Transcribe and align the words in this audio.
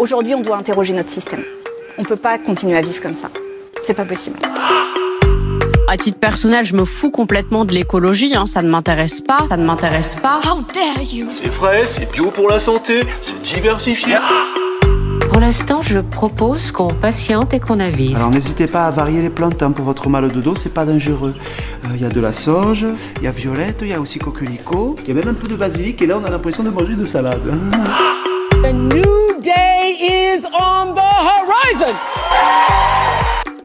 Aujourd'hui, 0.00 0.34
on 0.34 0.40
doit 0.40 0.56
interroger 0.56 0.94
notre 0.94 1.10
système. 1.10 1.42
On 1.98 2.04
peut 2.04 2.16
pas 2.16 2.38
continuer 2.38 2.74
à 2.74 2.80
vivre 2.80 3.02
comme 3.02 3.14
ça. 3.14 3.28
C'est 3.82 3.92
pas 3.92 4.06
possible. 4.06 4.38
À 5.88 5.98
titre 5.98 6.18
personnel, 6.18 6.64
je 6.64 6.74
me 6.74 6.86
fous 6.86 7.10
complètement 7.10 7.66
de 7.66 7.72
l'écologie, 7.72 8.34
hein. 8.34 8.46
ça 8.46 8.62
ne 8.62 8.70
m'intéresse 8.70 9.20
pas, 9.20 9.46
ça 9.50 9.58
ne 9.58 9.66
m'intéresse 9.66 10.16
pas. 10.16 10.40
How 10.42 10.62
dare 10.72 11.02
you? 11.02 11.26
C'est 11.28 11.52
frais, 11.52 11.84
c'est 11.84 12.10
bio 12.10 12.30
pour 12.30 12.48
la 12.48 12.58
santé, 12.58 13.02
c'est 13.20 13.42
diversifié. 13.42 14.16
Pour 15.30 15.38
l'instant, 15.38 15.82
je 15.82 16.00
propose 16.00 16.72
qu'on 16.72 16.88
patiente 16.88 17.52
et 17.52 17.60
qu'on 17.60 17.78
avise. 17.78 18.16
Alors 18.16 18.30
n'hésitez 18.30 18.68
pas 18.68 18.86
à 18.86 18.90
varier 18.90 19.20
les 19.20 19.28
plantes 19.28 19.62
hein, 19.62 19.70
pour 19.70 19.84
votre 19.84 20.08
mal 20.08 20.32
de 20.32 20.40
dos, 20.40 20.54
c'est 20.56 20.72
pas 20.72 20.86
dangereux. 20.86 21.34
Il 21.94 22.00
y 22.00 22.06
a 22.06 22.08
de 22.08 22.20
la 22.20 22.32
sauge, 22.32 22.86
il 23.18 23.24
y 23.24 23.26
a 23.26 23.32
violette, 23.32 23.80
il 23.82 23.88
y 23.88 23.92
a 23.92 24.00
aussi 24.00 24.18
coquelicot, 24.18 24.96
il 25.02 25.08
y 25.08 25.10
a 25.10 25.14
même 25.14 25.28
un 25.28 25.34
peu 25.34 25.46
de 25.46 25.56
basilic 25.56 26.00
et 26.00 26.06
là 26.06 26.16
on 26.16 26.24
a 26.24 26.30
l'impression 26.30 26.62
de 26.62 26.70
manger 26.70 26.94
une 26.94 27.04
salade. 27.04 27.42
New 28.62 29.40
day 29.40 29.96
is 29.98 30.44
on 30.44 30.94
the 30.94 31.00
horizon. 31.00 31.96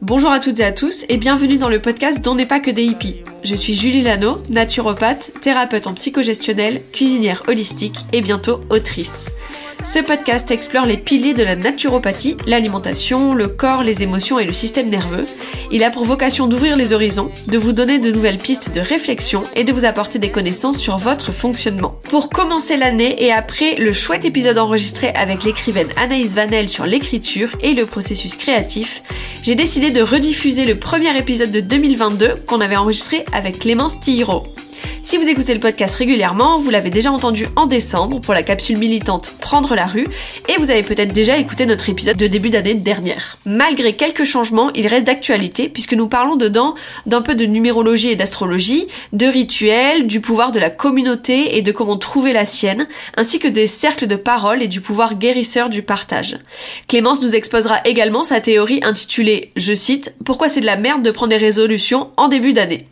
Bonjour 0.01 0.31
à 0.31 0.39
toutes 0.39 0.61
et 0.61 0.63
à 0.63 0.71
tous 0.71 1.03
et 1.09 1.17
bienvenue 1.17 1.57
dans 1.57 1.67
le 1.67 1.81
podcast 1.81 2.23
dont 2.23 2.33
n'est 2.33 2.45
pas 2.45 2.61
que 2.61 2.71
des 2.71 2.83
hippies. 2.83 3.23
Je 3.43 3.55
suis 3.55 3.73
Julie 3.75 4.03
Lano, 4.03 4.37
naturopathe, 4.49 5.31
thérapeute 5.41 5.87
en 5.87 5.93
psychogestionnel, 5.95 6.79
cuisinière 6.93 7.43
holistique 7.47 8.05
et 8.13 8.21
bientôt 8.21 8.61
autrice. 8.69 9.29
Ce 9.83 9.99
podcast 9.99 10.49
explore 10.51 10.85
les 10.85 10.97
piliers 10.97 11.33
de 11.33 11.43
la 11.43 11.55
naturopathie, 11.55 12.37
l'alimentation, 12.47 13.33
le 13.33 13.47
corps, 13.47 13.83
les 13.83 14.03
émotions 14.03 14.39
et 14.39 14.45
le 14.45 14.53
système 14.53 14.89
nerveux. 14.89 15.25
Il 15.71 15.83
a 15.83 15.91
pour 15.91 16.05
vocation 16.05 16.47
d'ouvrir 16.47 16.75
les 16.75 16.93
horizons, 16.93 17.31
de 17.47 17.57
vous 17.57 17.71
donner 17.71 17.99
de 17.99 18.11
nouvelles 18.11 18.37
pistes 18.37 18.73
de 18.73 18.81
réflexion 18.81 19.43
et 19.55 19.63
de 19.63 19.71
vous 19.71 19.85
apporter 19.85 20.19
des 20.19 20.31
connaissances 20.31 20.79
sur 20.79 20.97
votre 20.97 21.31
fonctionnement. 21.31 21.99
Pour 22.09 22.29
commencer 22.29 22.77
l'année 22.77 23.23
et 23.23 23.31
après 23.31 23.75
le 23.75 23.93
chouette 23.93 24.25
épisode 24.25 24.57
enregistré 24.57 25.09
avec 25.09 25.43
l'écrivaine 25.43 25.89
Anaïs 25.97 26.33
Vanel 26.33 26.69
sur 26.69 26.85
l'écriture 26.85 27.49
et 27.61 27.73
le 27.73 27.85
processus 27.85 28.35
créatif, 28.35 29.03
j'ai 29.43 29.55
décidé 29.55 29.91
de 29.91 30.01
rediffuser 30.01 30.65
le 30.65 30.79
premier 30.79 31.17
épisode 31.17 31.51
de 31.51 31.59
2022 31.59 32.35
qu'on 32.47 32.61
avait 32.61 32.77
enregistré 32.77 33.23
avec 33.31 33.59
Clémence 33.59 33.99
Tilliro. 33.99 34.43
Si 35.05 35.17
vous 35.17 35.29
écoutez 35.29 35.53
le 35.53 35.59
podcast 35.59 35.95
régulièrement, 35.97 36.57
vous 36.57 36.71
l'avez 36.71 36.89
déjà 36.89 37.11
entendu 37.11 37.45
en 37.55 37.67
décembre 37.67 38.19
pour 38.19 38.33
la 38.33 38.41
capsule 38.41 38.79
militante 38.79 39.35
Prendre 39.39 39.75
la 39.75 39.85
rue, 39.85 40.07
et 40.49 40.57
vous 40.57 40.71
avez 40.71 40.81
peut-être 40.81 41.13
déjà 41.13 41.37
écouté 41.37 41.67
notre 41.67 41.89
épisode 41.89 42.17
de 42.17 42.25
début 42.25 42.49
d'année 42.49 42.73
dernière. 42.73 43.37
Malgré 43.45 43.95
quelques 43.95 44.23
changements, 44.23 44.73
il 44.73 44.87
reste 44.87 45.05
d'actualité 45.05 45.69
puisque 45.69 45.93
nous 45.93 46.07
parlons 46.07 46.35
dedans 46.35 46.73
d'un 47.05 47.21
peu 47.21 47.35
de 47.35 47.45
numérologie 47.45 48.09
et 48.09 48.15
d'astrologie, 48.15 48.87
de 49.13 49.27
rituels, 49.27 50.07
du 50.07 50.21
pouvoir 50.21 50.51
de 50.51 50.59
la 50.59 50.71
communauté 50.71 51.55
et 51.55 51.61
de 51.61 51.71
comment 51.71 51.97
trouver 51.97 52.33
la 52.33 52.45
sienne, 52.45 52.87
ainsi 53.15 53.37
que 53.37 53.47
des 53.47 53.67
cercles 53.67 54.07
de 54.07 54.15
parole 54.15 54.63
et 54.63 54.67
du 54.67 54.81
pouvoir 54.81 55.19
guérisseur 55.19 55.69
du 55.69 55.83
partage. 55.83 56.39
Clémence 56.87 57.21
nous 57.21 57.35
exposera 57.35 57.77
également 57.85 58.23
sa 58.23 58.41
théorie 58.41 58.79
intitulée, 58.81 59.51
je 59.55 59.75
cite, 59.75 60.15
Pourquoi 60.25 60.49
c'est 60.49 60.61
de 60.61 60.65
la 60.65 60.77
merde 60.77 61.03
de 61.03 61.11
prendre 61.11 61.29
des 61.29 61.37
résolutions 61.37 62.09
en 62.17 62.27
début 62.27 62.53
d'année? 62.53 62.87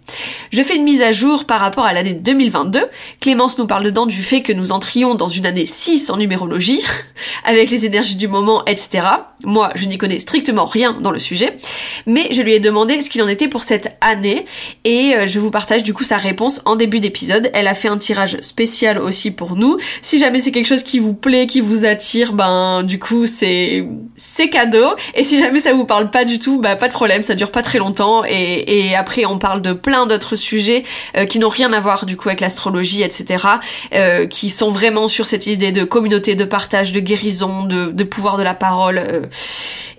Je 0.51 0.61
fais 0.61 0.75
une 0.75 0.83
mise 0.83 1.01
à 1.01 1.11
jour 1.11 1.45
par 1.45 1.59
rapport 1.59 1.85
à 1.85 2.02
l'année 2.03 2.19
2022. 2.19 2.87
Clémence 3.19 3.57
nous 3.57 3.67
parle 3.67 3.83
dedans 3.83 4.05
du 4.05 4.21
fait 4.21 4.41
que 4.41 4.53
nous 4.53 4.71
entrions 4.71 5.15
dans 5.15 5.29
une 5.29 5.45
année 5.45 5.65
6 5.65 6.09
en 6.09 6.17
numérologie, 6.17 6.81
avec 7.43 7.69
les 7.69 7.85
énergies 7.85 8.15
du 8.15 8.27
moment, 8.27 8.65
etc. 8.65 9.05
Moi, 9.43 9.71
je 9.75 9.85
n'y 9.85 9.97
connais 9.97 10.19
strictement 10.19 10.65
rien 10.65 10.93
dans 10.99 11.11
le 11.11 11.19
sujet, 11.19 11.57
mais 12.05 12.27
je 12.31 12.41
lui 12.41 12.53
ai 12.53 12.59
demandé 12.59 13.01
ce 13.01 13.09
qu'il 13.09 13.21
en 13.21 13.27
était 13.27 13.47
pour 13.47 13.63
cette 13.63 13.97
année, 14.01 14.45
et 14.83 15.15
euh, 15.15 15.27
je 15.27 15.39
vous 15.39 15.51
partage 15.51 15.83
du 15.83 15.93
coup 15.93 16.03
sa 16.03 16.17
réponse 16.17 16.61
en 16.65 16.75
début 16.75 16.99
d'épisode. 16.99 17.49
Elle 17.53 17.67
a 17.67 17.73
fait 17.73 17.87
un 17.87 17.97
tirage 17.97 18.39
spécial 18.41 18.97
aussi 18.97 19.31
pour 19.31 19.55
nous. 19.55 19.77
Si 20.01 20.19
jamais 20.19 20.39
c'est 20.39 20.51
quelque 20.51 20.67
chose 20.67 20.83
qui 20.83 20.99
vous 20.99 21.13
plaît, 21.13 21.47
qui 21.47 21.61
vous 21.61 21.85
attire, 21.85 22.33
ben 22.33 22.83
du 22.83 22.99
coup 22.99 23.25
c'est 23.25 23.85
c'est 24.17 24.49
cadeau. 24.49 24.95
Et 25.15 25.23
si 25.23 25.39
jamais 25.39 25.59
ça 25.59 25.73
vous 25.73 25.85
parle 25.85 26.09
pas 26.09 26.25
du 26.25 26.39
tout, 26.39 26.59
bah 26.59 26.75
pas 26.75 26.87
de 26.87 26.93
problème, 26.93 27.23
ça 27.23 27.35
dure 27.35 27.51
pas 27.51 27.61
très 27.61 27.79
longtemps. 27.79 28.23
Et, 28.25 28.87
et 28.87 28.95
après 28.95 29.25
on 29.25 29.37
parle 29.37 29.61
de 29.61 29.73
plein 29.73 30.05
d'autres 30.05 30.35
sujets 30.35 30.83
euh, 31.17 31.25
qui 31.25 31.39
n'ont 31.39 31.49
rien 31.49 31.73
à 31.73 31.79
voir 31.79 32.05
du 32.05 32.17
coup 32.17 32.29
avec 32.29 32.39
l'astrologie, 32.41 33.03
etc. 33.03 33.45
Euh, 33.93 34.27
qui 34.27 34.49
sont 34.49 34.71
vraiment 34.71 35.07
sur 35.07 35.25
cette 35.25 35.47
idée 35.47 35.71
de 35.71 35.83
communauté, 35.83 36.35
de 36.35 36.45
partage, 36.45 36.91
de 36.91 36.99
guérison, 36.99 37.65
de, 37.65 37.91
de 37.91 38.03
pouvoir 38.03 38.37
de 38.37 38.43
la 38.43 38.53
parole 38.53 38.97
euh, 38.97 39.21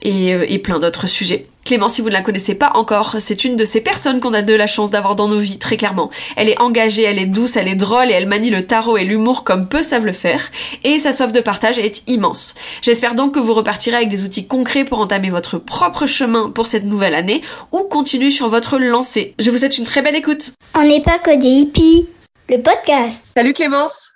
et, 0.03 0.35
euh, 0.35 0.47
et 0.49 0.59
plein 0.59 0.79
d'autres 0.79 1.07
sujets. 1.07 1.47
Clément, 1.65 1.89
si 1.89 2.03
vous 2.03 2.09
ne 2.09 2.13
la 2.13 2.21
connaissez 2.21 2.55
pas 2.55 2.73
encore, 2.75 3.17
c'est 3.21 3.45
une 3.45 3.57
de 3.57 3.65
ces 3.65 3.81
personnes 3.81 4.21
qu'on 4.21 4.35
a 4.35 4.43
de 4.43 4.53
la 4.53 4.67
chance 4.67 4.91
d'avoir 4.91 5.17
dans 5.17 5.29
nos 5.29 5.39
vies, 5.39 5.59
très 5.59 5.79
clairement. 5.79 6.11
Elle 6.37 6.51
est 6.51 6.61
engagée, 6.61 7.05
elle 7.05 7.19
est 7.19 7.25
douce, 7.27 7.57
elle 7.57 7.69
est 7.69 7.75
drôle 7.75 8.11
et 8.11 8.13
elle 8.13 8.27
manie 8.27 8.51
le 8.51 8.67
tarot 8.67 8.99
et 8.99 9.05
l'humour 9.05 9.45
comme 9.45 9.67
peu 9.67 9.83
savent 9.83 10.05
le 10.05 10.13
faire. 10.13 10.51
Et 10.85 10.99
sa 10.99 11.15
soif 11.15 11.33
de 11.33 11.41
partage 11.41 11.79
est 11.79 12.03
immense. 12.07 12.55
J'espère 12.83 13.15
donc 13.15 13.35
que 13.35 13.39
vous 13.39 13.55
repartirez 13.55 13.97
avec 13.97 14.09
des 14.11 14.25
outils 14.25 14.47
concrets 14.47 14.85
pour 14.85 14.99
entamer 14.99 15.31
votre 15.31 15.59
propre 15.59 16.07
chemin 16.07 16.51
pour 16.51 16.67
cette 16.67 16.85
nouvelle 16.85 17.15
année 17.15 17.41
ou 17.73 17.85
continuer 17.85 18.31
sur 18.31 18.49
votre 18.51 18.79
lancée. 18.79 19.35
Je 19.39 19.51
vous 19.51 19.57
souhaite 19.57 19.79
une 19.79 19.85
très 19.85 20.03
belle 20.03 20.17
écoute. 20.17 20.53
On 20.75 20.85
n'est 20.85 21.03
pas 21.03 21.19
que 21.19 21.35
des 21.35 21.49
hippies. 21.49 22.09
Le 22.51 22.59
podcast. 22.59 23.29
Salut 23.35 23.55
Clémence. 23.55 24.13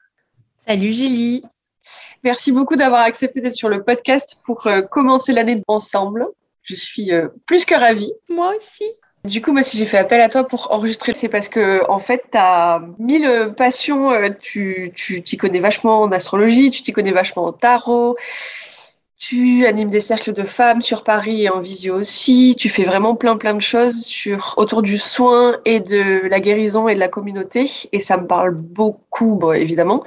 Salut 0.67 0.93
Julie. 0.93 1.43
Merci 2.29 2.53
beaucoup 2.53 2.77
d'avoir 2.77 3.01
accepté 3.05 3.41
d'être 3.41 3.55
sur 3.55 3.71
le 3.71 3.83
podcast 3.83 4.37
pour 4.45 4.67
euh, 4.67 4.83
commencer 4.83 5.33
l'année 5.33 5.63
ensemble. 5.67 6.27
Je 6.63 6.75
suis 6.75 7.11
euh, 7.11 7.29
plus 7.47 7.65
que 7.65 7.75
ravie. 7.75 8.13
Moi 8.29 8.53
aussi. 8.55 8.85
Du 9.25 9.41
coup, 9.41 9.53
moi, 9.53 9.63
si 9.63 9.79
j'ai 9.79 9.87
fait 9.87 9.97
appel 9.97 10.21
à 10.21 10.29
toi 10.29 10.47
pour 10.47 10.71
enregistrer, 10.71 11.15
c'est 11.15 11.31
parce 11.31 11.49
que, 11.49 11.83
en 11.89 11.99
fait, 11.99 12.25
t'as 12.31 12.83
mille 12.99 13.55
passions. 13.57 14.13
euh, 14.13 14.29
Tu, 14.39 14.93
tu 14.95 15.23
t'y 15.23 15.39
connais 15.39 15.59
vachement 15.59 16.03
en 16.03 16.13
astrologie, 16.13 16.71
tu 16.71 16.83
t'y 16.83 16.93
connais 16.93 17.13
vachement 17.13 17.47
en 17.47 17.53
tarot. 17.53 18.19
Tu 19.19 19.67
animes 19.67 19.91
des 19.91 20.01
cercles 20.01 20.33
de 20.33 20.45
femmes 20.45 20.81
sur 20.81 21.03
Paris 21.03 21.43
et 21.43 21.51
en 21.51 21.61
visio 21.61 21.97
aussi. 21.97 22.55
Tu 22.57 22.69
fais 22.69 22.85
vraiment 22.85 23.17
plein, 23.17 23.37
plein 23.37 23.55
de 23.55 23.61
choses 23.61 24.01
sur, 24.03 24.55
autour 24.57 24.81
du 24.81 24.97
soin 24.97 25.57
et 25.65 25.81
de 25.81 26.29
la 26.29 26.39
guérison 26.39 26.89
et 26.89 26.95
de 26.95 27.01
la 27.01 27.09
communauté. 27.09 27.69
Et 27.91 28.01
ça 28.01 28.17
me 28.17 28.29
parle 28.29 28.55
beaucoup, 28.55 29.35
bon, 29.35 29.53
évidemment. 29.53 30.05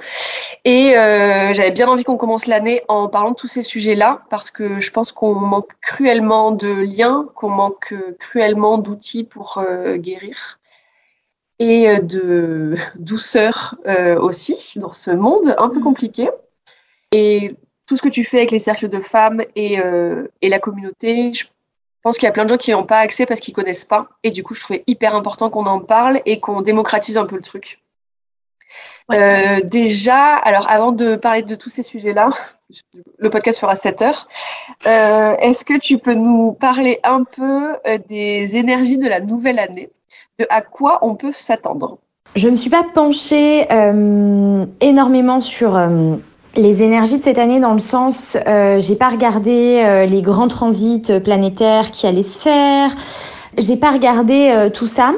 Et 0.64 0.96
euh, 0.96 1.52
j'avais 1.52 1.72
bien 1.72 1.88
envie 1.88 2.04
qu'on 2.04 2.16
commence 2.16 2.46
l'année 2.46 2.82
en 2.88 3.08
parlant 3.08 3.32
de 3.32 3.36
tous 3.36 3.48
ces 3.48 3.62
sujets-là, 3.62 4.22
parce 4.30 4.50
que 4.50 4.80
je 4.80 4.90
pense 4.90 5.12
qu'on 5.12 5.34
manque 5.34 5.72
cruellement 5.82 6.50
de 6.50 6.68
liens, 6.70 7.28
qu'on 7.34 7.50
manque 7.50 7.92
euh, 7.92 8.16
cruellement 8.18 8.78
d'outils 8.78 9.24
pour 9.24 9.58
euh, 9.58 9.98
guérir 9.98 10.58
et 11.58 11.88
euh, 11.88 12.00
de 12.00 12.76
douceur 12.96 13.76
euh, 13.86 14.18
aussi 14.18 14.78
dans 14.78 14.92
ce 14.92 15.10
monde 15.10 15.54
un 15.58 15.68
peu 15.68 15.80
compliqué. 15.80 16.28
Et 17.12 17.54
tout 17.86 17.96
ce 17.96 18.02
que 18.02 18.08
tu 18.08 18.24
fais 18.24 18.38
avec 18.38 18.50
les 18.50 18.58
cercles 18.58 18.88
de 18.88 19.00
femmes 19.00 19.42
et, 19.56 19.78
euh, 19.78 20.28
et 20.40 20.48
la 20.48 20.58
communauté, 20.58 21.32
je 21.32 21.46
pense 22.02 22.16
qu'il 22.16 22.26
y 22.26 22.28
a 22.28 22.32
plein 22.32 22.44
de 22.44 22.50
gens 22.50 22.56
qui 22.56 22.70
n'ont 22.70 22.84
pas 22.84 22.98
accès 22.98 23.26
parce 23.26 23.40
qu'ils 23.40 23.54
connaissent 23.54 23.84
pas. 23.84 24.08
Et 24.22 24.30
du 24.30 24.42
coup, 24.42 24.54
je 24.54 24.60
trouvais 24.60 24.84
hyper 24.86 25.14
important 25.14 25.50
qu'on 25.50 25.66
en 25.66 25.80
parle 25.80 26.20
et 26.26 26.40
qu'on 26.40 26.62
démocratise 26.62 27.16
un 27.16 27.26
peu 27.26 27.36
le 27.36 27.42
truc. 27.42 27.80
Euh, 29.10 29.60
déjà, 29.62 30.36
alors 30.36 30.70
avant 30.70 30.92
de 30.92 31.16
parler 31.16 31.42
de 31.42 31.54
tous 31.54 31.68
ces 31.68 31.82
sujets-là, 31.82 32.30
le 33.18 33.30
podcast 33.30 33.58
fera 33.58 33.76
7 33.76 34.02
heures. 34.02 34.28
Euh, 34.86 35.34
Est-ce 35.36 35.64
que 35.64 35.78
tu 35.78 35.98
peux 35.98 36.14
nous 36.14 36.52
parler 36.52 37.00
un 37.04 37.24
peu 37.24 37.74
des 38.08 38.56
énergies 38.56 38.98
de 38.98 39.08
la 39.08 39.20
nouvelle 39.20 39.58
année, 39.58 39.90
de 40.38 40.46
à 40.48 40.62
quoi 40.62 40.98
on 41.02 41.14
peut 41.14 41.32
s'attendre? 41.32 41.98
Je 42.34 42.46
ne 42.46 42.52
me 42.52 42.56
suis 42.56 42.70
pas 42.70 42.82
penchée 42.82 43.70
euh, 43.70 44.64
énormément 44.80 45.42
sur 45.42 45.76
les 46.56 46.82
énergies 46.82 47.18
de 47.18 47.24
cette 47.24 47.38
année 47.38 47.60
dans 47.60 47.72
le 47.72 47.78
sens, 47.78 48.36
euh, 48.46 48.78
j'ai 48.78 48.96
pas 48.96 49.08
regardé 49.08 49.82
euh, 49.84 50.06
les 50.06 50.22
grands 50.22 50.48
transits 50.48 51.20
planétaires 51.24 51.90
qui 51.90 52.06
allaient 52.06 52.22
se 52.22 52.38
faire, 52.38 52.94
j'ai 53.56 53.76
pas 53.76 53.90
regardé 53.90 54.50
euh, 54.50 54.68
tout 54.68 54.86
ça. 54.86 55.12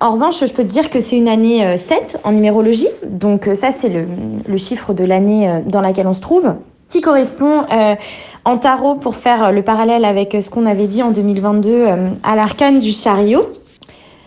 En 0.00 0.12
revanche, 0.12 0.38
je 0.40 0.52
peux 0.52 0.62
te 0.62 0.68
dire 0.68 0.90
que 0.90 1.00
c'est 1.00 1.16
une 1.16 1.28
année 1.28 1.66
euh, 1.66 1.76
7 1.76 2.18
en 2.22 2.32
numérologie, 2.32 2.88
donc 3.04 3.48
euh, 3.48 3.54
ça 3.54 3.72
c'est 3.72 3.88
le, 3.88 4.06
le 4.46 4.56
chiffre 4.56 4.94
de 4.94 5.04
l'année 5.04 5.48
euh, 5.48 5.58
dans 5.66 5.80
laquelle 5.80 6.06
on 6.06 6.14
se 6.14 6.20
trouve, 6.20 6.54
qui 6.88 7.00
correspond 7.00 7.64
euh, 7.72 7.96
en 8.44 8.58
tarot 8.58 8.94
pour 8.94 9.16
faire 9.16 9.46
euh, 9.46 9.50
le 9.50 9.62
parallèle 9.62 10.04
avec 10.04 10.36
euh, 10.36 10.42
ce 10.42 10.50
qu'on 10.50 10.66
avait 10.66 10.86
dit 10.86 11.02
en 11.02 11.10
2022 11.10 11.70
euh, 11.70 12.10
à 12.22 12.36
l'arcane 12.36 12.78
du 12.78 12.92
chariot. 12.92 13.48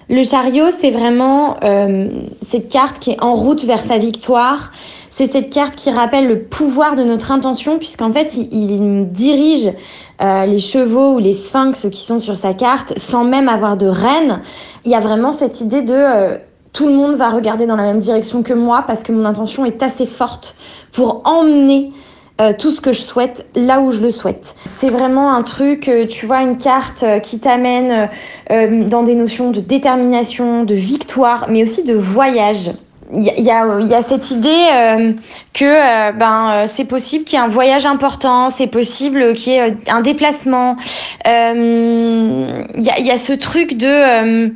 Le 0.09 0.23
chariot, 0.25 0.71
c'est 0.77 0.91
vraiment 0.91 1.55
euh, 1.63 2.09
cette 2.41 2.67
carte 2.67 2.99
qui 2.99 3.11
est 3.11 3.23
en 3.23 3.33
route 3.33 3.63
vers 3.63 3.81
sa 3.81 3.97
victoire. 3.97 4.73
C'est 5.21 5.27
cette 5.27 5.51
carte 5.51 5.75
qui 5.75 5.91
rappelle 5.91 6.27
le 6.27 6.39
pouvoir 6.39 6.95
de 6.95 7.03
notre 7.03 7.31
intention, 7.31 7.77
puisqu'en 7.77 8.11
fait, 8.11 8.35
il, 8.37 9.07
dirige 9.11 9.71
euh, 10.19 10.47
les 10.47 10.57
chevaux 10.57 11.13
ou 11.13 11.19
les 11.19 11.33
sphinx 11.33 11.85
qui 11.91 12.01
sont 12.01 12.19
sur 12.19 12.35
sa 12.35 12.55
carte 12.55 12.97
sans 12.97 13.23
même 13.23 13.47
avoir 13.47 13.77
de 13.77 13.85
reine. 13.85 14.41
Il 14.83 14.89
y 14.89 14.95
a 14.95 14.99
vraiment 14.99 15.31
cette 15.31 15.61
idée 15.61 15.83
de 15.83 15.93
euh, 15.93 16.37
tout 16.73 16.87
le 16.87 16.93
monde 16.93 17.17
va 17.17 17.29
regarder 17.29 17.67
dans 17.67 17.75
la 17.75 17.83
même 17.83 17.99
direction 17.99 18.41
que 18.41 18.53
moi 18.55 18.83
parce 18.87 19.03
que 19.03 19.11
mon 19.11 19.23
intention 19.25 19.63
est 19.63 19.83
assez 19.83 20.07
forte 20.07 20.55
pour 20.91 21.21
emmener 21.25 21.91
euh, 22.41 22.53
tout 22.57 22.71
ce 22.71 22.81
que 22.81 22.91
je 22.91 23.01
souhaite 23.01 23.45
là 23.53 23.79
où 23.79 23.91
je 23.91 24.01
le 24.01 24.09
souhaite. 24.09 24.55
C'est 24.65 24.89
vraiment 24.89 25.35
un 25.35 25.43
truc, 25.43 25.87
tu 26.09 26.25
vois, 26.25 26.41
une 26.41 26.57
carte 26.57 27.05
qui 27.21 27.39
t'amène 27.39 28.09
dans 28.49 29.03
des 29.03 29.13
notions 29.13 29.51
de 29.51 29.59
détermination, 29.59 30.63
de 30.63 30.73
victoire, 30.73 31.45
mais 31.47 31.61
aussi 31.61 31.83
de 31.83 31.93
voyage. 31.93 32.71
Il 33.13 33.23
y, 33.23 33.51
a, 33.51 33.79
y 33.79 33.93
a 33.93 34.03
cette 34.03 34.31
idée 34.31 34.67
euh, 34.71 35.13
que 35.53 35.65
euh, 35.65 36.11
ben 36.13 36.51
euh, 36.51 36.67
c'est 36.73 36.85
possible 36.85 37.25
qu'il 37.25 37.37
y 37.37 37.41
ait 37.41 37.45
un 37.45 37.49
voyage 37.49 37.85
important, 37.85 38.49
c'est 38.49 38.67
possible 38.67 39.33
qu'il 39.33 39.53
y 39.53 39.55
ait 39.57 39.77
un 39.87 40.01
déplacement. 40.01 40.77
Il 41.25 41.31
y 42.77 42.89
a, 42.89 42.99
y, 42.99 43.11
a, 43.11 43.17
ce 43.17 43.33
truc 43.33 43.77
de 43.77 44.53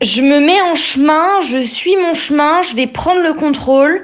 je 0.00 0.22
me 0.22 0.40
mets 0.40 0.60
en 0.62 0.74
chemin, 0.74 1.40
je 1.42 1.58
suis 1.58 1.94
mon 1.96 2.14
chemin, 2.14 2.62
je 2.62 2.74
vais 2.74 2.86
prendre 2.86 3.20
le 3.20 3.34
contrôle. 3.34 4.02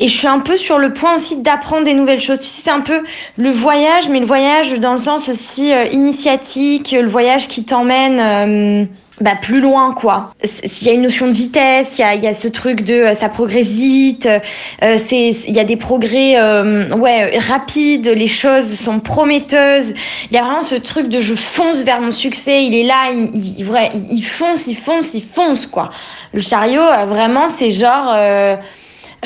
Et 0.00 0.06
je 0.06 0.16
suis 0.16 0.28
un 0.28 0.38
peu 0.38 0.56
sur 0.56 0.78
le 0.78 0.92
point 0.92 1.16
aussi 1.16 1.42
d'apprendre 1.42 1.82
des 1.82 1.94
nouvelles 1.94 2.20
choses. 2.20 2.38
Tu 2.38 2.46
sais, 2.46 2.62
c'est 2.62 2.70
un 2.70 2.82
peu 2.82 3.02
le 3.36 3.50
voyage, 3.50 4.08
mais 4.08 4.20
le 4.20 4.26
voyage 4.26 4.78
dans 4.78 4.92
le 4.92 4.98
sens 4.98 5.28
aussi 5.28 5.72
initiatique, 5.90 6.92
le 6.92 7.08
voyage 7.08 7.48
qui 7.48 7.64
t'emmène 7.64 8.88
bah, 9.20 9.34
plus 9.40 9.60
loin 9.60 9.92
quoi. 9.92 10.32
Il 10.64 10.86
y 10.86 10.90
a 10.90 10.92
une 10.92 11.02
notion 11.02 11.26
de 11.26 11.32
vitesse, 11.32 11.98
il 11.98 12.02
y 12.02 12.04
a, 12.04 12.14
y 12.14 12.26
a, 12.26 12.34
ce 12.34 12.48
truc 12.48 12.82
de 12.82 12.94
euh, 12.94 13.14
ça 13.14 13.28
progresse 13.28 13.68
vite, 13.68 14.26
euh, 14.26 14.98
c'est 15.08 15.30
il 15.46 15.54
y 15.54 15.60
a 15.60 15.64
des 15.64 15.76
progrès 15.76 16.38
euh, 16.38 16.94
ouais 16.94 17.38
rapides, 17.38 18.06
les 18.06 18.26
choses 18.26 18.74
sont 18.78 19.00
prometteuses. 19.00 19.94
Il 20.30 20.34
y 20.34 20.38
a 20.38 20.42
vraiment 20.42 20.62
ce 20.62 20.76
truc 20.76 21.08
de 21.08 21.20
je 21.20 21.34
fonce 21.34 21.82
vers 21.82 22.00
mon 22.00 22.12
succès, 22.12 22.64
il 22.64 22.74
est 22.74 22.84
là, 22.84 23.10
il, 23.12 23.58
il, 23.58 23.90
il 24.10 24.22
fonce, 24.22 24.66
il 24.66 24.76
fonce, 24.76 25.14
il 25.14 25.24
fonce 25.24 25.66
quoi. 25.66 25.90
Le 26.32 26.40
chariot 26.40 27.06
vraiment 27.08 27.48
c'est 27.48 27.70
genre 27.70 28.14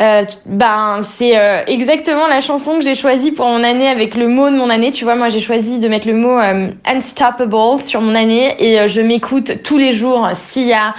euh, 0.01 0.25
ben 0.47 1.01
c'est 1.17 1.39
euh, 1.39 1.65
exactement 1.67 2.27
la 2.27 2.41
chanson 2.41 2.79
que 2.79 2.85
j'ai 2.85 2.95
choisie 2.95 3.31
pour 3.31 3.47
mon 3.47 3.63
année 3.63 3.89
avec 3.89 4.15
le 4.15 4.27
mot 4.27 4.49
de 4.49 4.57
mon 4.57 4.71
année. 4.71 4.91
Tu 4.91 5.05
vois, 5.05 5.17
moi 5.17 5.29
j'ai 5.29 5.41
choisi 5.41 5.79
de 5.79 5.89
mettre 5.89 6.07
le 6.07 6.15
mot 6.15 6.39
euh, 6.39 6.71
unstoppable 6.87 7.81
sur 7.81 8.01
mon 8.01 8.15
année 8.15 8.55
et 8.59 8.89
je 8.89 9.01
m'écoute 9.03 9.63
tous 9.63 9.77
les 9.77 9.93
jours 9.93 10.31
s'il 10.35 10.67
y 10.67 10.73
a 10.73 10.95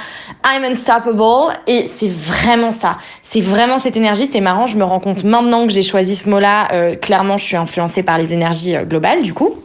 I'm 0.45 0.63
unstoppable 0.63 1.57
et 1.65 1.89
c'est 1.93 2.11
vraiment 2.11 2.71
ça. 2.71 2.97
C'est 3.23 3.41
vraiment 3.41 3.79
cette 3.79 3.97
énergie. 3.97 4.29
C'est 4.31 4.41
marrant, 4.41 4.67
je 4.67 4.77
me 4.77 4.83
rends 4.83 4.99
compte 4.99 5.23
maintenant 5.23 5.65
que 5.65 5.73
j'ai 5.73 5.83
choisi 5.83 6.15
ce 6.15 6.29
mot-là. 6.29 6.95
clairement, 6.97 7.37
je 7.37 7.45
suis 7.45 7.57
influencée 7.57 8.03
par 8.03 8.19
les 8.19 8.31
énergies 8.31 8.75
globales 8.87 9.23
du 9.23 9.33
coup. 9.33 9.55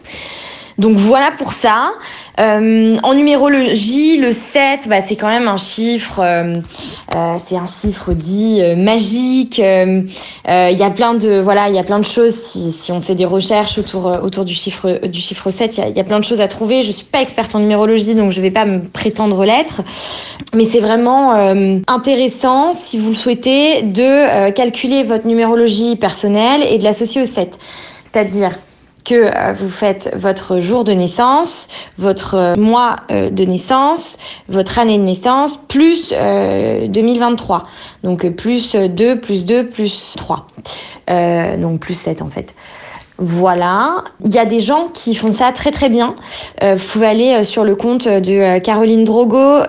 Donc 0.79 0.97
voilà 0.97 1.33
pour 1.37 1.53
ça. 1.53 1.91
Euh, 2.39 2.97
en 3.03 3.15
numérologie, 3.15 4.17
le 4.17 4.31
7, 4.31 4.87
bah, 4.87 5.03
c'est 5.05 5.17
quand 5.17 5.27
même 5.27 5.49
un 5.49 5.57
chiffre, 5.57 6.21
euh, 6.21 6.55
euh, 7.17 7.37
c'est 7.45 7.57
un 7.57 7.67
chiffre 7.67 8.13
dit 8.13 8.61
magique. 8.77 9.59
Il 9.59 10.07
y 10.47 10.83
a 10.83 10.91
plein 10.91 11.15
de 11.15 11.41
voilà, 11.41 11.69
il 11.69 11.75
y 11.75 11.79
a 11.79 11.83
plein 11.83 11.99
de 11.99 12.05
choses. 12.05 12.35
Si, 12.35 12.93
on 12.93 13.01
fait 13.01 13.17
des 13.17 13.25
recherches 13.25 13.77
autour 13.79 14.07
autour 14.23 14.45
du 14.45 14.55
chiffre 14.55 15.07
du 15.07 15.19
chiffre 15.19 15.51
7, 15.51 15.81
il 15.89 15.97
y, 15.97 16.01
a, 16.01 16.05
plein 16.05 16.21
de 16.21 16.25
choses 16.25 16.41
à 16.41 16.47
trouver. 16.47 16.83
Je 16.83 16.93
suis 16.93 17.05
pas 17.05 17.23
experte 17.23 17.55
en 17.57 17.59
numérologie, 17.59 18.15
donc 18.15 18.31
je 18.31 18.41
vais 18.41 18.53
pas 18.53 18.65
me 18.65 18.81
prétendre 18.81 19.45
l'être, 19.45 19.83
mais 20.55 20.65
c'est 20.65 20.81
vraiment 20.81 21.33
intéressant 21.89 22.73
si 22.73 22.99
vous 22.99 23.11
le 23.11 23.17
souhaitez 23.17 23.83
de 23.83 24.51
calculer 24.51 25.03
votre 25.03 25.27
numérologie 25.27 25.97
personnelle 25.97 26.63
et 26.63 26.79
de 26.79 26.85
l'associer 26.85 27.23
au 27.23 27.25
7. 27.25 27.59
C'est-à-dire 28.05 28.53
que 29.05 29.15
euh, 29.15 29.53
vous 29.53 29.71
faites 29.71 30.15
votre 30.17 30.61
jour 30.61 30.85
de 30.85 30.93
naissance, 30.93 31.69
votre 31.99 32.35
euh, 32.35 32.57
mois 32.57 32.97
euh, 33.11 33.31
de 33.31 33.45
naissance, 33.45 34.19
votre 34.49 34.79
année 34.79 34.99
de 34.99 35.03
naissance, 35.03 35.59
plus 35.69 36.11
2023. 36.11 37.67
Donc 38.05 38.29
plus 38.31 38.75
2, 38.75 39.21
plus 39.21 39.45
2, 39.45 39.67
plus 39.67 40.15
3. 40.17 40.47
donc 41.59 41.81
plus 41.81 41.95
7 41.95 42.23
en 42.23 42.31
fait. 42.31 42.55
Voilà, 43.21 44.05
il 44.25 44.33
y 44.33 44.39
a 44.39 44.45
des 44.45 44.61
gens 44.61 44.89
qui 44.95 45.17
font 45.17 45.33
ça 45.33 45.51
très 45.51 45.73
très 45.73 45.89
bien. 45.89 46.15
vous 46.63 46.85
pouvez 46.93 47.07
aller 47.09 47.43
sur 47.43 47.65
le 47.65 47.75
compte 47.75 48.07
de 48.07 48.59
Caroline 48.61 49.03
Drogo 49.03 49.63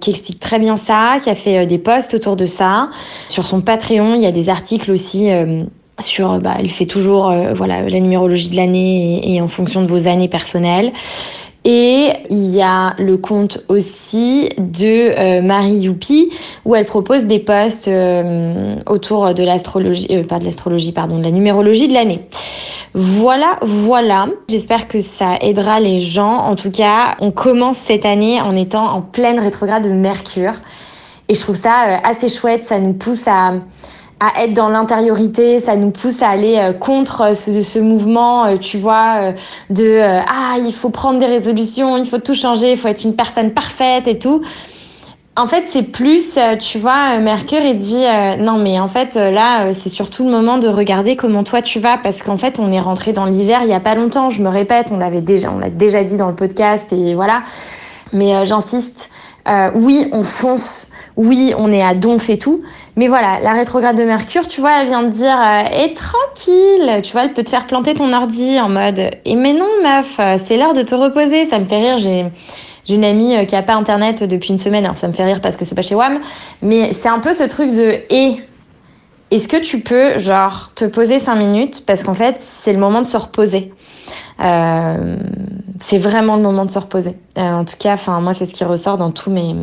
qui 0.00 0.10
explique 0.10 0.40
très 0.40 0.58
bien 0.58 0.76
ça, 0.76 1.18
qui 1.22 1.30
a 1.30 1.36
fait 1.36 1.66
des 1.66 1.78
posts 1.78 2.14
autour 2.14 2.34
de 2.34 2.46
ça. 2.46 2.90
Sur 3.28 3.46
son 3.46 3.60
Patreon, 3.60 4.16
il 4.16 4.22
y 4.22 4.26
a 4.26 4.32
des 4.32 4.48
articles 4.48 4.90
aussi 4.90 5.30
sur, 6.02 6.38
bah, 6.38 6.56
elle 6.58 6.68
fait 6.68 6.86
toujours 6.86 7.30
euh, 7.30 7.52
voilà 7.54 7.82
la 7.82 8.00
numérologie 8.00 8.50
de 8.50 8.56
l'année 8.56 9.34
et, 9.34 9.40
en 9.40 9.48
fonction 9.48 9.82
de 9.82 9.88
vos 9.88 10.08
années 10.08 10.28
personnelles. 10.28 10.92
Et 11.64 12.08
il 12.28 12.50
y 12.50 12.60
a 12.60 12.94
le 12.98 13.16
compte 13.16 13.64
aussi 13.68 14.48
de 14.58 15.12
euh, 15.16 15.42
Marie 15.42 15.76
Youpi 15.76 16.28
où 16.64 16.74
elle 16.74 16.84
propose 16.84 17.26
des 17.26 17.38
posts 17.38 17.86
euh, 17.86 18.74
autour 18.86 19.32
de 19.32 19.44
l'astrologie, 19.44 20.08
pas 20.24 20.40
de 20.40 20.44
l'astrologie, 20.44 20.90
pardon, 20.90 21.18
de 21.18 21.22
la 21.22 21.30
numérologie 21.30 21.86
de 21.86 21.94
l'année. 21.94 22.26
Voilà, 22.94 23.58
voilà. 23.62 24.26
J'espère 24.48 24.88
que 24.88 25.00
ça 25.02 25.36
aidera 25.40 25.78
les 25.78 26.00
gens. 26.00 26.36
En 26.38 26.56
tout 26.56 26.72
cas, 26.72 27.14
on 27.20 27.30
commence 27.30 27.78
cette 27.78 28.06
année 28.06 28.40
en 28.40 28.56
étant 28.56 28.84
en 28.84 29.00
pleine 29.00 29.38
rétrograde 29.38 29.84
de 29.84 29.90
Mercure. 29.90 30.54
Et 31.28 31.34
je 31.34 31.40
trouve 31.40 31.56
ça 31.56 32.00
assez 32.02 32.28
chouette. 32.28 32.64
Ça 32.64 32.80
nous 32.80 32.92
pousse 32.92 33.22
à 33.26 33.54
à 34.22 34.44
être 34.44 34.54
dans 34.54 34.68
l'intériorité, 34.68 35.58
ça 35.58 35.74
nous 35.74 35.90
pousse 35.90 36.22
à 36.22 36.28
aller 36.28 36.56
euh, 36.56 36.72
contre 36.72 37.34
ce, 37.36 37.60
ce 37.60 37.80
mouvement, 37.80 38.46
euh, 38.46 38.56
tu 38.56 38.78
vois, 38.78 39.16
euh, 39.20 39.32
de 39.68 40.00
ah 40.00 40.58
il 40.64 40.72
faut 40.72 40.90
prendre 40.90 41.18
des 41.18 41.26
résolutions, 41.26 41.96
il 41.96 42.06
faut 42.06 42.18
tout 42.18 42.36
changer, 42.36 42.70
il 42.70 42.78
faut 42.78 42.86
être 42.86 43.02
une 43.02 43.16
personne 43.16 43.50
parfaite 43.50 44.06
et 44.06 44.20
tout. 44.20 44.42
En 45.34 45.48
fait, 45.48 45.64
c'est 45.68 45.82
plus, 45.82 46.38
tu 46.60 46.78
vois, 46.78 47.18
Mercure 47.18 47.62
il 47.64 47.74
dit 47.74 48.04
non 48.38 48.58
mais 48.58 48.78
en 48.78 48.88
fait 48.88 49.14
là 49.14 49.72
c'est 49.72 49.88
surtout 49.88 50.24
le 50.26 50.30
moment 50.30 50.58
de 50.58 50.68
regarder 50.68 51.16
comment 51.16 51.42
toi 51.42 51.62
tu 51.62 51.80
vas 51.80 51.96
parce 51.96 52.22
qu'en 52.22 52.36
fait 52.36 52.58
on 52.58 52.70
est 52.70 52.80
rentré 52.80 53.14
dans 53.14 53.24
l'hiver 53.24 53.60
il 53.62 53.70
y 53.70 53.72
a 53.72 53.80
pas 53.80 53.94
longtemps, 53.94 54.28
je 54.28 54.42
me 54.42 54.50
répète, 54.50 54.88
on 54.90 54.98
l'avait 54.98 55.22
déjà, 55.22 55.50
on 55.50 55.58
l'a 55.58 55.70
déjà 55.70 56.04
dit 56.04 56.18
dans 56.18 56.28
le 56.28 56.34
podcast 56.34 56.92
et 56.92 57.14
voilà. 57.14 57.44
Mais 58.12 58.44
j'insiste, 58.44 59.08
oui 59.74 60.06
on 60.12 60.22
fonce, 60.22 60.90
oui 61.16 61.54
on 61.56 61.72
est 61.72 61.82
à 61.82 61.94
donf 61.94 62.28
et 62.28 62.36
tout, 62.36 62.60
mais 62.96 63.08
voilà, 63.08 63.40
la 63.40 63.54
rétrograde 63.54 63.96
de 63.96 64.04
Mercure, 64.04 64.46
tu 64.46 64.60
vois, 64.60 64.80
elle 64.80 64.86
vient 64.86 65.02
de 65.02 65.08
dire 65.08 65.34
euh, 65.34 65.84
et 65.84 65.94
tranquille, 65.94 67.00
tu 67.02 67.12
vois, 67.12 67.24
elle 67.24 67.32
peut 67.32 67.42
te 67.42 67.48
faire 67.48 67.66
planter 67.66 67.94
ton 67.94 68.12
ordi 68.12 68.60
en 68.60 68.68
mode 68.68 69.00
et 69.24 69.34
mais 69.34 69.54
non 69.54 69.68
meuf, 69.82 70.20
euh, 70.20 70.36
c'est 70.42 70.58
l'heure 70.58 70.74
de 70.74 70.82
te 70.82 70.94
reposer. 70.94 71.46
Ça 71.46 71.58
me 71.58 71.64
fait 71.64 71.78
rire. 71.78 71.96
J'ai 71.98 72.26
j'ai 72.84 72.96
une 72.96 73.04
amie 73.04 73.36
euh, 73.36 73.44
qui 73.46 73.56
a 73.56 73.62
pas 73.62 73.74
internet 73.74 74.24
depuis 74.24 74.50
une 74.50 74.58
semaine. 74.58 74.84
Alors 74.84 74.98
ça 74.98 75.08
me 75.08 75.14
fait 75.14 75.24
rire 75.24 75.40
parce 75.40 75.56
que 75.56 75.64
c'est 75.64 75.74
pas 75.74 75.82
chez 75.82 75.94
WAM, 75.94 76.20
mais 76.60 76.92
c'est 76.92 77.08
un 77.08 77.20
peu 77.20 77.32
ce 77.32 77.44
truc 77.44 77.70
de 77.70 78.00
et 78.10 78.36
est-ce 79.30 79.48
que 79.48 79.56
tu 79.56 79.80
peux 79.80 80.18
genre 80.18 80.72
te 80.74 80.84
poser 80.84 81.18
cinq 81.18 81.36
minutes 81.36 81.84
parce 81.86 82.02
qu'en 82.02 82.14
fait 82.14 82.36
c'est 82.40 82.74
le 82.74 82.78
moment 82.78 83.00
de 83.00 83.06
se 83.06 83.16
reposer. 83.16 83.72
C'est 84.38 85.98
vraiment 85.98 86.36
le 86.36 86.42
moment 86.42 86.66
de 86.66 86.70
se 86.70 86.78
reposer. 86.78 87.16
en 87.36 87.64
tout 87.64 87.76
cas, 87.78 87.94
enfin 87.94 88.20
moi 88.20 88.34
c'est 88.34 88.44
ce 88.44 88.52
qui 88.52 88.64
ressort 88.64 88.98
dans 88.98 89.12
tous 89.12 89.30
mes 89.30 89.54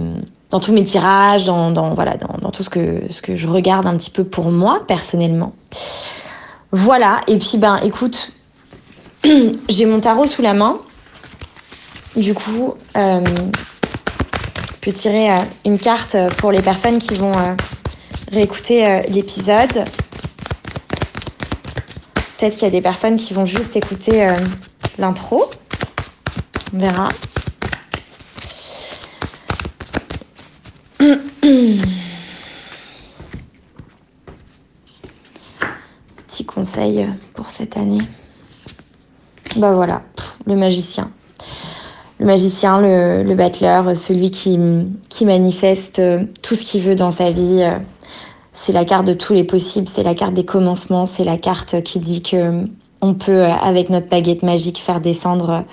dans 0.50 0.60
tous 0.60 0.74
mes 0.74 0.84
tirages, 0.84 1.46
dans, 1.46 1.94
voilà, 1.94 2.18
dans, 2.18 2.52
tout 2.52 2.64
ce 2.64 2.70
que, 2.70 3.04
ce 3.10 3.22
que 3.22 3.36
je 3.36 3.48
regarde 3.48 3.86
un 3.86 3.96
petit 3.98 4.10
peu 4.10 4.24
pour 4.24 4.52
moi 4.52 4.84
personnellement. 4.88 5.54
Voilà, 6.72 7.22
et 7.28 7.38
puis 7.38 7.58
ben 7.58 7.78
écoute, 7.84 8.32
j'ai 9.70 9.86
mon 9.86 10.00
tarot 10.00 10.28
sous 10.28 10.42
la 10.42 10.54
main. 10.54 10.80
Du 12.16 12.34
coup, 12.34 12.74
euh, 12.98 13.24
je 13.24 14.80
peux 14.82 14.92
tirer 14.92 15.32
euh, 15.32 15.38
une 15.66 15.78
carte 15.78 16.18
pour 16.38 16.52
les 16.52 16.62
personnes 16.62 17.00
qui 17.00 17.14
vont 17.14 17.32
euh, 17.38 17.56
réécouter 18.32 19.02
l'épisode. 19.10 19.86
Peut-être 22.38 22.54
qu'il 22.54 22.64
y 22.64 22.68
a 22.68 22.72
des 22.72 22.82
personnes 22.82 23.18
qui 23.18 23.34
vont 23.34 23.46
juste 23.46 23.76
écouter 23.76 24.28
l'intro. 24.98 25.46
On 26.74 26.78
verra. 26.78 27.10
Petit 36.28 36.46
conseil 36.46 37.08
pour 37.34 37.50
cette 37.50 37.78
année. 37.78 38.02
Bah 39.56 39.74
voilà, 39.74 40.02
le 40.46 40.58
magicien. 40.58 41.10
Le 42.20 42.26
magicien, 42.26 42.82
le, 42.82 43.24
le 43.24 43.36
battleur, 43.36 43.96
celui 43.96 44.30
qui, 44.30 44.58
manifeste 45.22 46.02
tout 46.42 46.56
ce 46.56 46.66
qu'il 46.66 46.82
veut 46.82 46.96
dans 46.96 47.12
sa 47.12 47.30
vie. 47.30 47.66
C'est 48.52 48.74
la 48.74 48.84
carte 48.84 49.08
de 49.08 49.14
tous 49.14 49.34
les 49.34 49.46
possibles, 49.46 49.88
c'est 49.88 50.04
la 50.04 50.16
carte 50.16 50.34
des 50.34 50.44
commencements, 50.44 51.06
c'est 51.06 51.24
la 51.24 51.38
carte 51.38 51.82
qui 51.82 52.00
dit 52.00 52.22
que 52.22 52.66
on 53.00 53.14
peut, 53.14 53.46
avec 53.46 53.90
notre 53.90 54.10
baguette 54.10 54.44
magique, 54.44 54.80
faire 54.80 55.00
descendre 55.00 55.64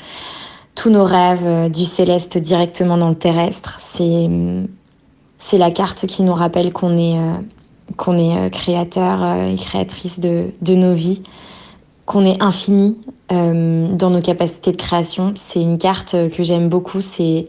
tous 0.77 0.91
nos 0.91 1.03
rêves 1.03 1.69
du 1.73 1.85
céleste 1.85 2.39
directement 2.39 2.97
dans 2.97 3.09
le 3.09 3.17
terrestre. 3.17 3.79
C'est 3.81 4.29
c'est 5.49 5.59
la 5.59 5.71
carte 5.71 6.09
qui 6.09 6.25
nous 6.25 6.35
rappelle 6.35 6.73
qu'on 6.73 6.97
est, 6.97 7.17
euh, 7.17 7.37
qu'on 7.97 8.19
est 8.19 8.37
euh, 8.37 8.49
créateur 8.49 9.23
euh, 9.23 9.53
et 9.53 9.55
créatrice 9.55 10.19
de, 10.19 10.47
de 10.61 10.75
nos 10.75 10.93
vies, 10.93 11.23
qu'on 12.05 12.25
est 12.25 12.43
infini 12.43 13.01
dans 13.29 14.11
nos 14.11 14.23
capacités 14.23 14.71
de 14.71 14.77
création. 14.77 15.35
C'est 15.37 15.61
une 15.61 15.79
carte 15.79 16.13
que 16.31 16.45
j'aime 16.45 16.69
beaucoup. 16.69 17.01
C'est, 17.01 17.49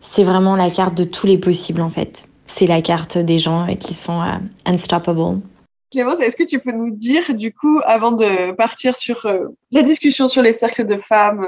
c'est 0.00 0.22
vraiment 0.22 0.54
la 0.54 0.70
carte 0.70 0.96
de 0.96 1.02
tous 1.02 1.26
les 1.26 1.36
possibles 1.36 1.80
en 1.80 1.90
fait. 1.90 2.28
C'est 2.46 2.68
la 2.68 2.80
carte 2.80 3.18
des 3.18 3.40
gens 3.40 3.66
qui 3.74 3.94
sont 3.94 4.22
unstoppable. 4.64 5.40
Clémence, 5.90 6.20
est-ce 6.20 6.36
que 6.36 6.44
tu 6.44 6.60
peux 6.60 6.70
nous 6.70 6.94
dire, 6.94 7.34
du 7.34 7.52
coup, 7.52 7.80
avant 7.84 8.12
de 8.12 8.52
partir 8.52 8.96
sur 8.96 9.28
la 9.72 9.82
discussion 9.82 10.28
sur 10.28 10.42
les 10.42 10.52
cercles 10.52 10.86
de 10.86 10.98
femmes 10.98 11.44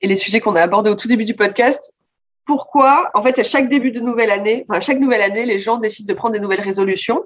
et 0.00 0.06
les 0.06 0.14
sujets 0.14 0.38
qu'on 0.38 0.54
a 0.54 0.62
abordés 0.62 0.90
au 0.90 0.94
tout 0.94 1.08
début 1.08 1.24
du 1.24 1.34
podcast, 1.34 1.96
pourquoi, 2.46 3.10
en 3.14 3.22
fait, 3.22 3.38
à 3.38 3.42
chaque 3.42 3.68
début 3.68 3.90
de 3.90 4.00
nouvelle 4.00 4.30
année, 4.30 4.64
enfin, 4.68 4.80
chaque 4.80 4.98
nouvelle 4.98 5.22
année, 5.22 5.44
les 5.44 5.58
gens 5.58 5.78
décident 5.78 6.12
de 6.12 6.16
prendre 6.16 6.34
des 6.34 6.40
nouvelles 6.40 6.60
résolutions. 6.60 7.22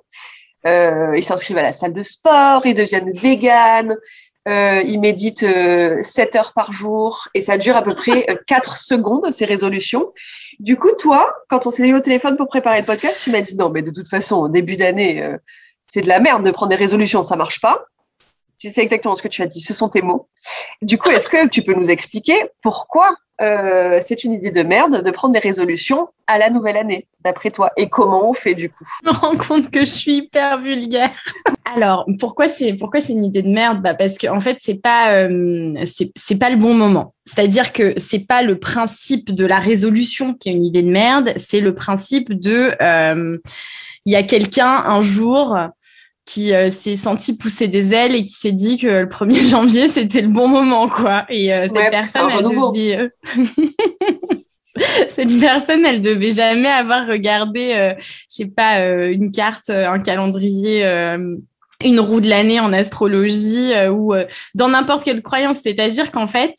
Euh, 0.66 1.12
ils 1.16 1.22
s'inscrivent 1.22 1.58
à 1.58 1.62
la 1.62 1.72
salle 1.72 1.92
de 1.92 2.02
sport, 2.02 2.66
ils 2.66 2.74
deviennent 2.74 3.12
véganes, 3.12 3.96
euh, 4.48 4.82
ils 4.84 4.98
méditent 4.98 5.44
euh, 5.44 6.02
7 6.02 6.36
heures 6.36 6.52
par 6.52 6.72
jour 6.72 7.28
et 7.34 7.40
ça 7.40 7.58
dure 7.58 7.76
à 7.76 7.82
peu 7.82 7.94
près 7.94 8.26
4 8.46 8.76
secondes, 8.76 9.30
ces 9.30 9.44
résolutions. 9.44 10.12
Du 10.58 10.76
coup, 10.76 10.90
toi, 10.98 11.32
quand 11.48 11.66
on 11.66 11.70
s'est 11.70 11.86
eu 11.86 11.94
au 11.94 12.00
téléphone 12.00 12.36
pour 12.36 12.48
préparer 12.48 12.80
le 12.80 12.86
podcast, 12.86 13.20
tu 13.22 13.30
m'as 13.30 13.40
dit 13.40 13.56
non, 13.56 13.70
mais 13.70 13.82
de 13.82 13.90
toute 13.90 14.08
façon, 14.08 14.36
au 14.36 14.48
début 14.48 14.76
d'année, 14.76 15.36
c'est 15.86 16.02
de 16.02 16.08
la 16.08 16.18
merde 16.18 16.44
de 16.44 16.50
prendre 16.50 16.70
des 16.70 16.76
résolutions, 16.76 17.22
ça 17.22 17.36
marche 17.36 17.60
pas. 17.60 17.84
Tu 18.58 18.70
sais 18.70 18.82
exactement 18.82 19.14
ce 19.14 19.22
que 19.22 19.28
tu 19.28 19.42
as 19.42 19.46
dit, 19.46 19.60
ce 19.60 19.72
sont 19.72 19.88
tes 19.88 20.02
mots. 20.02 20.28
Du 20.82 20.98
coup, 20.98 21.10
est-ce 21.10 21.28
que 21.28 21.48
tu 21.48 21.62
peux 21.62 21.74
nous 21.74 21.90
expliquer 21.90 22.34
pourquoi 22.62 23.16
euh, 23.40 24.00
c'est 24.02 24.24
une 24.24 24.32
idée 24.32 24.50
de 24.50 24.62
merde 24.64 25.04
de 25.04 25.10
prendre 25.12 25.32
des 25.32 25.38
résolutions 25.38 26.08
à 26.26 26.38
la 26.38 26.50
nouvelle 26.50 26.76
année, 26.76 27.06
d'après 27.24 27.50
toi 27.50 27.70
Et 27.76 27.88
comment 27.88 28.28
on 28.28 28.32
fait 28.32 28.54
du 28.54 28.68
coup? 28.68 28.84
Je 29.04 29.08
me 29.08 29.14
rends 29.14 29.36
compte 29.36 29.70
que 29.70 29.80
je 29.80 29.90
suis 29.90 30.16
hyper 30.16 30.58
vulgaire. 30.58 31.10
Alors, 31.76 32.04
pourquoi 32.18 32.48
c'est 32.48 32.74
pourquoi 32.74 33.00
c'est 33.00 33.12
une 33.12 33.24
idée 33.24 33.42
de 33.42 33.48
merde? 33.48 33.80
Bah 33.80 33.94
Parce 33.94 34.18
qu'en 34.18 34.36
en 34.36 34.40
fait, 34.40 34.58
c'est 34.60 34.82
pas 34.82 35.12
euh, 35.12 35.72
c'est 36.16 36.38
pas 36.38 36.50
le 36.50 36.56
bon 36.56 36.74
moment. 36.74 37.14
C'est-à-dire 37.26 37.72
que 37.72 37.94
c'est 37.98 38.26
pas 38.26 38.42
le 38.42 38.58
principe 38.58 39.32
de 39.32 39.46
la 39.46 39.60
résolution 39.60 40.34
qui 40.34 40.48
est 40.48 40.52
une 40.52 40.64
idée 40.64 40.82
de 40.82 40.90
merde, 40.90 41.32
c'est 41.36 41.60
le 41.60 41.74
principe 41.74 42.32
de 42.32 42.72
euh, 42.82 43.38
il 44.04 44.12
y 44.12 44.16
a 44.16 44.22
quelqu'un 44.22 44.82
un 44.86 45.02
jour 45.02 45.56
qui 46.28 46.52
euh, 46.52 46.68
s'est 46.68 46.96
senti 46.96 47.36
pousser 47.38 47.68
des 47.68 47.94
ailes 47.94 48.14
et 48.14 48.24
qui 48.24 48.34
s'est 48.34 48.52
dit 48.52 48.76
que 48.76 48.86
le 48.86 49.06
1er 49.06 49.48
janvier, 49.50 49.88
c'était 49.88 50.20
le 50.20 50.28
bon 50.28 50.46
moment, 50.46 50.86
quoi. 50.86 51.24
Et 51.30 51.52
euh, 51.54 51.68
cette 51.68 51.90
personne, 51.90 52.28
elle 52.30 52.44
devait... 52.44 52.98
Euh, 52.98 53.08
cette 55.08 55.40
personne, 55.40 55.86
elle 55.86 56.02
devait 56.02 56.30
jamais 56.30 56.68
avoir 56.68 57.06
regardé, 57.06 57.94
je 57.98 58.04
sais 58.28 58.46
pas, 58.46 58.78
une 59.08 59.32
carte, 59.32 59.70
un 59.70 59.98
calendrier, 59.98 60.84
une 61.84 61.98
roue 61.98 62.20
de 62.20 62.28
l'année 62.28 62.60
en 62.60 62.72
astrologie 62.72 63.72
ou 63.90 64.14
dans 64.54 64.68
n'importe 64.68 65.02
quelle 65.02 65.20
croyance. 65.20 65.58
C'est-à-dire 65.64 66.12
qu'en 66.12 66.28
fait, 66.28 66.54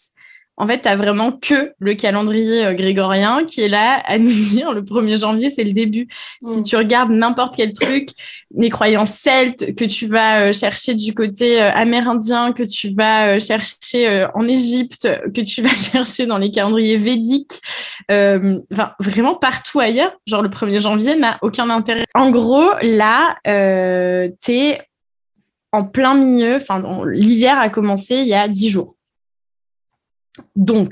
en 0.59 0.67
fait, 0.67 0.81
tu 0.81 0.89
vraiment 0.89 1.31
que 1.31 1.71
le 1.79 1.93
calendrier 1.93 2.65
euh, 2.65 2.73
grégorien 2.73 3.45
qui 3.45 3.61
est 3.61 3.69
là 3.69 4.03
à 4.05 4.17
nous 4.17 4.29
dire 4.51 4.73
le 4.73 4.81
1er 4.81 5.17
janvier, 5.17 5.51
c'est 5.51 5.63
le 5.63 5.71
début. 5.71 6.07
Si 6.45 6.59
mm. 6.59 6.63
tu 6.63 6.75
regardes 6.75 7.11
n'importe 7.11 7.55
quel 7.55 7.71
truc, 7.71 8.09
les 8.53 8.69
croyances 8.69 9.15
celtes 9.15 9.73
que 9.75 9.85
tu 9.85 10.07
vas 10.07 10.41
euh, 10.41 10.53
chercher 10.53 10.95
du 10.95 11.13
côté 11.15 11.61
euh, 11.61 11.71
amérindien, 11.73 12.51
que 12.51 12.63
tu 12.63 12.89
vas 12.89 13.39
chercher 13.39 14.27
en 14.33 14.47
Égypte, 14.47 15.07
que 15.33 15.41
tu 15.41 15.61
vas 15.61 15.69
chercher 15.91 16.25
dans 16.25 16.37
les 16.37 16.51
calendriers 16.51 16.97
védiques, 16.97 17.61
enfin, 18.09 18.91
vraiment 18.99 19.35
partout 19.35 19.79
ailleurs, 19.79 20.11
genre 20.27 20.41
le 20.41 20.49
1er 20.49 20.79
janvier 20.79 21.15
n'a 21.15 21.37
aucun 21.41 21.69
intérêt. 21.69 22.05
En 22.13 22.31
gros, 22.31 22.69
là, 22.81 23.37
tu 23.45 24.51
es 24.51 24.81
en 25.71 25.83
plein 25.83 26.15
milieu, 26.15 26.55
enfin, 26.55 26.83
l'hiver 27.05 27.57
a 27.57 27.69
commencé 27.69 28.15
il 28.15 28.27
y 28.27 28.33
a 28.33 28.47
dix 28.47 28.69
jours. 28.69 28.95
Donc, 30.55 30.91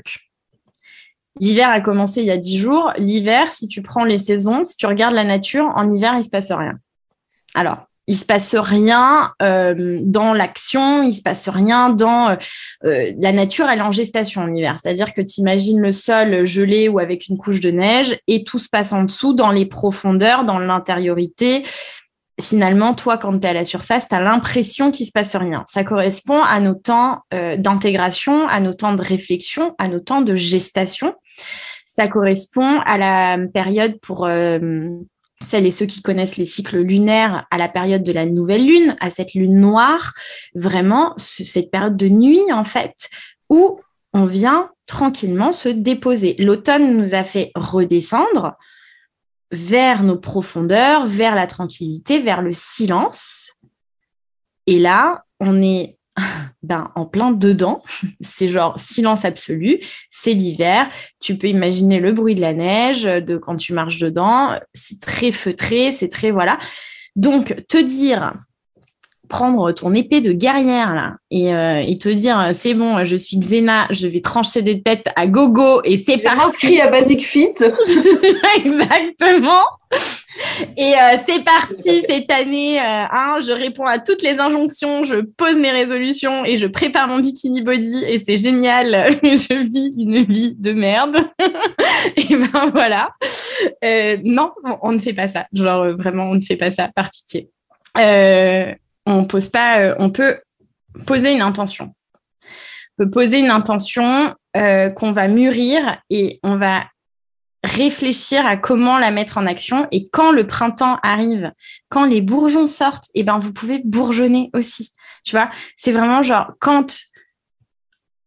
l'hiver 1.40 1.68
a 1.70 1.80
commencé 1.80 2.20
il 2.20 2.26
y 2.26 2.30
a 2.30 2.36
dix 2.36 2.58
jours. 2.58 2.92
L'hiver, 2.98 3.50
si 3.52 3.68
tu 3.68 3.82
prends 3.82 4.04
les 4.04 4.18
saisons, 4.18 4.64
si 4.64 4.76
tu 4.76 4.86
regardes 4.86 5.14
la 5.14 5.24
nature, 5.24 5.72
en 5.74 5.88
hiver, 5.90 6.14
il 6.14 6.18
ne 6.18 6.22
se 6.22 6.30
passe 6.30 6.52
rien. 6.52 6.78
Alors, 7.54 7.88
il 8.08 8.16
se 8.16 8.24
passe 8.24 8.54
rien 8.54 9.32
euh, 9.42 9.98
dans 10.02 10.32
l'action, 10.32 11.02
il 11.02 11.12
se 11.12 11.20
passe 11.20 11.48
rien 11.48 11.90
dans 11.90 12.30
euh, 12.30 12.36
euh, 12.84 13.12
la 13.18 13.32
nature, 13.32 13.68
elle 13.68 13.80
est 13.80 13.82
en 13.82 13.92
gestation 13.92 14.40
en 14.40 14.52
hiver. 14.52 14.76
C'est-à-dire 14.82 15.12
que 15.12 15.20
tu 15.20 15.40
imagines 15.40 15.80
le 15.80 15.92
sol 15.92 16.46
gelé 16.46 16.88
ou 16.88 16.98
avec 16.98 17.28
une 17.28 17.36
couche 17.36 17.60
de 17.60 17.70
neige 17.70 18.18
et 18.26 18.44
tout 18.44 18.58
se 18.58 18.68
passe 18.68 18.94
en 18.94 19.04
dessous, 19.04 19.34
dans 19.34 19.50
les 19.50 19.66
profondeurs, 19.66 20.44
dans 20.44 20.58
l'intériorité 20.58 21.64
finalement, 22.40 22.94
toi, 22.94 23.18
quand 23.18 23.38
tu 23.38 23.46
es 23.46 23.50
à 23.50 23.52
la 23.52 23.64
surface, 23.64 24.08
tu 24.08 24.14
as 24.14 24.20
l'impression 24.20 24.90
qu'il 24.90 25.06
se 25.06 25.12
passe 25.12 25.34
rien. 25.34 25.64
Ça 25.66 25.84
correspond 25.84 26.42
à 26.42 26.60
nos 26.60 26.74
temps 26.74 27.20
euh, 27.34 27.56
d'intégration, 27.56 28.46
à 28.48 28.60
nos 28.60 28.72
temps 28.72 28.94
de 28.94 29.02
réflexion, 29.02 29.74
à 29.78 29.88
nos 29.88 30.00
temps 30.00 30.20
de 30.20 30.36
gestation. 30.36 31.14
Ça 31.86 32.06
correspond 32.06 32.80
à 32.86 32.96
la 32.96 33.38
période 33.52 33.98
pour 34.00 34.26
euh, 34.26 34.58
celles 35.42 35.66
et 35.66 35.70
ceux 35.70 35.86
qui 35.86 36.02
connaissent 36.02 36.36
les 36.36 36.46
cycles 36.46 36.78
lunaires, 36.78 37.46
à 37.50 37.58
la 37.58 37.68
période 37.68 38.02
de 38.02 38.12
la 38.12 38.26
nouvelle 38.26 38.66
lune, 38.66 38.96
à 39.00 39.10
cette 39.10 39.34
lune 39.34 39.58
noire, 39.58 40.12
vraiment 40.54 41.14
cette 41.16 41.70
période 41.70 41.96
de 41.96 42.08
nuit, 42.08 42.52
en 42.52 42.64
fait, 42.64 43.08
où 43.48 43.80
on 44.12 44.24
vient 44.24 44.70
tranquillement 44.86 45.52
se 45.52 45.68
déposer. 45.68 46.34
L'automne 46.38 46.96
nous 46.96 47.14
a 47.14 47.22
fait 47.22 47.50
redescendre, 47.54 48.56
vers 49.50 50.02
nos 50.02 50.18
profondeurs, 50.18 51.06
vers 51.06 51.34
la 51.34 51.46
tranquillité, 51.46 52.20
vers 52.20 52.42
le 52.42 52.52
silence. 52.52 53.52
Et 54.66 54.78
là, 54.78 55.24
on 55.40 55.62
est 55.62 55.98
ben, 56.62 56.90
en 56.94 57.06
plein 57.06 57.30
dedans. 57.30 57.82
C'est 58.20 58.48
genre 58.48 58.78
silence 58.78 59.24
absolu. 59.24 59.80
C'est 60.10 60.34
l'hiver. 60.34 60.88
Tu 61.20 61.36
peux 61.36 61.48
imaginer 61.48 62.00
le 62.00 62.12
bruit 62.12 62.34
de 62.34 62.40
la 62.40 62.52
neige 62.52 63.04
de 63.04 63.36
quand 63.36 63.56
tu 63.56 63.72
marches 63.72 63.98
dedans. 63.98 64.58
C'est 64.74 65.00
très 65.00 65.32
feutré, 65.32 65.92
c'est 65.92 66.08
très 66.08 66.30
voilà. 66.30 66.58
Donc, 67.16 67.64
te 67.68 67.78
dire, 67.78 68.34
prendre 69.28 69.72
ton 69.72 69.94
épée 69.94 70.20
de 70.20 70.32
guerrière 70.32 70.94
là 70.94 71.16
et, 71.30 71.54
euh, 71.54 71.82
et 71.86 71.98
te 71.98 72.08
dire 72.08 72.50
c'est 72.52 72.74
bon, 72.74 73.04
je 73.04 73.16
suis 73.16 73.38
Xena, 73.38 73.86
je 73.90 74.06
vais 74.06 74.20
trancher 74.20 74.62
des 74.62 74.82
têtes 74.82 75.08
à 75.16 75.26
gogo 75.26 75.80
et 75.84 75.96
c'est 75.96 76.18
parti. 76.18 76.40
inscrit 76.40 76.80
à 76.80 76.90
Basic 76.90 77.24
Fit. 77.24 77.54
Exactement. 78.56 79.62
Et 80.76 80.94
euh, 80.94 81.16
c'est 81.26 81.44
parti 81.44 82.02
cette 82.08 82.30
année. 82.30 82.78
Euh, 82.78 82.82
hein, 82.82 83.38
je 83.44 83.52
réponds 83.52 83.86
à 83.86 83.98
toutes 83.98 84.22
les 84.22 84.38
injonctions, 84.38 85.04
je 85.04 85.16
pose 85.16 85.56
mes 85.56 85.70
résolutions 85.70 86.44
et 86.44 86.56
je 86.56 86.66
prépare 86.66 87.08
mon 87.08 87.20
bikini 87.20 87.62
body 87.62 88.04
et 88.06 88.20
c'est 88.20 88.36
génial. 88.36 89.18
je 89.22 89.62
vis 89.62 89.94
une 89.98 90.24
vie 90.24 90.54
de 90.56 90.72
merde. 90.72 91.16
et 92.16 92.36
ben 92.36 92.70
voilà. 92.72 93.10
non, 94.24 94.52
on 94.82 94.92
ne 94.92 94.98
fait 94.98 95.14
pas 95.14 95.28
ça. 95.28 95.46
Genre 95.52 95.88
vraiment, 95.96 96.24
on 96.30 96.34
ne 96.34 96.40
fait 96.40 96.56
pas 96.56 96.70
ça 96.70 96.88
par 96.94 97.10
pitié. 97.10 97.50
Euh, 97.96 98.74
euh, 99.08 99.94
on 99.98 100.10
peut 100.10 100.38
poser 101.06 101.32
une 101.32 101.42
intention. 101.42 101.94
On 102.98 103.04
peut 103.04 103.10
poser 103.10 103.38
une 103.38 103.50
intention 103.50 104.34
euh, 104.56 104.90
qu'on 104.90 105.12
va 105.12 105.28
mûrir 105.28 105.98
et 106.10 106.40
on 106.42 106.56
va 106.56 106.84
réfléchir 107.64 108.46
à 108.46 108.56
comment 108.56 108.98
la 108.98 109.10
mettre 109.10 109.38
en 109.38 109.46
action. 109.46 109.86
Et 109.90 110.08
quand 110.08 110.32
le 110.32 110.46
printemps 110.46 110.98
arrive, 111.02 111.52
quand 111.88 112.04
les 112.04 112.20
bourgeons 112.20 112.66
sortent, 112.66 113.06
et 113.14 113.20
eh 113.20 113.22
ben 113.24 113.38
vous 113.38 113.52
pouvez 113.52 113.80
bourgeonner 113.84 114.50
aussi. 114.54 114.92
Tu 115.24 115.32
vois, 115.32 115.50
c'est 115.76 115.92
vraiment 115.92 116.22
genre 116.22 116.52
quand 116.60 116.96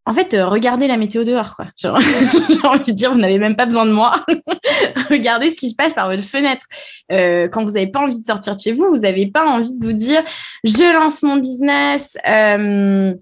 en 0.06 0.14
fait, 0.14 0.34
euh, 0.34 0.48
regardez 0.48 0.88
la 0.88 0.98
météo 0.98 1.24
dehors, 1.24 1.56
quoi. 1.56 1.68
J'ai 1.78 1.88
envie 1.88 2.80
de 2.80 2.92
dire, 2.92 3.14
vous 3.14 3.20
n'avez 3.20 3.38
même 3.38 3.56
pas 3.56 3.66
besoin 3.66 3.86
de 3.86 3.92
moi. 3.92 4.26
regardez 5.10 5.52
ce 5.52 5.60
qui 5.60 5.70
se 5.70 5.76
passe 5.76 5.94
par 5.94 6.10
votre 6.10 6.24
fenêtre. 6.24 6.66
Euh, 7.12 7.48
quand 7.48 7.64
vous 7.64 7.74
n'avez 7.74 7.88
pas 7.88 8.00
envie 8.00 8.20
de 8.20 8.26
sortir 8.26 8.56
de 8.56 8.62
chez 8.62 8.74
vous, 8.74 8.88
vous 8.90 9.02
n'avez 9.02 9.28
pas 9.28 9.46
envie 9.46 9.78
de 9.78 9.86
vous 9.86 9.94
dire, 9.94 10.24
je 10.64 10.94
lance 10.94 11.22
mon 11.22 11.38
business. 11.38 12.18
Euh, 12.28 13.14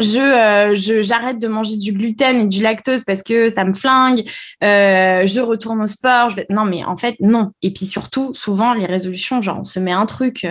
j'arrête 0.00 1.40
de 1.40 1.48
manger 1.48 1.76
du 1.76 1.92
gluten 1.92 2.36
et 2.36 2.46
du 2.46 2.62
lactose 2.62 3.02
parce 3.02 3.24
que 3.24 3.50
ça 3.50 3.64
me 3.64 3.72
flingue. 3.72 4.22
je 4.62 5.40
retourne 5.40 5.82
au 5.82 5.86
sport. 5.86 6.30
Non, 6.50 6.64
mais 6.64 6.84
en 6.84 6.96
fait, 6.96 7.16
non. 7.18 7.50
Et 7.62 7.72
puis 7.72 7.84
surtout, 7.84 8.32
souvent, 8.32 8.74
les 8.74 8.86
résolutions, 8.86 9.42
genre, 9.42 9.58
on 9.58 9.64
se 9.64 9.80
met 9.80 9.92
un 9.92 10.06
truc 10.06 10.46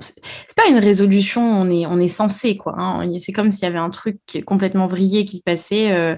c'est 0.00 0.56
pas 0.56 0.68
une 0.68 0.78
résolution, 0.78 1.42
on 1.42 1.68
est, 1.68 1.86
on 1.86 1.98
est 1.98 2.08
censé, 2.08 2.56
quoi. 2.56 2.74
Hein. 2.76 3.08
C'est 3.18 3.32
comme 3.32 3.52
s'il 3.52 3.64
y 3.64 3.66
avait 3.66 3.78
un 3.78 3.90
truc 3.90 4.18
complètement 4.46 4.86
vrillé 4.86 5.24
qui 5.24 5.36
se 5.36 5.42
passait. 5.42 5.92
Euh, 5.92 6.16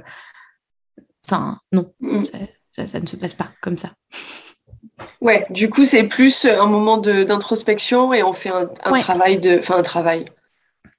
enfin, 1.26 1.58
non, 1.72 1.92
mm. 2.00 2.24
ça, 2.86 3.00
ne 3.00 3.06
se 3.06 3.16
passe 3.16 3.34
pas 3.34 3.48
comme 3.60 3.78
ça. 3.78 3.90
Ouais, 5.20 5.46
du 5.50 5.68
coup, 5.68 5.84
c'est 5.84 6.04
plus 6.04 6.44
un 6.44 6.66
moment 6.66 6.98
d'introspection 6.98 8.12
et 8.12 8.22
on 8.22 8.32
fait 8.32 8.50
un, 8.50 8.66
travail 8.98 9.38
de. 9.38 9.58
Enfin, 9.58 9.76
un 9.76 9.82
travail. 9.82 10.26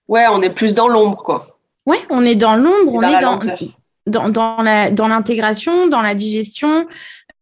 Ouais, 0.08 0.26
on 0.30 0.42
est 0.42 0.50
plus 0.50 0.76
dans 0.76 0.88
l'ombre, 0.88 1.24
quoi. 1.24 1.48
Ouais, 1.86 2.00
on 2.10 2.26
est 2.26 2.36
dans 2.36 2.56
l'ombre, 2.56 2.94
on 2.94 3.02
est 3.02 3.20
dans, 3.20 3.40
dans, 4.06 4.30
dans, 4.30 4.92
dans 4.94 5.08
l'intégration, 5.08 5.88
dans 5.88 6.02
la 6.02 6.16
digestion, 6.16 6.88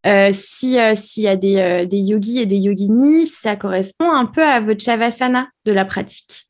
euh, 0.05 0.29
si 0.33 0.79
euh, 0.79 0.95
s'il 0.95 1.23
y 1.23 1.27
a 1.27 1.35
des, 1.35 1.57
euh, 1.57 1.85
des, 1.85 1.97
yogis 1.99 2.39
et 2.39 2.45
des 2.45 2.57
yoginis, 2.57 3.27
ça 3.27 3.55
correspond 3.55 4.11
un 4.11 4.25
peu 4.25 4.43
à 4.43 4.59
votre 4.59 4.83
shavasana 4.83 5.47
de 5.65 5.71
la 5.71 5.85
pratique. 5.85 6.47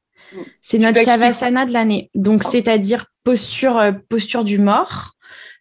C'est 0.62 0.78
notre 0.78 1.00
shavasana 1.12 1.66
de 1.66 1.74
l'année. 1.74 2.10
Donc, 2.16 2.44
c'est-à-dire 2.44 3.06
posture, 3.26 3.94
posture 4.10 4.44
du 4.46 4.60
mort, 4.60 5.12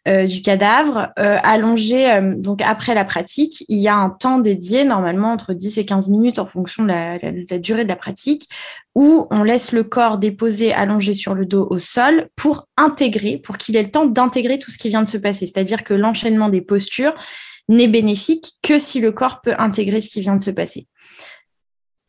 euh, 0.09 0.26
du 0.26 0.40
cadavre, 0.42 1.09
euh, 1.18 1.37
allongé. 1.42 2.11
euh, 2.11 2.35
donc 2.37 2.62
après 2.62 2.94
la 2.94 3.04
pratique, 3.04 3.64
il 3.68 3.78
y 3.78 3.88
a 3.88 3.97
un 3.97 4.09
temps 4.11 4.38
dédié, 4.38 4.85
normalement 4.85 5.32
entre 5.32 5.52
10 5.52 5.76
et 5.76 5.85
15 5.85 6.09
minutes 6.09 6.38
en 6.38 6.47
fonction 6.47 6.85
de 6.85 6.88
la, 6.88 7.18
la- 7.18 7.32
la 7.50 7.59
durée 7.59 7.82
de 7.85 7.88
la 7.88 7.97
pratique, 7.97 8.49
où 8.94 9.26
on 9.30 9.42
laisse 9.42 9.73
le 9.73 9.82
corps 9.82 10.16
déposé, 10.18 10.73
allongé 10.73 11.12
sur 11.14 11.35
le 11.35 11.44
dos 11.44 11.66
au 11.68 11.78
sol 11.78 12.28
pour 12.37 12.66
intégrer, 12.78 13.37
pour 13.38 13.59
qu'il 13.59 13.76
ait 13.76 13.82
le 13.82 13.90
temps 13.90 14.06
d'intégrer 14.06 14.59
tout 14.59 14.70
ce 14.70 14.78
qui 14.78 14.88
vient 14.88 15.02
de 15.02 15.09
se 15.09 15.18
passer. 15.18 15.47
C'est-à-dire 15.47 15.85
que 15.85 15.92
l'enchaînement 15.94 16.49
des 16.49 16.62
postures 16.62 17.14
n'est 17.71 17.89
bénéfique 17.89 18.55
que 18.62 18.79
si 18.79 19.00
le 19.00 19.12
corps 19.12 19.41
peut 19.41 19.55
intégrer 19.59 20.00
ce 20.00 20.11
qui 20.11 20.21
vient 20.21 20.37
de 20.37 20.43
se 20.43 20.50
passer. 20.50 20.87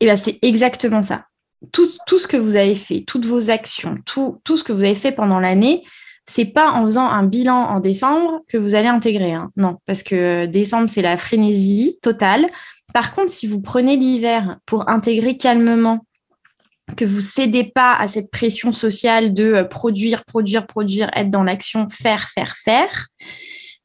Et 0.00 0.04
bien, 0.04 0.16
c'est 0.16 0.38
exactement 0.42 1.02
ça. 1.02 1.26
Tout, 1.72 1.86
ce 1.86 2.26
que 2.26 2.36
vous 2.36 2.56
avez 2.56 2.74
fait, 2.74 3.04
toutes 3.06 3.24
vos 3.24 3.50
actions, 3.50 3.96
tout, 4.04 4.40
ce 4.44 4.64
que 4.64 4.72
vous 4.72 4.82
avez 4.82 4.96
fait 4.96 5.12
pendant 5.12 5.38
l'année, 5.38 5.84
c'est 6.28 6.44
pas 6.44 6.72
en 6.72 6.82
faisant 6.84 7.06
un 7.08 7.22
bilan 7.22 7.54
en 7.54 7.78
décembre 7.78 8.40
que 8.48 8.58
vous 8.58 8.74
allez 8.74 8.88
intégrer. 8.88 9.32
hein. 9.32 9.50
Non, 9.56 9.78
parce 9.86 10.02
que 10.02 10.46
décembre, 10.46 10.90
c'est 10.90 11.02
la 11.02 11.16
frénésie 11.16 11.98
totale. 12.02 12.46
Par 12.92 13.14
contre, 13.14 13.30
si 13.30 13.46
vous 13.46 13.60
prenez 13.60 13.96
l'hiver 13.96 14.58
pour 14.66 14.88
intégrer 14.88 15.36
calmement, 15.36 16.04
que 16.96 17.04
vous 17.04 17.20
cédez 17.20 17.64
pas 17.64 17.94
à 17.94 18.08
cette 18.08 18.30
pression 18.30 18.72
sociale 18.72 19.32
de 19.32 19.44
euh, 19.44 19.64
produire, 19.64 20.24
produire, 20.24 20.66
produire, 20.66 21.10
être 21.14 21.30
dans 21.30 21.44
l'action, 21.44 21.88
faire, 21.88 22.28
faire, 22.28 22.56
faire, 22.56 23.06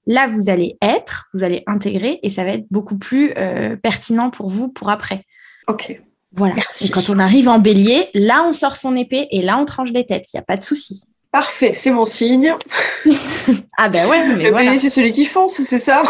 là, 0.07 0.27
vous 0.27 0.49
allez 0.49 0.77
être, 0.81 1.27
vous 1.33 1.43
allez 1.43 1.63
intégrer 1.67 2.19
et 2.23 2.29
ça 2.29 2.43
va 2.43 2.51
être 2.51 2.65
beaucoup 2.71 2.97
plus 2.97 3.33
euh, 3.37 3.75
pertinent 3.75 4.31
pour 4.31 4.49
vous 4.49 4.69
pour 4.69 4.89
après. 4.89 5.23
Ok. 5.67 6.01
Voilà. 6.31 6.55
Merci. 6.55 6.87
Et 6.87 6.89
quand 6.89 7.09
on 7.09 7.19
arrive 7.19 7.47
en 7.49 7.59
bélier, 7.59 8.09
là, 8.13 8.43
on 8.47 8.53
sort 8.53 8.77
son 8.77 8.95
épée 8.95 9.27
et 9.31 9.41
là, 9.41 9.57
on 9.57 9.65
tranche 9.65 9.91
les 9.91 10.05
têtes. 10.05 10.33
Il 10.33 10.37
n'y 10.37 10.41
a 10.41 10.43
pas 10.43 10.57
de 10.57 10.63
souci. 10.63 11.01
Parfait, 11.31 11.73
c'est 11.73 11.91
mon 11.91 12.05
signe. 12.05 12.55
Ah 13.79 13.89
ben 13.89 14.09
ouais, 14.09 14.27
mais 14.27 14.43
le 14.43 14.49
voilà. 14.49 14.71
bélier, 14.71 14.79
c'est 14.79 14.89
celui 14.89 15.11
qui 15.11 15.23
fonce, 15.23 15.61
c'est 15.61 15.77
ça? 15.77 16.01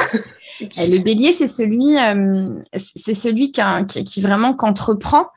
Le 0.59 0.99
bélier, 1.03 1.33
c'est 1.33 1.47
celui, 1.47 1.97
euh, 1.97 2.59
c'est 2.75 3.13
celui 3.13 3.51
qui, 3.51 3.61
a- 3.61 3.83
qui, 3.83 4.03
qui 4.03 4.21
vraiment 4.21 4.53
qu'entreprend. 4.53 5.27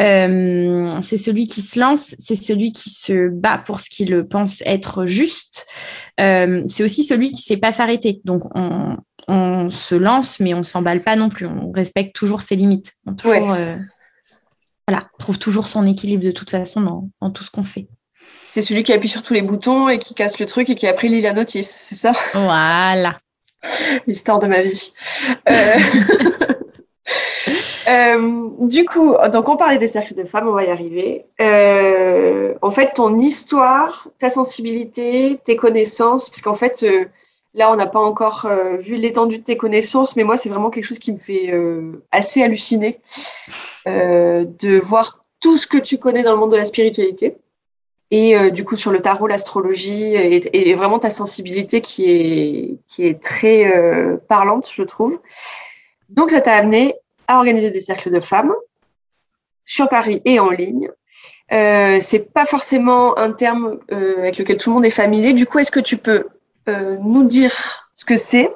Euh, 0.00 0.90
c'est 1.02 1.18
celui 1.18 1.46
qui 1.46 1.60
se 1.60 1.78
lance. 1.78 2.14
C'est 2.18 2.34
celui 2.36 2.72
qui 2.72 2.90
se 2.90 3.28
bat 3.28 3.58
pour 3.58 3.80
ce 3.80 3.88
qu'il 3.90 4.24
pense 4.24 4.62
être 4.66 5.06
juste. 5.06 5.66
Euh, 6.20 6.64
c'est 6.68 6.84
aussi 6.84 7.04
celui 7.04 7.32
qui 7.32 7.42
sait 7.42 7.56
pas 7.56 7.72
s'arrêter. 7.72 8.20
Donc 8.24 8.42
on, 8.54 8.96
on 9.28 9.70
se 9.70 9.94
lance, 9.94 10.40
mais 10.40 10.54
on 10.54 10.62
s'emballe 10.62 11.02
pas 11.02 11.16
non 11.16 11.28
plus. 11.28 11.46
On 11.46 11.70
respecte 11.72 12.14
toujours 12.14 12.42
ses 12.42 12.56
limites. 12.56 12.92
On 13.06 13.14
toujours, 13.14 13.52
euh, 13.52 13.76
voilà, 14.88 15.08
trouve 15.18 15.38
toujours 15.38 15.68
son 15.68 15.86
équilibre 15.86 16.24
de 16.24 16.30
toute 16.30 16.50
façon 16.50 16.80
dans, 16.80 17.08
dans 17.20 17.30
tout 17.30 17.44
ce 17.44 17.50
qu'on 17.50 17.62
fait. 17.64 17.88
C'est 18.52 18.62
celui 18.62 18.84
qui 18.84 18.92
appuie 18.92 19.08
sur 19.08 19.22
tous 19.22 19.34
les 19.34 19.42
boutons 19.42 19.88
et 19.88 19.98
qui 19.98 20.14
casse 20.14 20.38
le 20.38 20.46
truc 20.46 20.70
et 20.70 20.76
qui 20.76 20.86
après 20.86 21.08
lit 21.08 21.20
la 21.20 21.32
notice, 21.32 21.68
c'est 21.68 21.96
ça? 21.96 22.12
Voilà. 22.34 23.16
L'histoire 24.06 24.38
de 24.38 24.46
ma 24.46 24.62
vie. 24.62 24.92
Euh, 25.48 25.76
euh, 27.88 28.48
du 28.60 28.84
coup, 28.84 29.14
donc 29.32 29.48
on 29.48 29.56
parlait 29.56 29.78
des 29.78 29.86
cercles 29.86 30.14
de 30.14 30.24
femmes, 30.24 30.48
on 30.48 30.52
va 30.52 30.64
y 30.64 30.70
arriver. 30.70 31.26
Euh, 31.40 32.54
en 32.62 32.70
fait, 32.70 32.92
ton 32.94 33.18
histoire, 33.18 34.08
ta 34.18 34.30
sensibilité, 34.30 35.38
tes 35.44 35.56
connaissances, 35.56 36.30
puisqu'en 36.30 36.54
fait, 36.54 36.84
là, 37.54 37.70
on 37.70 37.76
n'a 37.76 37.86
pas 37.86 38.00
encore 38.00 38.48
vu 38.78 38.96
l'étendue 38.96 39.38
de 39.38 39.44
tes 39.44 39.56
connaissances, 39.56 40.16
mais 40.16 40.24
moi, 40.24 40.36
c'est 40.36 40.48
vraiment 40.48 40.70
quelque 40.70 40.84
chose 40.84 40.98
qui 40.98 41.12
me 41.12 41.18
fait 41.18 41.52
assez 42.12 42.42
halluciner 42.42 43.00
de 43.86 44.80
voir 44.80 45.20
tout 45.40 45.56
ce 45.56 45.66
que 45.66 45.78
tu 45.78 45.98
connais 45.98 46.22
dans 46.22 46.32
le 46.32 46.38
monde 46.38 46.52
de 46.52 46.56
la 46.56 46.64
spiritualité. 46.64 47.36
Et 48.16 48.36
euh, 48.36 48.50
du 48.50 48.64
coup, 48.64 48.76
sur 48.76 48.92
le 48.92 49.00
tarot, 49.02 49.26
l'astrologie 49.26 50.14
et, 50.14 50.70
et 50.70 50.74
vraiment 50.74 51.00
ta 51.00 51.10
sensibilité 51.10 51.80
qui 51.80 52.02
est, 52.12 52.78
qui 52.86 53.08
est 53.08 53.20
très 53.20 53.66
euh, 53.66 54.18
parlante, 54.28 54.70
je 54.72 54.84
trouve. 54.84 55.18
Donc, 56.10 56.30
ça 56.30 56.40
t'a 56.40 56.54
amené 56.54 56.94
à 57.26 57.38
organiser 57.38 57.72
des 57.72 57.80
cercles 57.80 58.12
de 58.12 58.20
femmes 58.20 58.54
sur 59.64 59.88
Paris 59.88 60.22
et 60.24 60.38
en 60.38 60.50
ligne. 60.50 60.90
Euh, 61.50 61.98
c'est 62.00 62.32
pas 62.32 62.46
forcément 62.46 63.18
un 63.18 63.32
terme 63.32 63.80
euh, 63.90 64.18
avec 64.18 64.38
lequel 64.38 64.58
tout 64.58 64.70
le 64.70 64.74
monde 64.74 64.84
est 64.84 64.90
familier. 64.90 65.32
Du 65.32 65.46
coup, 65.46 65.58
est-ce 65.58 65.72
que 65.72 65.80
tu 65.80 65.96
peux 65.96 66.28
nous 66.68 67.24
dire 67.24 67.52
ce 67.94 68.04
que 68.04 68.16
c'est 68.16 68.48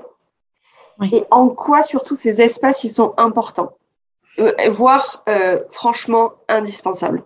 Oui. 1.00 1.10
et 1.12 1.24
en 1.30 1.48
quoi 1.48 1.82
surtout 1.82 2.16
ces 2.16 2.40
espaces 2.40 2.84
ils 2.84 2.94
sont 3.00 3.12
importants, 3.18 3.72
voire 4.68 5.24
franchement 5.70 6.32
indispensables? 6.48 7.22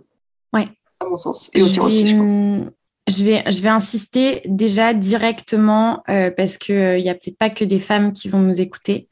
Ouais. 0.52 0.66
À 1.02 1.08
mon 1.08 1.16
sens. 1.16 1.50
Et 1.54 1.62
au 1.62 1.68
tien 1.68 1.82
aussi, 1.84 2.06
je 2.06 2.16
pense. 2.16 2.32
vais- 2.32 2.70
Je 3.08 3.24
vais, 3.24 3.42
je 3.50 3.60
vais 3.60 3.68
insister 3.68 4.42
déjà 4.44 4.94
directement, 4.94 6.02
euh, 6.08 6.30
parce 6.30 6.56
qu'il 6.56 6.96
n'y 7.02 7.10
a 7.10 7.14
peut-être 7.14 7.36
pas 7.36 7.50
que 7.50 7.64
des 7.64 7.80
femmes 7.80 8.12
qui 8.12 8.28
vont 8.28 8.38
nous 8.38 8.60
écouter, 8.60 9.08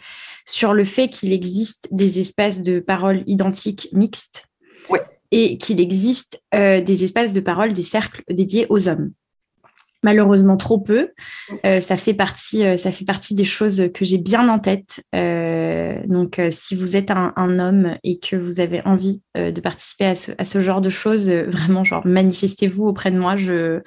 sur 0.47 0.75
le 0.75 0.85
fait 0.85 1.09
qu'il 1.09 1.33
existe 1.33 1.89
des 1.91 2.21
espaces 2.21 2.63
de 2.63 2.79
parole 2.79 3.25
identiques 3.27 3.89
mixtes 3.93 4.47
Ouais. 4.89 5.03
et 5.33 5.59
qu'il 5.59 5.81
existe 5.81 6.41
euh, 6.55 6.81
des 6.81 7.03
espaces 7.03 7.33
de 7.33 7.41
parole, 7.41 7.75
des 7.75 7.83
cercles 7.83 8.23
dédiés 8.31 8.67
aux 8.69 8.87
hommes. 8.89 9.11
Malheureusement, 10.03 10.57
trop 10.57 10.81
peu. 10.81 11.11
Euh, 11.67 11.81
ça, 11.81 11.97
fait 11.99 12.15
partie, 12.15 12.65
euh, 12.65 12.77
ça 12.79 12.91
fait 12.91 13.05
partie 13.05 13.35
des 13.35 13.45
choses 13.45 13.91
que 13.93 14.05
j'ai 14.05 14.17
bien 14.19 14.49
en 14.49 14.59
tête. 14.59 15.03
Euh, 15.15 16.01
donc, 16.07 16.41
si 16.51 16.75
vous 16.75 16.97
êtes 16.97 17.11
un, 17.11 17.33
un 17.37 17.59
homme 17.59 17.97
et 18.03 18.19
que 18.19 18.35
vous 18.37 18.61
avez 18.61 18.81
envie 18.87 19.23
de 19.37 19.61
participer 19.61 20.07
à 20.07 20.17
ce, 20.17 20.33
à 20.39 20.45
ce 20.47 20.61
genre 20.61 20.81
de 20.81 20.89
choses, 20.91 21.31
vraiment, 21.31 21.85
genre, 21.85 22.07
manifestez-vous 22.07 22.87
auprès 22.87 23.11
de 23.11 23.19
moi. 23.19 23.37
Je, 23.37 23.81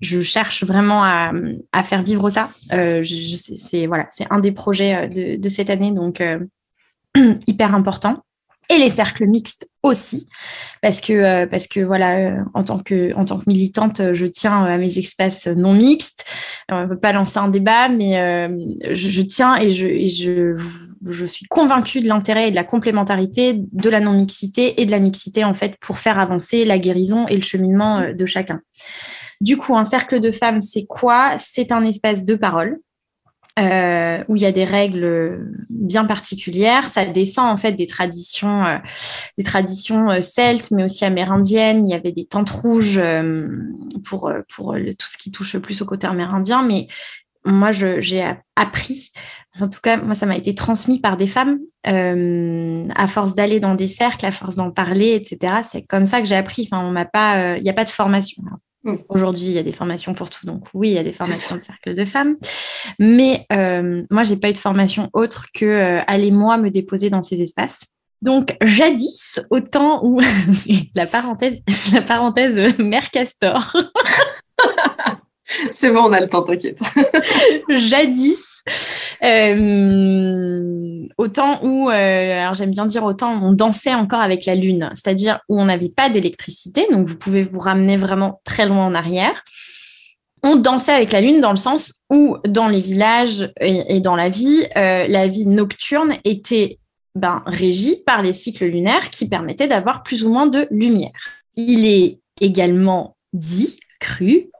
je 0.00 0.20
cherche 0.22 0.64
vraiment 0.64 1.04
à, 1.04 1.32
à 1.72 1.82
faire 1.82 2.02
vivre 2.02 2.30
ça. 2.30 2.50
Je, 2.72 3.02
je 3.02 3.36
sais- 3.36 3.56
c'est 3.56 3.86
voilà, 3.86 4.06
c'est 4.10 4.26
un 4.30 4.38
des 4.38 4.52
projets 4.52 5.08
de, 5.08 5.36
de 5.36 5.48
cette 5.50 5.68
année, 5.68 5.92
donc 5.92 6.22
hyper 7.46 7.74
important. 7.74 8.22
Et 8.70 8.78
les 8.78 8.88
cercles 8.88 9.26
mixtes 9.26 9.68
aussi, 9.82 10.28
parce 10.80 11.00
que 11.00 11.12
euh, 11.12 11.46
parce 11.48 11.66
que 11.66 11.80
voilà, 11.80 12.18
euh, 12.18 12.44
en 12.54 12.62
tant 12.62 12.78
que 12.78 13.12
en 13.16 13.24
tant 13.24 13.36
que 13.36 13.44
militante, 13.48 13.98
euh, 13.98 14.14
je 14.14 14.26
tiens 14.26 14.62
à 14.62 14.78
mes 14.78 14.96
espaces 14.96 15.48
non 15.48 15.74
mixtes. 15.74 16.24
On 16.70 16.82
ne 16.82 16.86
peut 16.86 16.98
pas 16.98 17.12
lancer 17.12 17.38
un 17.38 17.48
débat, 17.48 17.88
mais 17.88 18.12
je, 18.94 19.10
je 19.10 19.22
tiens 19.22 19.56
et 19.56 19.70
je 19.70 19.86
et 19.86 20.06
je 20.06 20.54
je 21.04 21.24
suis 21.24 21.46
convaincue 21.46 21.98
de 21.98 22.06
l'intérêt 22.06 22.46
et 22.46 22.50
de 22.52 22.56
la 22.56 22.62
complémentarité 22.62 23.54
de 23.56 23.90
la 23.90 23.98
non 23.98 24.12
mixité 24.12 24.80
et 24.80 24.86
de 24.86 24.92
la 24.92 25.00
mixité 25.00 25.42
en 25.42 25.54
fait 25.54 25.74
pour 25.80 25.98
faire 25.98 26.20
avancer 26.20 26.64
la 26.64 26.78
guérison 26.78 27.26
et 27.26 27.34
le 27.34 27.42
cheminement 27.42 28.12
de 28.12 28.26
chacun. 28.26 28.60
Du 29.40 29.56
coup, 29.56 29.76
un 29.76 29.84
cercle 29.84 30.20
de 30.20 30.30
femmes, 30.30 30.60
c'est 30.60 30.84
quoi? 30.84 31.38
C'est 31.38 31.72
un 31.72 31.84
espace 31.84 32.24
de 32.24 32.36
parole 32.36 32.78
euh, 33.58 34.22
où 34.28 34.36
il 34.36 34.42
y 34.42 34.46
a 34.46 34.52
des 34.52 34.64
règles 34.64 35.52
bien 35.68 36.04
particulières. 36.04 36.88
Ça 36.88 37.04
descend 37.04 37.50
en 37.50 37.56
fait 37.56 37.72
des 37.72 37.86
traditions, 37.86 38.64
euh, 38.64 38.78
des 39.36 39.44
traditions 39.44 40.10
euh, 40.10 40.20
celtes, 40.20 40.70
mais 40.70 40.84
aussi 40.84 41.04
amérindiennes. 41.04 41.86
Il 41.86 41.90
y 41.90 41.94
avait 41.94 42.12
des 42.12 42.26
tentes 42.26 42.50
rouges 42.50 42.98
euh, 42.98 43.48
pour 44.04 44.28
euh, 44.28 44.42
pour 44.54 44.74
tout 44.74 45.08
ce 45.10 45.18
qui 45.18 45.30
touche 45.30 45.58
plus 45.58 45.82
au 45.82 45.84
côté 45.86 46.06
amérindien, 46.06 46.62
mais 46.62 46.86
moi, 47.46 47.70
j'ai 47.72 48.22
appris, 48.54 49.12
en 49.58 49.68
tout 49.70 49.80
cas, 49.82 49.96
moi, 49.96 50.14
ça 50.14 50.26
m'a 50.26 50.36
été 50.36 50.54
transmis 50.54 51.00
par 51.00 51.16
des 51.16 51.26
femmes, 51.26 51.58
euh, 51.86 52.86
à 52.94 53.06
force 53.06 53.34
d'aller 53.34 53.60
dans 53.60 53.74
des 53.74 53.88
cercles, 53.88 54.26
à 54.26 54.30
force 54.30 54.56
d'en 54.56 54.70
parler, 54.70 55.14
etc. 55.14 55.62
C'est 55.70 55.80
comme 55.80 56.04
ça 56.04 56.20
que 56.20 56.26
j'ai 56.26 56.36
appris. 56.36 56.68
Enfin, 56.70 56.84
on 56.84 56.90
m'a 56.90 57.06
pas, 57.06 57.56
il 57.56 57.62
n'y 57.62 57.70
a 57.70 57.72
pas 57.72 57.86
de 57.86 57.90
formation. 57.90 58.42
Mm. 58.84 58.94
Aujourd'hui, 59.08 59.44
il 59.44 59.52
y 59.52 59.58
a 59.58 59.62
des 59.62 59.72
formations 59.72 60.14
pour 60.14 60.30
tout, 60.30 60.46
donc 60.46 60.64
oui, 60.72 60.90
il 60.90 60.94
y 60.94 60.98
a 60.98 61.04
des 61.04 61.12
formations 61.12 61.56
de 61.56 61.62
cercle 61.62 61.94
de 61.94 62.04
femmes. 62.04 62.36
Mais 62.98 63.46
euh, 63.52 64.02
moi, 64.10 64.22
j'ai 64.22 64.36
pas 64.36 64.48
eu 64.48 64.52
de 64.52 64.58
formation 64.58 65.10
autre 65.12 65.46
que 65.52 65.66
euh, 65.66 66.00
aller 66.06 66.30
moi 66.30 66.56
me 66.56 66.70
déposer 66.70 67.10
dans 67.10 67.22
ces 67.22 67.40
espaces. 67.42 67.80
Donc, 68.22 68.56
jadis, 68.62 69.40
au 69.50 69.60
temps 69.60 70.04
où 70.04 70.20
la 70.94 71.06
parenthèse, 71.06 71.60
la 71.92 72.02
parenthèse 72.02 72.58
euh, 72.58 72.82
Mère 72.82 73.10
Castor, 73.10 73.76
C'est 75.70 75.90
bon, 75.90 76.04
on 76.04 76.12
a 76.12 76.20
le 76.20 76.28
temps, 76.28 76.42
t'inquiète. 76.42 76.80
jadis, 77.68 78.62
euh, 79.22 81.06
au 81.18 81.28
temps 81.28 81.60
où, 81.62 81.90
euh, 81.90 81.92
alors 82.40 82.54
j'aime 82.54 82.70
bien 82.70 82.86
dire 82.86 83.04
au 83.04 83.12
temps 83.12 83.34
où 83.34 83.46
on 83.46 83.52
dansait 83.52 83.94
encore 83.94 84.20
avec 84.20 84.46
la 84.46 84.54
lune, 84.54 84.90
c'est-à-dire 84.94 85.40
où 85.48 85.60
on 85.60 85.66
n'avait 85.66 85.90
pas 85.94 86.08
d'électricité, 86.08 86.86
donc 86.90 87.06
vous 87.06 87.16
pouvez 87.16 87.42
vous 87.42 87.58
ramener 87.58 87.96
vraiment 87.96 88.40
très 88.44 88.66
loin 88.66 88.86
en 88.86 88.94
arrière. 88.94 89.42
On 90.42 90.56
dansait 90.56 90.92
avec 90.92 91.12
la 91.12 91.20
lune 91.20 91.40
dans 91.40 91.50
le 91.50 91.56
sens 91.56 91.92
où 92.10 92.38
dans 92.48 92.68
les 92.68 92.80
villages 92.80 93.52
et, 93.60 93.96
et 93.96 94.00
dans 94.00 94.16
la 94.16 94.30
vie, 94.30 94.64
euh, 94.76 95.06
la 95.06 95.26
vie 95.26 95.46
nocturne 95.46 96.14
était 96.24 96.78
ben, 97.14 97.42
régie 97.44 98.02
par 98.06 98.22
les 98.22 98.32
cycles 98.32 98.66
lunaires 98.66 99.10
qui 99.10 99.28
permettaient 99.28 99.68
d'avoir 99.68 100.02
plus 100.02 100.24
ou 100.24 100.30
moins 100.30 100.46
de 100.46 100.66
lumière. 100.70 101.10
Il 101.56 101.84
est 101.84 102.20
également 102.40 103.16
dit, 103.34 103.76
cru, 104.00 104.50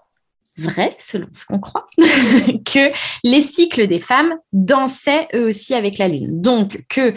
vrai, 0.61 0.95
selon 0.99 1.27
ce 1.33 1.45
qu'on 1.45 1.59
croit, 1.59 1.87
que 1.99 2.93
les 3.25 3.43
cycles 3.43 3.87
des 3.87 3.99
femmes 3.99 4.35
dansaient 4.53 5.29
eux 5.35 5.49
aussi 5.49 5.75
avec 5.75 5.99
la 5.99 6.09
lune. 6.09 6.41
Donc 6.41 6.85
que 6.89 7.15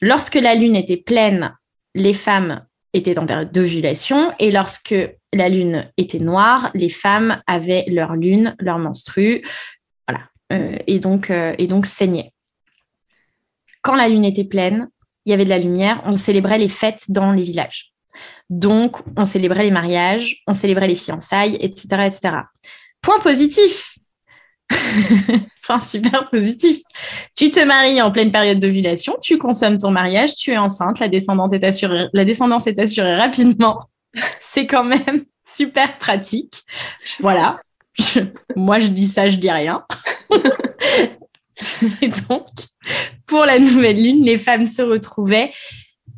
lorsque 0.00 0.34
la 0.34 0.54
lune 0.54 0.76
était 0.76 0.96
pleine, 0.96 1.56
les 1.94 2.14
femmes 2.14 2.64
étaient 2.92 3.18
en 3.18 3.26
période 3.26 3.52
d'ovulation 3.52 4.32
et 4.38 4.50
lorsque 4.50 4.94
la 5.32 5.48
lune 5.48 5.90
était 5.96 6.18
noire, 6.18 6.70
les 6.74 6.88
femmes 6.88 7.40
avaient 7.46 7.84
leur 7.88 8.16
lune, 8.16 8.56
leur 8.58 8.78
menstru, 8.78 9.42
euh, 10.52 10.76
et, 10.86 10.98
donc, 10.98 11.30
euh, 11.30 11.54
et 11.58 11.66
donc 11.66 11.86
saignait. 11.86 12.32
Quand 13.82 13.94
la 13.94 14.08
lune 14.08 14.24
était 14.24 14.44
pleine, 14.44 14.88
il 15.24 15.30
y 15.30 15.32
avait 15.32 15.44
de 15.44 15.50
la 15.50 15.58
lumière, 15.58 16.02
on 16.04 16.16
célébrait 16.16 16.58
les 16.58 16.68
fêtes 16.68 17.10
dans 17.10 17.32
les 17.32 17.44
villages. 17.44 17.92
Donc, 18.50 18.96
on 19.16 19.24
célébrait 19.24 19.62
les 19.62 19.70
mariages, 19.70 20.42
on 20.46 20.54
célébrait 20.54 20.88
les 20.88 20.96
fiançailles, 20.96 21.56
etc. 21.60 21.86
etc. 22.06 22.30
Point 23.00 23.20
positif 23.20 23.94
Enfin, 25.62 25.80
super 25.80 26.28
positif. 26.30 26.80
Tu 27.36 27.50
te 27.50 27.60
maries 27.60 28.02
en 28.02 28.10
pleine 28.10 28.32
période 28.32 28.58
d'ovulation, 28.58 29.16
tu 29.22 29.38
consommes 29.38 29.78
ton 29.78 29.90
mariage, 29.90 30.34
tu 30.34 30.50
es 30.50 30.58
enceinte, 30.58 30.98
la, 30.98 31.08
descendance 31.08 31.52
est 31.52 32.78
assurée 32.78 33.16
rapidement. 33.16 33.88
C'est 34.40 34.66
quand 34.66 34.84
même 34.84 35.24
super 35.56 35.96
pratique. 35.98 36.62
Voilà. 37.20 37.60
moi, 38.56 38.80
je 38.80 38.88
dis 38.88 39.06
ça, 39.06 39.28
je 39.28 39.36
dis 39.36 39.50
rien. 39.50 39.84
Et 42.02 42.08
donc, 42.08 42.48
pour 43.26 43.44
la 43.44 43.58
nouvelle 43.58 44.02
lune, 44.02 44.24
les 44.24 44.38
femmes 44.38 44.66
se 44.66 44.82
retrouvaient 44.82 45.52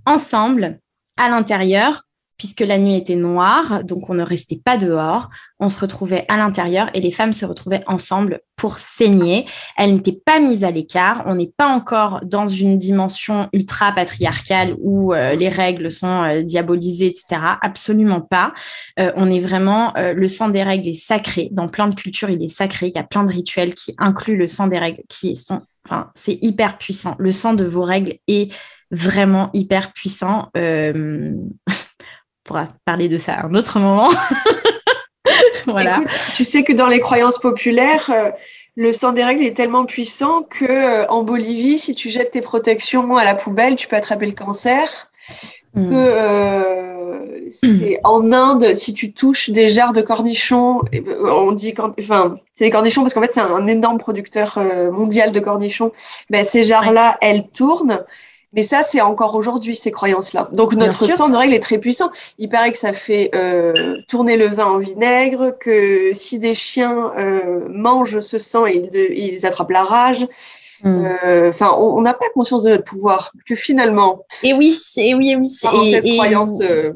ensemble 0.06 0.78
à 1.18 1.28
l'intérieur 1.28 2.02
puisque 2.42 2.62
la 2.62 2.76
nuit 2.76 2.96
était 2.96 3.14
noire, 3.14 3.84
donc 3.84 4.10
on 4.10 4.14
ne 4.14 4.24
restait 4.24 4.60
pas 4.64 4.76
dehors, 4.76 5.30
on 5.60 5.68
se 5.68 5.78
retrouvait 5.78 6.24
à 6.26 6.36
l'intérieur 6.36 6.90
et 6.92 7.00
les 7.00 7.12
femmes 7.12 7.32
se 7.32 7.46
retrouvaient 7.46 7.84
ensemble 7.86 8.40
pour 8.56 8.80
saigner. 8.80 9.46
Elles 9.76 9.94
n'étaient 9.94 10.20
pas 10.26 10.40
mises 10.40 10.64
à 10.64 10.72
l'écart, 10.72 11.22
on 11.26 11.36
n'est 11.36 11.52
pas 11.56 11.68
encore 11.68 12.18
dans 12.24 12.48
une 12.48 12.78
dimension 12.78 13.48
ultra 13.52 13.92
patriarcale 13.92 14.74
où 14.80 15.14
euh, 15.14 15.36
les 15.36 15.48
règles 15.48 15.88
sont 15.88 16.24
euh, 16.24 16.42
diabolisées, 16.42 17.06
etc. 17.06 17.40
Absolument 17.60 18.22
pas. 18.22 18.52
Euh, 18.98 19.12
on 19.14 19.30
est 19.30 19.38
vraiment, 19.38 19.92
le 19.96 20.26
sang 20.26 20.48
des 20.48 20.64
règles 20.64 20.88
est 20.88 20.94
sacré. 20.94 21.48
Dans 21.52 21.68
plein 21.68 21.86
de 21.86 21.94
cultures, 21.94 22.30
il 22.30 22.42
est 22.42 22.48
sacré. 22.48 22.88
Il 22.88 22.94
y 22.96 22.98
a 22.98 23.04
plein 23.04 23.22
de 23.22 23.30
rituels 23.30 23.74
qui 23.74 23.94
incluent 23.98 24.36
le 24.36 24.48
sang 24.48 24.66
des 24.66 24.80
règles, 24.80 25.02
qui 25.08 25.36
sont, 25.36 25.60
enfin, 25.86 26.10
c'est 26.16 26.40
hyper 26.42 26.76
puissant. 26.76 27.14
Le 27.20 27.30
sang 27.30 27.54
de 27.54 27.64
vos 27.64 27.84
règles 27.84 28.16
est 28.26 28.52
vraiment 28.90 29.48
hyper 29.54 29.92
puissant. 29.92 30.50
pourra 32.44 32.68
parler 32.84 33.08
de 33.08 33.18
ça 33.18 33.34
à 33.34 33.46
un 33.46 33.54
autre 33.54 33.78
moment. 33.78 34.10
voilà. 35.66 36.00
tu 36.36 36.44
sais 36.44 36.62
que 36.62 36.72
dans 36.72 36.88
les 36.88 37.00
croyances 37.00 37.38
populaires, 37.38 38.10
euh, 38.10 38.30
le 38.76 38.92
sang 38.92 39.12
des 39.12 39.24
règles 39.24 39.44
est 39.44 39.56
tellement 39.56 39.84
puissant 39.84 40.42
que 40.42 40.64
euh, 40.64 41.06
en 41.08 41.22
Bolivie, 41.22 41.78
si 41.78 41.94
tu 41.94 42.10
jettes 42.10 42.32
tes 42.32 42.40
protections 42.40 43.16
à 43.16 43.24
la 43.24 43.34
poubelle, 43.34 43.76
tu 43.76 43.88
peux 43.88 43.96
attraper 43.96 44.26
le 44.26 44.32
cancer. 44.32 45.10
Hmm. 45.74 45.88
Que 45.88 45.94
euh, 45.94 47.50
c'est 47.50 48.00
en 48.04 48.32
Inde, 48.32 48.74
si 48.74 48.92
tu 48.92 49.12
touches 49.12 49.50
des 49.50 49.68
jarres 49.68 49.92
de 49.92 50.02
cornichons, 50.02 50.80
on 51.24 51.52
dit, 51.52 51.74
enfin, 51.98 52.34
c'est 52.54 52.64
des 52.64 52.70
cornichons 52.70 53.02
parce 53.02 53.14
qu'en 53.14 53.20
fait 53.20 53.32
c'est 53.32 53.40
un, 53.40 53.66
énorme 53.66 53.98
producteur 53.98 54.58
mondial 54.90 55.32
de 55.32 55.40
cornichons. 55.40 55.92
Ben, 56.28 56.44
ces 56.44 56.62
jarres-là, 56.62 57.18
elles 57.20 57.46
tournent 57.48 58.04
mais 58.52 58.62
ça, 58.62 58.82
c'est 58.82 59.00
encore 59.00 59.34
aujourd'hui, 59.34 59.76
ces 59.76 59.90
croyances-là. 59.90 60.48
Donc, 60.52 60.74
notre 60.74 61.08
sang 61.08 61.28
de 61.28 61.36
règle 61.36 61.54
est 61.54 61.60
très 61.60 61.78
puissant. 61.78 62.10
Il 62.38 62.48
paraît 62.48 62.72
que 62.72 62.78
ça 62.78 62.92
fait 62.92 63.30
euh, 63.34 63.98
tourner 64.08 64.36
le 64.36 64.48
vin 64.48 64.66
en 64.66 64.78
vinaigre, 64.78 65.56
que 65.58 66.12
si 66.12 66.38
des 66.38 66.54
chiens 66.54 67.12
euh, 67.18 67.66
mangent 67.68 68.20
ce 68.20 68.38
sang, 68.38 68.66
ils, 68.66 68.90
ils 68.94 69.46
attrapent 69.46 69.70
la 69.70 69.84
rage. 69.84 70.26
Hmm. 70.82 71.04
Euh, 71.04 71.48
enfin, 71.48 71.72
on 71.78 72.00
n'a 72.00 72.12
pas 72.12 72.26
conscience 72.34 72.64
de 72.64 72.70
notre 72.70 72.84
pouvoir, 72.84 73.32
que 73.46 73.54
finalement. 73.54 74.26
Et 74.42 74.52
oui, 74.52 74.76
et 74.96 75.14
oui, 75.14 75.30
et 75.30 75.36
oui. 75.36 75.46
Et, 75.46 75.92
cette 75.92 76.12
croyance, 76.14 76.60
euh, 76.60 76.92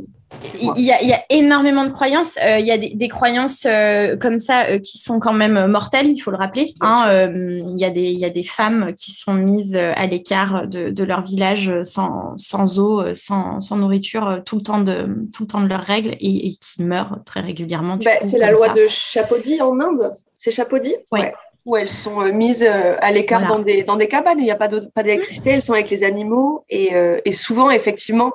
il 0.61 0.85
y, 0.85 0.91
a, 0.91 1.01
il 1.03 1.09
y, 1.09 1.12
a, 1.12 1.25
énormément 1.31 1.85
de 1.85 1.91
croyances. 1.91 2.37
Euh, 2.43 2.59
il 2.59 2.67
y 2.67 2.73
a 2.73 2.79
des, 2.79 2.91
des 2.91 3.09
croyances 3.09 3.65
euh, 3.65 4.17
comme 4.17 4.39
ça 4.39 4.65
euh, 4.67 4.79
qui 4.79 4.99
sont 4.99 5.21
quand 5.21 5.33
même 5.33 5.67
mortelles, 5.67 6.11
il 6.11 6.19
faut 6.19 6.31
le 6.31 6.37
rappeler. 6.37 6.75
Hein, 6.81 7.31
il, 7.33 7.79
y 7.79 7.85
a 7.85 7.91
des, 7.91 8.11
il 8.11 8.19
y 8.19 8.25
a 8.25 8.31
des 8.31 8.43
femmes 8.43 8.93
qui 8.97 9.12
sont 9.12 9.35
mises 9.35 9.77
à 9.77 10.07
l'écart 10.07 10.67
de, 10.67 10.91
de, 10.91 11.05
leur 11.05 11.23
village 11.23 11.83
sans, 11.85 12.37
sans 12.37 12.79
eau, 12.79 13.15
sans, 13.15 13.61
sans, 13.61 13.77
nourriture 13.77 14.43
tout 14.45 14.57
le 14.57 14.62
temps 14.62 14.81
de, 14.81 15.07
tout 15.33 15.45
le 15.45 15.47
temps 15.47 15.61
de 15.61 15.69
leurs 15.69 15.81
règles 15.81 16.17
et, 16.21 16.49
et 16.49 16.51
qui 16.51 16.83
meurent 16.83 17.21
très 17.25 17.41
régulièrement. 17.41 17.97
Bah, 17.97 18.11
c'est 18.21 18.39
la 18.39 18.53
loi 18.53 18.71
de 18.71 18.87
Chapodi 18.89 19.61
en 19.62 19.79
Inde. 19.81 20.11
C'est 20.35 20.51
Chapodi 20.51 20.95
ouais. 21.12 21.33
Où 21.65 21.77
elles 21.77 21.89
sont 21.89 22.21
mises 22.33 22.65
à 22.65 23.11
l'écart 23.11 23.47
dans, 23.47 23.59
des, 23.59 23.83
dans 23.83 23.97
des 23.97 24.09
cabanes. 24.09 24.39
Il 24.39 24.45
n'y 24.45 24.53
a 24.53 24.57
pas 24.57 24.69
d'électricité, 24.69 25.51
elles 25.51 25.62
sont 25.62 25.73
avec 25.73 25.91
les 25.91 26.05
animaux. 26.05 26.65
Et, 26.69 26.93
et 27.25 27.33
souvent, 27.33 27.71
effectivement, 27.71 28.33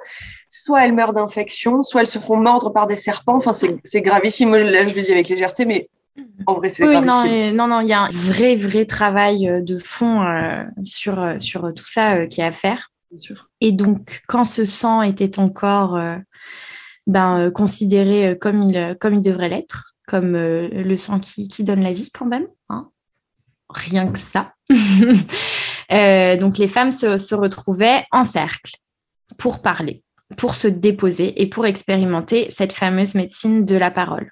soit 0.63 0.85
elles 0.85 0.93
meurent 0.93 1.13
d'infection, 1.13 1.81
soit 1.83 2.01
elles 2.01 2.07
se 2.07 2.19
font 2.19 2.37
mordre 2.37 2.71
par 2.71 2.85
des 2.85 2.95
serpents. 2.95 3.35
Enfin, 3.35 3.53
c'est 3.53 4.01
gravissime. 4.01 4.55
Là, 4.55 4.85
je 4.85 4.95
le 4.95 5.01
dis 5.01 5.11
avec 5.11 5.29
légèreté, 5.29 5.65
mais 5.65 5.89
en 6.45 6.53
vrai, 6.53 6.69
c'est 6.69 6.87
oui, 6.87 7.01
non, 7.01 7.23
non, 7.53 7.67
non, 7.67 7.79
il 7.81 7.87
y 7.87 7.93
a 7.93 8.01
un 8.01 8.09
vrai, 8.09 8.55
vrai 8.55 8.85
travail 8.85 9.47
euh, 9.47 9.61
de 9.61 9.77
fond 9.77 10.21
euh, 10.21 10.63
sur, 10.83 11.19
euh, 11.19 11.39
sur 11.39 11.73
tout 11.73 11.85
ça 11.85 12.27
qui 12.27 12.41
est 12.41 12.45
à 12.45 12.51
faire. 12.51 12.89
Et 13.59 13.71
donc, 13.71 14.21
quand 14.27 14.45
ce 14.45 14.63
sang 14.63 15.01
était 15.01 15.37
encore 15.37 15.99
ben, 17.07 17.51
considéré 17.51 18.37
comme 18.39 18.63
il, 18.63 18.95
comme 19.01 19.15
il 19.15 19.21
devrait 19.21 19.49
l'être, 19.49 19.95
comme 20.07 20.31
le 20.31 20.95
sang 20.95 21.19
qui, 21.19 21.49
qui, 21.49 21.65
donne 21.65 21.81
la 21.81 21.91
vie 21.91 22.09
quand 22.13 22.25
même, 22.25 22.47
hein. 22.69 22.89
rien 23.69 24.07
que 24.07 24.17
ça. 24.17 24.53
donc, 26.39 26.57
les 26.57 26.69
femmes 26.69 26.93
se, 26.93 27.17
se 27.17 27.35
retrouvaient 27.35 28.05
en 28.11 28.23
cercle 28.23 28.75
pour 29.37 29.61
parler 29.61 30.03
pour 30.37 30.55
se 30.55 30.67
déposer 30.67 31.41
et 31.41 31.47
pour 31.47 31.65
expérimenter 31.65 32.47
cette 32.49 32.73
fameuse 32.73 33.15
médecine 33.15 33.65
de 33.65 33.75
la 33.75 33.91
parole. 33.91 34.31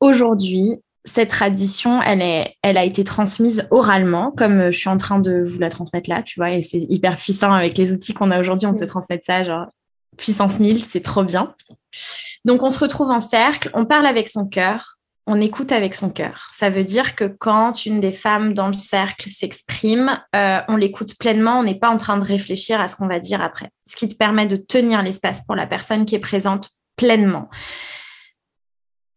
Aujourd'hui, 0.00 0.76
cette 1.04 1.30
tradition, 1.30 2.02
elle, 2.02 2.20
est, 2.20 2.56
elle 2.62 2.76
a 2.76 2.84
été 2.84 3.04
transmise 3.04 3.68
oralement, 3.70 4.32
comme 4.32 4.70
je 4.70 4.76
suis 4.76 4.88
en 4.88 4.96
train 4.96 5.20
de 5.20 5.44
vous 5.46 5.58
la 5.58 5.70
transmettre 5.70 6.10
là, 6.10 6.22
tu 6.22 6.40
vois, 6.40 6.50
et 6.50 6.60
c'est 6.60 6.84
hyper 6.88 7.16
puissant 7.16 7.52
avec 7.52 7.78
les 7.78 7.92
outils 7.92 8.12
qu'on 8.12 8.30
a 8.30 8.40
aujourd'hui, 8.40 8.66
on 8.66 8.74
peut 8.74 8.86
transmettre 8.86 9.24
ça, 9.24 9.44
genre 9.44 9.66
puissance 10.16 10.58
1000, 10.58 10.84
c'est 10.84 11.00
trop 11.00 11.22
bien. 11.22 11.54
Donc 12.44 12.62
on 12.62 12.70
se 12.70 12.78
retrouve 12.78 13.10
en 13.10 13.20
cercle, 13.20 13.70
on 13.74 13.84
parle 13.84 14.06
avec 14.06 14.28
son 14.28 14.46
cœur, 14.46 14.95
on 15.26 15.40
écoute 15.40 15.72
avec 15.72 15.94
son 15.94 16.10
cœur. 16.10 16.50
Ça 16.52 16.70
veut 16.70 16.84
dire 16.84 17.16
que 17.16 17.24
quand 17.24 17.84
une 17.84 18.00
des 18.00 18.12
femmes 18.12 18.54
dans 18.54 18.68
le 18.68 18.72
cercle 18.72 19.28
s'exprime, 19.28 20.20
euh, 20.36 20.60
on 20.68 20.76
l'écoute 20.76 21.18
pleinement, 21.18 21.58
on 21.58 21.64
n'est 21.64 21.78
pas 21.78 21.90
en 21.90 21.96
train 21.96 22.16
de 22.16 22.24
réfléchir 22.24 22.80
à 22.80 22.86
ce 22.86 22.94
qu'on 22.94 23.08
va 23.08 23.18
dire 23.18 23.42
après. 23.42 23.70
Ce 23.88 23.96
qui 23.96 24.08
te 24.08 24.14
permet 24.14 24.46
de 24.46 24.56
tenir 24.56 25.02
l'espace 25.02 25.44
pour 25.44 25.56
la 25.56 25.66
personne 25.66 26.04
qui 26.04 26.14
est 26.14 26.20
présente 26.20 26.70
pleinement. 26.96 27.48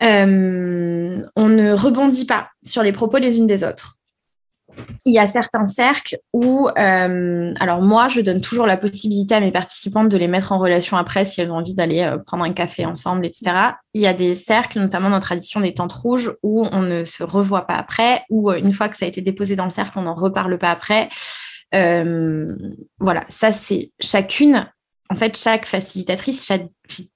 Euh, 0.02 1.22
on 1.36 1.50
ne 1.50 1.74
rebondit 1.74 2.26
pas 2.26 2.50
sur 2.64 2.82
les 2.82 2.92
propos 2.94 3.18
les 3.18 3.38
unes 3.38 3.48
des 3.48 3.64
autres 3.64 3.99
il 5.06 5.14
y 5.14 5.20
a 5.20 5.28
certains 5.28 5.68
cercles 5.68 6.18
où, 6.34 6.70
euh, 6.78 7.54
alors 7.60 7.82
moi, 7.82 8.08
je 8.10 8.22
donne 8.22 8.42
toujours 8.42 8.66
la 8.66 8.78
possibilité 8.78 9.36
à 9.36 9.40
mes 9.40 9.52
participantes 9.52 10.10
de 10.10 10.18
les 10.18 10.28
mettre 10.28 10.52
en 10.52 10.60
relation 10.60 10.98
après 10.98 11.26
si 11.26 11.42
elles 11.42 11.52
ont 11.52 11.58
envie 11.58 11.74
d'aller 11.74 12.02
euh, 12.02 12.18
prendre 12.18 12.44
un 12.44 12.54
café 12.54 12.86
ensemble, 12.86 13.26
etc. 13.26 13.52
Il 13.94 14.02
y 14.02 14.08
a 14.08 14.14
des 14.14 14.36
cercles, 14.36 14.80
notamment 14.80 15.10
dans 15.10 15.20
tradition 15.20 15.62
des 15.62 15.74
tentes 15.74 15.94
rouges, 15.94 16.36
où 16.44 16.66
on 16.72 16.82
ne 16.82 17.04
se 17.04 17.24
revoit 17.24 17.66
pas 17.66 17.76
après, 17.76 18.24
ou 18.30 18.52
euh, 18.52 18.58
une 18.58 18.72
fois 18.72 18.90
que 18.90 18.98
ça 18.98 19.06
a 19.06 19.08
été 19.08 19.22
déposé 19.22 19.56
dans 19.56 19.66
le 19.66 19.72
cercle, 19.72 19.98
on 19.98 20.04
n'en 20.04 20.16
reparle 20.16 20.58
pas 20.58 20.72
après. 20.72 21.10
voilà, 21.72 23.24
ça 23.30 23.52
c'est 23.52 23.92
chacune 24.00 24.66
en 25.12 25.16
fait, 25.16 25.36
chaque 25.36 25.66
facilitatrice, 25.66 26.46
chaque 26.46 26.68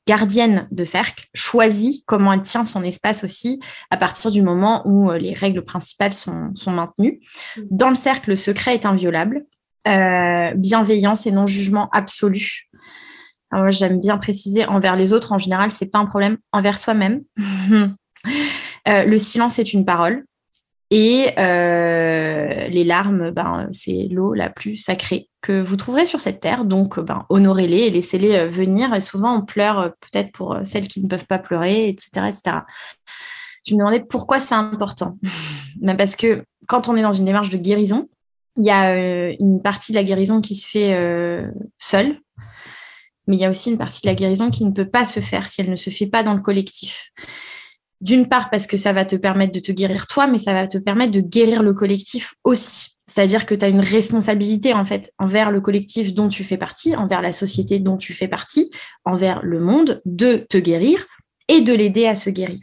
gardienne 0.08 0.68
de 0.72 0.84
cercle 0.84 1.28
choisit 1.36 2.04
comment 2.08 2.34
elle 2.34 2.42
tient 2.42 2.66
son 2.66 2.84
espace 2.84 3.24
aussi 3.24 3.60
à 3.92 3.98
partir 3.98 4.32
du 4.32 4.42
moment 4.42 4.82
où 4.86 5.12
euh, 5.12 5.20
les 5.20 5.34
règles 5.34 5.64
principales 5.64 6.14
sont, 6.14 6.52
maintenues. 6.68 7.22
Mm. 7.56 7.62
Dans 7.70 7.90
le 7.90 7.96
cercle, 7.96 8.32
le 8.32 8.36
secret 8.36 8.74
est 8.74 8.86
inviolable. 8.88 9.44
Euh, 9.88 10.54
bienveillance 10.56 11.28
et 11.28 11.32
non-jugement 11.32 11.90
absolu. 11.92 12.70
moi, 13.52 13.70
j'aime 13.70 14.02
bien 14.02 14.18
préciser, 14.18 14.66
envers 14.66 14.96
les 14.96 15.14
autres, 15.14 15.32
en 15.32 15.38
général, 15.38 15.70
c'est 15.70 15.86
pas 15.86 16.00
un 16.00 16.06
problème. 16.06 16.38
Envers 16.52 16.80
soi-même, 16.80 17.22
euh, 18.88 19.04
le 19.04 19.18
silence 19.20 19.60
est 19.60 19.74
une 19.74 19.86
parole. 19.86 20.26
Et 20.96 21.32
euh, 21.40 22.68
les 22.68 22.84
larmes, 22.84 23.32
ben, 23.32 23.68
c'est 23.72 24.08
l'eau 24.12 24.36
la 24.36 24.52
plus 24.52 24.76
sacrée 24.76 25.28
que 25.42 25.60
vous 25.60 25.76
trouverez 25.76 26.06
sur 26.06 26.22
cette 26.22 26.40
terre. 26.40 26.66
Donc, 26.66 27.00
ben, 27.00 27.26
honorez-les 27.30 27.80
et 27.80 27.90
laissez-les 27.90 28.36
euh, 28.36 28.48
venir. 28.48 28.94
Et 28.94 29.00
souvent, 29.00 29.36
on 29.40 29.42
pleure 29.42 29.80
euh, 29.80 29.90
peut-être 29.90 30.32
pour 30.34 30.56
celles 30.64 30.88
qui 30.88 31.02
ne 31.02 31.08
peuvent 31.08 31.26
pas 31.26 31.40
pleurer, 31.40 31.90
etc. 31.90 32.28
etc. 32.28 32.58
Je 33.66 33.74
me 33.74 33.80
demandais 33.80 34.02
pourquoi 34.08 34.40
c'est 34.40 34.54
important. 34.54 35.18
ben 35.82 35.98
parce 35.98 36.16
que 36.16 36.46
quand 36.68 36.88
on 36.88 36.96
est 36.96 37.02
dans 37.02 37.12
une 37.12 37.26
démarche 37.26 37.50
de 37.50 37.58
guérison, 37.58 38.08
il 38.56 38.66
y 38.66 38.70
a 38.70 38.94
une 39.40 39.64
partie 39.64 39.94
de 39.94 39.98
la 39.98 40.04
guérison 40.04 40.42
qui 40.42 40.54
se 40.54 40.68
fait 40.68 40.96
seule, 41.80 42.20
mais 43.26 43.36
il 43.36 43.40
y 43.40 43.46
a 43.46 43.50
aussi 43.50 43.72
une 43.72 43.80
partie 43.80 44.02
de 44.04 44.08
la 44.08 44.14
guérison 44.14 44.52
qui 44.52 44.64
ne 44.64 44.70
peut 44.70 44.88
pas 44.88 45.06
se 45.06 45.22
faire 45.22 45.50
si 45.50 45.62
elle 45.62 45.72
ne 45.72 45.76
se 45.76 45.90
fait 45.90 46.06
pas 46.06 46.22
dans 46.22 46.36
le 46.36 46.42
collectif. 46.42 47.12
D'une 48.04 48.28
part 48.28 48.50
parce 48.50 48.68
que 48.68 48.76
ça 48.76 48.92
va 48.92 49.06
te 49.06 49.16
permettre 49.16 49.54
de 49.54 49.62
te 49.62 49.72
guérir 49.72 50.08
toi, 50.08 50.28
mais 50.28 50.38
ça 50.38 50.52
va 50.52 50.68
te 50.68 50.78
permettre 50.78 51.13
de 51.13 51.22
guérir 51.22 51.63
le 51.63 51.74
collectif 51.74 52.34
aussi. 52.44 52.98
C'est-à-dire 53.08 53.46
que 53.46 53.56
tu 53.56 53.63
as 53.63 53.70
une 53.70 53.80
responsabilité 53.80 54.74
en 54.74 54.84
fait 54.84 55.13
envers 55.20 55.52
le 55.52 55.62
collectif 55.62 56.13
dont 56.13 56.28
tu 56.28 56.44
fais 56.44 56.58
partie, 56.58 56.98
envers 56.98 57.22
la 57.22 57.32
société 57.32 57.80
dont 57.80 57.96
tu 57.96 58.13
fais 58.13 58.28
partie, 58.28 58.72
envers 59.06 59.42
le 59.42 59.62
monde, 59.62 60.02
de 60.04 60.36
te 60.50 60.58
guérir 60.58 61.06
et 61.48 61.62
de 61.62 61.74
l'aider 61.74 62.06
à 62.06 62.16
se 62.16 62.30
guérir. 62.30 62.60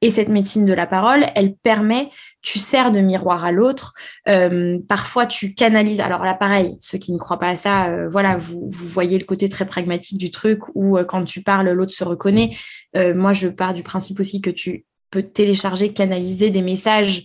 Et 0.00 0.10
cette 0.10 0.28
médecine 0.28 0.66
de 0.66 0.74
la 0.74 0.86
parole, 0.86 1.24
elle 1.34 1.54
permet, 1.54 2.10
tu 2.42 2.58
sers 2.58 2.92
de 2.92 3.00
miroir 3.00 3.44
à 3.44 3.52
l'autre. 3.52 3.94
Euh, 4.28 4.78
parfois, 4.86 5.24
tu 5.24 5.54
canalises. 5.54 6.00
Alors 6.00 6.24
là, 6.24 6.34
pareil, 6.34 6.76
ceux 6.80 6.98
qui 6.98 7.12
ne 7.12 7.18
croient 7.18 7.38
pas 7.38 7.48
à 7.48 7.56
ça, 7.56 7.86
euh, 7.86 8.08
voilà, 8.10 8.36
vous, 8.36 8.68
vous, 8.68 8.88
voyez 8.88 9.18
le 9.18 9.24
côté 9.24 9.48
très 9.48 9.66
pragmatique 9.66 10.18
du 10.18 10.30
truc 10.30 10.60
où 10.74 10.98
euh, 10.98 11.04
quand 11.04 11.24
tu 11.24 11.42
parles, 11.42 11.70
l'autre 11.70 11.92
se 11.92 12.04
reconnaît. 12.04 12.56
moi, 12.94 13.32
je 13.32 13.48
pars 13.48 13.72
du 13.72 13.82
principe 13.82 14.20
aussi 14.20 14.40
que 14.40 14.50
tu 14.50 14.84
peux 15.10 15.22
télécharger, 15.22 15.92
canaliser 15.92 16.50
des 16.50 16.62
messages 16.62 17.24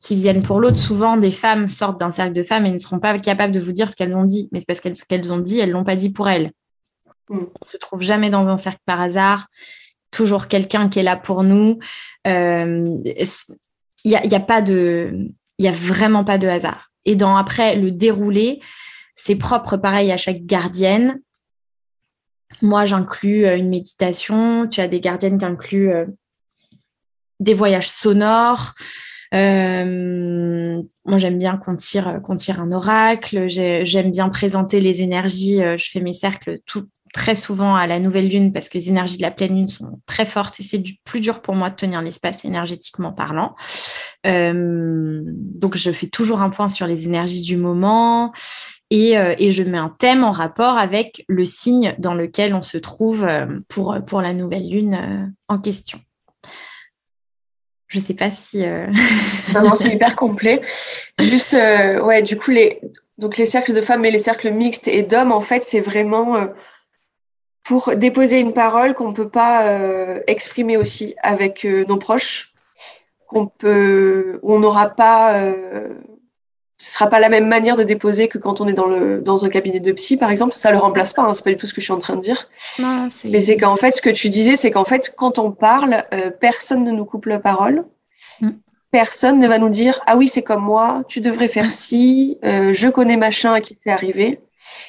qui 0.00 0.16
viennent 0.16 0.42
pour 0.42 0.60
l'autre. 0.60 0.76
Souvent, 0.76 1.16
des 1.16 1.30
femmes 1.30 1.68
sortent 1.68 1.98
d'un 1.98 2.10
cercle 2.10 2.34
de 2.34 2.42
femmes 2.42 2.66
et 2.66 2.72
ne 2.72 2.78
seront 2.78 2.98
pas 2.98 3.18
capables 3.18 3.54
de 3.54 3.60
vous 3.60 3.72
dire 3.72 3.90
ce 3.90 3.96
qu'elles 3.96 4.14
ont 4.14 4.24
dit. 4.24 4.48
Mais 4.52 4.60
c'est 4.60 4.66
parce 4.66 4.80
qu'elles 4.80 4.96
ce 4.96 5.04
qu'elles 5.04 5.32
ont 5.32 5.38
dit, 5.38 5.60
elles 5.60 5.70
l'ont 5.70 5.84
pas 5.84 5.96
dit 5.96 6.10
pour 6.10 6.28
elles. 6.28 6.52
Mm. 7.30 7.38
On 7.38 7.64
se 7.64 7.76
trouve 7.78 8.02
jamais 8.02 8.28
dans 8.28 8.46
un 8.48 8.56
cercle 8.56 8.80
par 8.84 9.00
hasard 9.00 9.46
toujours 10.12 10.46
quelqu'un 10.46 10.88
qui 10.88 11.00
est 11.00 11.02
là 11.02 11.16
pour 11.16 11.42
nous. 11.42 11.80
Il 12.24 12.30
euh, 12.30 12.98
n'y 14.04 14.14
a, 14.14 14.20
a, 14.20 14.24
il 15.58 15.70
vraiment 15.72 16.24
pas 16.24 16.38
de 16.38 16.46
hasard. 16.46 16.92
Et 17.04 17.16
dans 17.16 17.36
après 17.36 17.74
le 17.74 17.90
déroulé, 17.90 18.60
c'est 19.16 19.34
propre 19.34 19.76
pareil 19.76 20.12
à 20.12 20.16
chaque 20.16 20.44
gardienne. 20.44 21.20
Moi, 22.60 22.84
j'inclus 22.84 23.44
euh, 23.44 23.56
une 23.56 23.70
méditation. 23.70 24.68
Tu 24.68 24.80
as 24.80 24.86
des 24.86 25.00
gardiennes 25.00 25.38
qui 25.38 25.44
incluent 25.44 25.92
euh, 25.92 26.06
des 27.40 27.54
voyages 27.54 27.88
sonores. 27.88 28.74
Moi, 29.32 31.16
j'aime 31.16 31.38
bien 31.38 31.56
qu'on 31.56 31.74
tire, 31.74 32.20
qu'on 32.22 32.36
tire 32.36 32.60
un 32.60 32.70
oracle. 32.70 33.48
J'aime 33.48 34.10
bien 34.10 34.28
présenter 34.28 34.78
les 34.78 35.00
énergies. 35.00 35.56
Je 35.56 35.90
fais 35.90 36.00
mes 36.00 36.12
cercles 36.12 36.58
tout, 36.66 36.86
très 37.12 37.36
souvent 37.36 37.74
à 37.74 37.86
la 37.86 38.00
nouvelle 38.00 38.28
lune 38.28 38.52
parce 38.52 38.70
que 38.70 38.78
les 38.78 38.88
énergies 38.88 39.18
de 39.18 39.22
la 39.22 39.30
pleine 39.30 39.54
lune 39.54 39.68
sont 39.68 40.00
très 40.06 40.24
fortes 40.24 40.58
et 40.60 40.62
c'est 40.62 40.82
plus 41.04 41.20
dur 41.20 41.42
pour 41.42 41.54
moi 41.54 41.68
de 41.68 41.76
tenir 41.76 42.00
l'espace 42.00 42.44
énergétiquement 42.44 43.12
parlant. 43.12 43.54
Euh, 44.26 45.20
donc 45.24 45.76
je 45.76 45.92
fais 45.92 46.06
toujours 46.06 46.40
un 46.40 46.50
point 46.50 46.68
sur 46.68 46.86
les 46.86 47.04
énergies 47.04 47.42
du 47.42 47.56
moment 47.56 48.32
et, 48.90 49.18
euh, 49.18 49.34
et, 49.38 49.50
je 49.50 49.62
mets 49.62 49.78
un 49.78 49.94
thème 49.98 50.24
en 50.24 50.30
rapport 50.30 50.78
avec 50.78 51.24
le 51.28 51.44
signe 51.44 51.94
dans 51.98 52.14
lequel 52.14 52.54
on 52.54 52.62
se 52.62 52.78
trouve 52.78 53.24
euh, 53.24 53.46
pour, 53.68 53.96
pour 54.06 54.22
la 54.22 54.32
nouvelle 54.32 54.68
lune 54.68 55.34
en 55.48 55.58
question. 55.58 55.98
Je 57.88 57.98
sais 57.98 58.14
pas 58.14 58.30
si. 58.30 58.64
non, 59.54 59.62
non 59.62 59.74
c'est 59.74 59.92
hyper 59.92 60.16
complet. 60.16 60.62
Juste, 61.18 61.52
ouais, 61.52 62.22
du 62.22 62.38
coup, 62.38 62.50
les, 62.50 62.80
donc 63.18 63.36
les 63.36 63.44
cercles 63.44 63.74
de 63.74 63.82
femmes 63.82 64.04
et 64.06 64.10
les 64.10 64.18
cercles 64.18 64.50
mixtes 64.50 64.88
et 64.88 65.02
d'hommes, 65.02 65.32
en 65.32 65.42
fait, 65.42 65.62
c'est 65.62 65.80
vraiment 65.80 66.48
pour 67.62 67.94
déposer 67.96 68.40
une 68.40 68.52
parole 68.52 68.94
qu'on 68.94 69.08
ne 69.08 69.14
peut 69.14 69.28
pas 69.28 69.66
euh, 69.66 70.20
exprimer 70.26 70.76
aussi 70.76 71.14
avec 71.22 71.64
euh, 71.64 71.84
nos 71.88 71.96
proches, 71.96 72.52
qu'on 73.26 73.46
peut, 73.46 74.40
on 74.42 74.58
n'aura 74.58 74.88
pas, 74.90 75.38
euh, 75.38 75.94
ce 76.76 76.92
sera 76.94 77.06
pas 77.06 77.20
la 77.20 77.28
même 77.28 77.46
manière 77.46 77.76
de 77.76 77.84
déposer 77.84 78.26
que 78.28 78.38
quand 78.38 78.60
on 78.60 78.66
est 78.66 78.72
dans 78.72 78.86
le 78.86 79.20
dans 79.20 79.44
un 79.44 79.48
cabinet 79.48 79.78
de 79.78 79.92
psy, 79.92 80.16
par 80.16 80.30
exemple. 80.30 80.54
Ça 80.54 80.72
le 80.72 80.78
remplace 80.78 81.12
pas, 81.12 81.22
hein, 81.22 81.34
c'est 81.34 81.44
pas 81.44 81.50
du 81.50 81.56
tout 81.56 81.66
ce 81.66 81.74
que 81.74 81.80
je 81.80 81.84
suis 81.84 81.92
en 81.92 81.98
train 81.98 82.16
de 82.16 82.20
dire. 82.20 82.48
Non, 82.80 83.06
Mais 83.24 83.40
c'est 83.40 83.56
qu'en 83.56 83.76
fait, 83.76 83.94
ce 83.94 84.02
que 84.02 84.10
tu 84.10 84.28
disais, 84.28 84.56
c'est 84.56 84.72
qu'en 84.72 84.84
fait, 84.84 85.14
quand 85.16 85.38
on 85.38 85.52
parle, 85.52 86.04
personne 86.40 86.82
ne 86.84 86.90
nous 86.90 87.04
coupe 87.04 87.26
la 87.26 87.38
parole. 87.38 87.84
Mm. 88.40 88.50
Personne 88.90 89.38
ne 89.38 89.48
va 89.48 89.58
nous 89.58 89.70
dire 89.70 90.00
ah 90.06 90.18
oui 90.18 90.28
c'est 90.28 90.42
comme 90.42 90.64
moi, 90.64 91.02
tu 91.08 91.22
devrais 91.22 91.48
faire 91.48 91.70
ci, 91.70 92.38
je 92.42 92.88
connais 92.90 93.16
machin 93.16 93.60
qui 93.60 93.74
s'est 93.74 93.92
arrivé. 93.92 94.40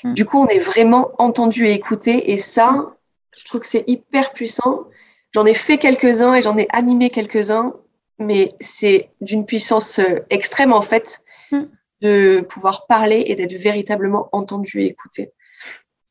Mm. 0.04 0.14
Du 0.14 0.26
coup, 0.26 0.40
on 0.40 0.48
est 0.48 0.60
vraiment 0.60 1.12
entendu 1.18 1.68
et 1.68 1.74
écouté. 1.74 2.32
Et 2.32 2.38
ça, 2.38 2.94
je 3.38 3.44
trouve 3.46 3.62
que 3.62 3.68
c'est 3.68 3.84
hyper 3.88 4.34
puissant. 4.34 4.86
J'en 5.34 5.46
ai 5.46 5.54
fait 5.54 5.78
quelques-uns 5.78 6.34
et 6.34 6.42
j'en 6.42 6.58
ai 6.58 6.68
animé 6.72 7.10
quelques-uns, 7.10 7.74
mais 8.20 8.54
c'est 8.60 9.10
d'une 9.22 9.46
puissance 9.46 10.00
euh, 10.00 10.20
extrême, 10.30 10.74
en 10.74 10.82
fait, 10.82 11.24
mm. 11.52 11.64
de 12.02 12.46
pouvoir 12.50 12.86
parler 12.88 13.24
et 13.28 13.36
d'être 13.36 13.54
véritablement 13.54 14.30
entendu 14.32 14.82
et 14.82 14.86
écouté. 14.86 15.32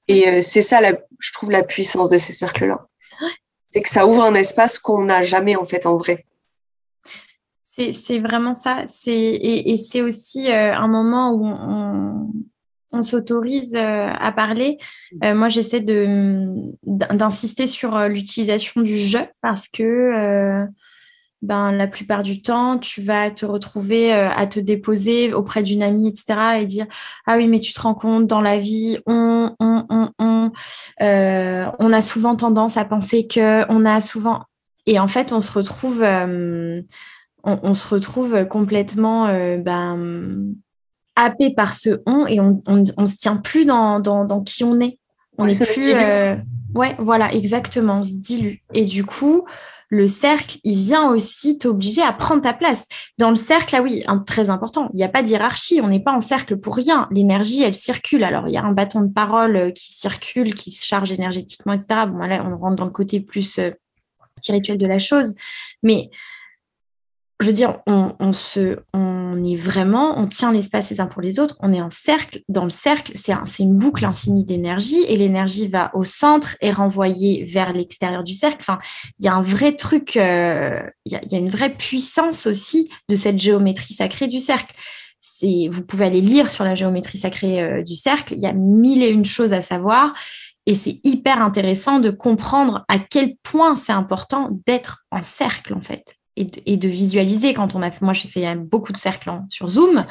Et 0.09 0.29
euh, 0.29 0.43
c'est 0.43 0.63
ça, 0.63 0.81
je 1.21 1.33
trouve, 1.33 1.51
la 1.51 1.63
puissance 1.63 2.11
de 2.11 2.19
ces 2.19 2.33
cercles-là. 2.33 2.87
C'est 3.71 3.81
que 3.81 3.89
ça 3.89 4.07
ouvre 4.07 4.25
un 4.25 4.35
espace 4.35 4.79
qu'on 4.79 5.05
n'a 5.05 5.23
jamais, 5.23 5.57
en 5.57 5.65
fait, 5.65 5.87
en 5.87 5.97
vrai. 5.97 6.27
C'est 7.65 8.19
vraiment 8.19 8.53
ça. 8.53 8.85
Et, 9.07 9.73
et 9.73 9.77
c'est 9.79 10.03
aussi 10.03 10.53
euh, 10.53 10.75
un 10.75 10.89
moment 10.89 11.33
où 11.33 11.47
on, 11.47 11.57
on 11.59 12.31
s'autorise 13.01 13.75
euh, 13.75 14.09
à 14.13 14.33
parler. 14.33 14.77
Euh, 15.25 15.35
moi, 15.35 15.49
j'essaie 15.49 15.81
d'insister 15.81 17.67
sur 17.67 17.97
euh, 17.97 18.09
l'utilisation 18.09 18.83
du 18.83 18.99
je 18.99 19.19
parce 19.41 19.69
que 19.69 20.67
ben, 21.41 21.73
la 21.73 21.87
plupart 21.89 22.23
du 22.23 22.43
temps, 22.43 22.79
tu 22.79 23.03
vas 23.03 23.31
te 23.31 23.47
retrouver 23.47 24.13
à 24.13 24.47
te 24.47 24.61
déposer 24.61 25.33
auprès 25.33 25.63
d'une 25.65 25.83
amie, 25.83 26.09
etc. 26.09 26.61
et 26.61 26.67
dire 26.67 26.87
Ah 27.27 27.37
oui, 27.37 27.49
mais 27.49 27.59
tu 27.59 27.73
te 27.73 27.81
rends 27.81 27.95
compte, 27.95 28.27
dans 28.29 28.41
la 28.41 28.59
vie, 28.59 28.99
on, 29.07 29.57
on, 29.59 29.85
on, 29.89 30.11
on, 30.21 30.53
on 31.01 31.93
a 31.93 32.03
souvent 32.03 32.37
tendance 32.37 32.77
à 32.77 32.85
penser 32.85 33.27
que, 33.27 33.65
on 33.73 33.85
a 33.85 34.01
souvent. 34.01 34.43
Et 34.87 35.01
en 35.01 35.09
fait, 35.09 35.33
on 35.33 35.41
se 35.41 35.51
retrouve, 35.51 36.05
on, 37.43 37.75
se 37.75 37.89
retrouve 37.89 38.47
complètement 38.47 39.27
ben, 39.59 40.55
happé 41.17 41.53
par 41.55 41.75
ce 41.75 42.01
on 42.07 42.27
et 42.27 42.41
on, 42.41 42.61
on, 42.67 43.07
se 43.07 43.17
tient 43.17 43.37
plus 43.37 43.65
dans, 43.65 44.01
dans, 44.01 44.41
qui 44.43 44.65
on 44.65 44.81
est. 44.81 44.99
On 45.39 45.47
est 45.47 45.73
plus. 45.73 45.93
Euh, 45.93 46.37
ouais, 46.75 46.95
voilà, 46.99 47.33
exactement. 47.33 47.99
On 47.99 48.03
se 48.03 48.15
dilue. 48.15 48.57
Et 48.75 48.85
du 48.85 49.05
coup, 49.05 49.45
le 49.89 50.07
cercle, 50.07 50.59
il 50.65 50.77
vient 50.77 51.11
aussi 51.11 51.59
t'obliger 51.59 52.03
à 52.03 52.13
prendre 52.13 52.43
ta 52.43 52.55
place. 52.55 52.87
Dans 53.19 53.31
le 53.31 53.37
cercle, 53.37 53.75
là, 53.75 53.83
oui, 53.83 54.05
très 54.27 54.49
important. 54.49 54.89
Il 54.95 54.97
n'y 54.97 55.05
a 55.05 55.09
pas 55.09 55.23
d'hierarchie. 55.23 55.81
On 55.83 55.89
n'est 55.89 56.03
pas 56.03 56.13
en 56.13 56.23
cercle 56.23 56.57
pour 56.57 56.77
rien. 56.77 57.09
L'énergie, 57.11 57.63
elle 57.63 57.75
circule. 57.75 58.25
Alors, 58.25 58.49
il 58.49 58.55
y 58.55 58.57
a 58.57 58.65
un 58.65 58.73
bâton 58.73 59.03
de 59.03 59.13
parole 59.13 59.57
euh, 59.57 59.71
qui 59.71 59.93
circule, 59.93 60.55
qui 60.55 60.71
se 60.71 60.85
charge 60.85 61.13
énergétiquement, 61.13 61.75
etc. 61.75 62.07
Bon, 62.09 62.19
là, 62.19 62.43
on 62.43 62.57
rentre 62.57 62.77
dans 62.77 62.87
le 62.87 62.91
côté 62.91 63.21
plus 63.21 63.59
euh, 63.59 63.71
spirituel 64.39 64.79
de 64.79 64.87
la 64.87 64.99
chose. 64.99 65.35
Mais 65.83 66.11
je 67.43 67.47
veux 67.49 67.53
dire, 67.53 67.81
on, 67.87 68.33
se, 68.33 68.79
on 68.95 69.43
est 69.43 69.57
vraiment, 69.57 70.19
on 70.19 70.27
tient 70.27 70.53
l'espace 70.53 70.91
les 70.91 71.01
uns 71.01 71.07
pour 71.07 71.21
les 71.21 71.41
autres, 71.41 71.57
on 71.61 71.73
est 71.73 71.81
en 71.81 71.91
cercle. 71.91 72.41
Dans 72.49 72.65
le 72.65 72.71
cercle, 72.71 73.13
c'est 73.17 73.63
une 73.63 73.77
boucle 73.77 74.05
infinie 74.05 74.45
d'énergie 74.45 75.03
et 75.09 75.17
l'énergie 75.17 75.69
va 75.69 75.91
au 75.95 76.05
centre 76.05 76.57
et 76.61 76.71
renvoyer 76.71 77.45
vers 77.45 77.73
l'extérieur 77.73 78.23
du 78.23 78.33
cercle. 78.33 78.65
Il 79.19 79.27
y 79.27 79.29
a 79.29 79.35
un 79.35 79.43
vrai 79.43 79.77
truc, 79.77 80.17
euh, 80.17 80.81
il, 81.05 81.13
y 81.13 81.35
a, 81.35 81.39
une 81.39 81.51
vraie 81.51 81.75
puissance 81.75 82.47
aussi 82.47 82.89
de 83.09 83.17
cette 83.17 83.39
géométrie 83.39 83.95
sacrée 83.95 84.29
du 84.29 84.41
cercle. 84.41 84.75
Vous 85.43 85.85
pouvez 85.85 86.07
aller 86.07 86.21
lire 86.21 86.53
sur 86.53 86.65
la 86.65 86.77
géométrie 86.77 87.19
sacrée 87.19 87.61
euh, 87.61 87.83
du 87.83 87.97
cercle, 87.97 88.35
il 88.35 88.41
y 88.41 88.47
a 88.47 88.53
mille 88.53 89.03
et 89.03 89.11
une 89.11 89.25
choses 89.25 89.53
à 89.53 89.61
savoir. 89.61 90.15
Et 90.67 90.77
c'est 90.77 91.01
hyper 91.03 91.43
intéressant 91.43 91.99
de 91.99 92.11
comprendre 92.11 92.85
à 92.89 93.01
quel 93.01 93.35
point 93.43 93.75
c'est 93.75 93.93
important 93.93 94.51
d'être 94.67 95.05
en 95.11 95.25
cercle, 95.25 95.75
en 95.75 95.81
fait 95.81 96.17
et 96.37 96.77
de, 96.77 96.89
visualiser. 96.89 97.55
Quand 97.55 97.75
on 97.75 97.83
a 97.83 97.91
moi 98.01 98.13
j'ai 98.13 98.29
fait 98.29 98.55
beaucoup 98.57 98.93
de 98.93 98.99
cercles 98.99 99.31
sur 99.49 99.69
Zoom, 99.69 100.07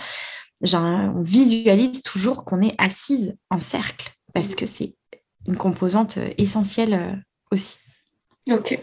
on 0.74 1.22
visualise 1.22 2.04
toujours 2.04 2.46
qu'on 2.46 2.62
est 2.62 2.76
assise 2.78 3.36
en 3.50 3.60
cercle 3.60 4.12
parce 4.34 4.56
que 4.56 4.66
c'est 4.66 4.94
une 5.48 5.58
composante 5.58 6.18
euh, 6.18 6.30
essentielle 6.38 6.94
euh, 6.94 7.14
aussi. 7.52 7.80
Ok. 8.50 8.80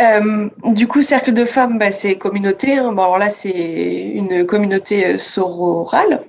Euh, 0.00 0.48
du 0.66 0.86
coup, 0.86 1.02
cercle 1.02 1.32
de 1.32 1.44
femmes, 1.44 1.78
bah, 1.78 1.92
c'est 1.92 2.16
communauté. 2.16 2.78
Hein. 2.78 2.92
Bon, 2.92 3.02
alors 3.02 3.18
là, 3.18 3.30
c'est 3.30 3.50
une 3.50 4.46
communauté 4.46 5.18
sororale. 5.18 6.22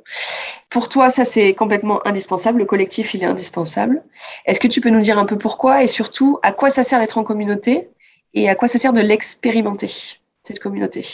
Pour 0.69 0.89
toi, 0.89 1.09
ça, 1.09 1.25
c'est 1.25 1.53
complètement 1.53 2.05
indispensable. 2.07 2.59
Le 2.59 2.65
collectif, 2.65 3.13
il 3.13 3.23
est 3.23 3.27
indispensable. 3.27 4.03
Est-ce 4.45 4.59
que 4.59 4.67
tu 4.67 4.81
peux 4.81 4.89
nous 4.89 5.01
dire 5.01 5.17
un 5.17 5.25
peu 5.25 5.37
pourquoi 5.37 5.83
et 5.83 5.87
surtout 5.87 6.39
à 6.43 6.51
quoi 6.53 6.69
ça 6.69 6.83
sert 6.83 6.99
d'être 6.99 7.17
en 7.17 7.23
communauté? 7.23 7.89
Et 8.33 8.49
à 8.49 8.55
quoi 8.55 8.67
ça 8.67 8.79
sert 8.79 8.93
de 8.93 9.01
l'expérimenter, 9.01 9.89
cette 10.43 10.59
communauté? 10.59 11.05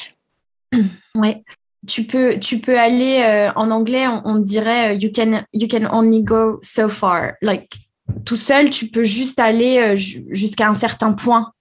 Oui. 1.16 1.44
Tu 1.88 2.04
peux, 2.04 2.38
tu 2.40 2.60
peux 2.60 2.78
aller 2.78 3.22
euh, 3.22 3.52
en 3.56 3.72
anglais, 3.72 4.08
on, 4.08 4.40
dirait 4.40 4.92
euh, 4.92 5.00
you 5.00 5.10
can, 5.16 5.44
you 5.54 5.68
can 5.70 5.88
only 5.92 6.22
go 6.22 6.60
so 6.62 6.90
far. 6.90 7.34
Like, 7.42 7.70
tout 8.26 8.36
seul, 8.36 8.72
tu 8.72 8.88
peux 8.88 9.04
juste 9.04 9.40
aller 9.40 9.78
euh, 9.78 9.96
jusqu'à 9.96 10.68
un 10.68 10.74
certain 10.74 11.14
point 11.14 11.54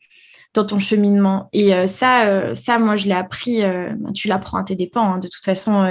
dans 0.56 0.64
ton 0.64 0.78
cheminement. 0.78 1.48
Et 1.52 1.74
euh, 1.74 1.86
ça, 1.86 2.26
euh, 2.26 2.54
ça, 2.54 2.78
moi, 2.78 2.96
je 2.96 3.06
l'ai 3.06 3.12
appris. 3.12 3.62
Euh, 3.62 3.90
tu 4.14 4.26
l'apprends 4.26 4.58
à 4.58 4.64
tes 4.64 4.74
dépens. 4.74 5.14
Hein. 5.14 5.18
De 5.18 5.28
toute 5.28 5.44
façon, 5.44 5.86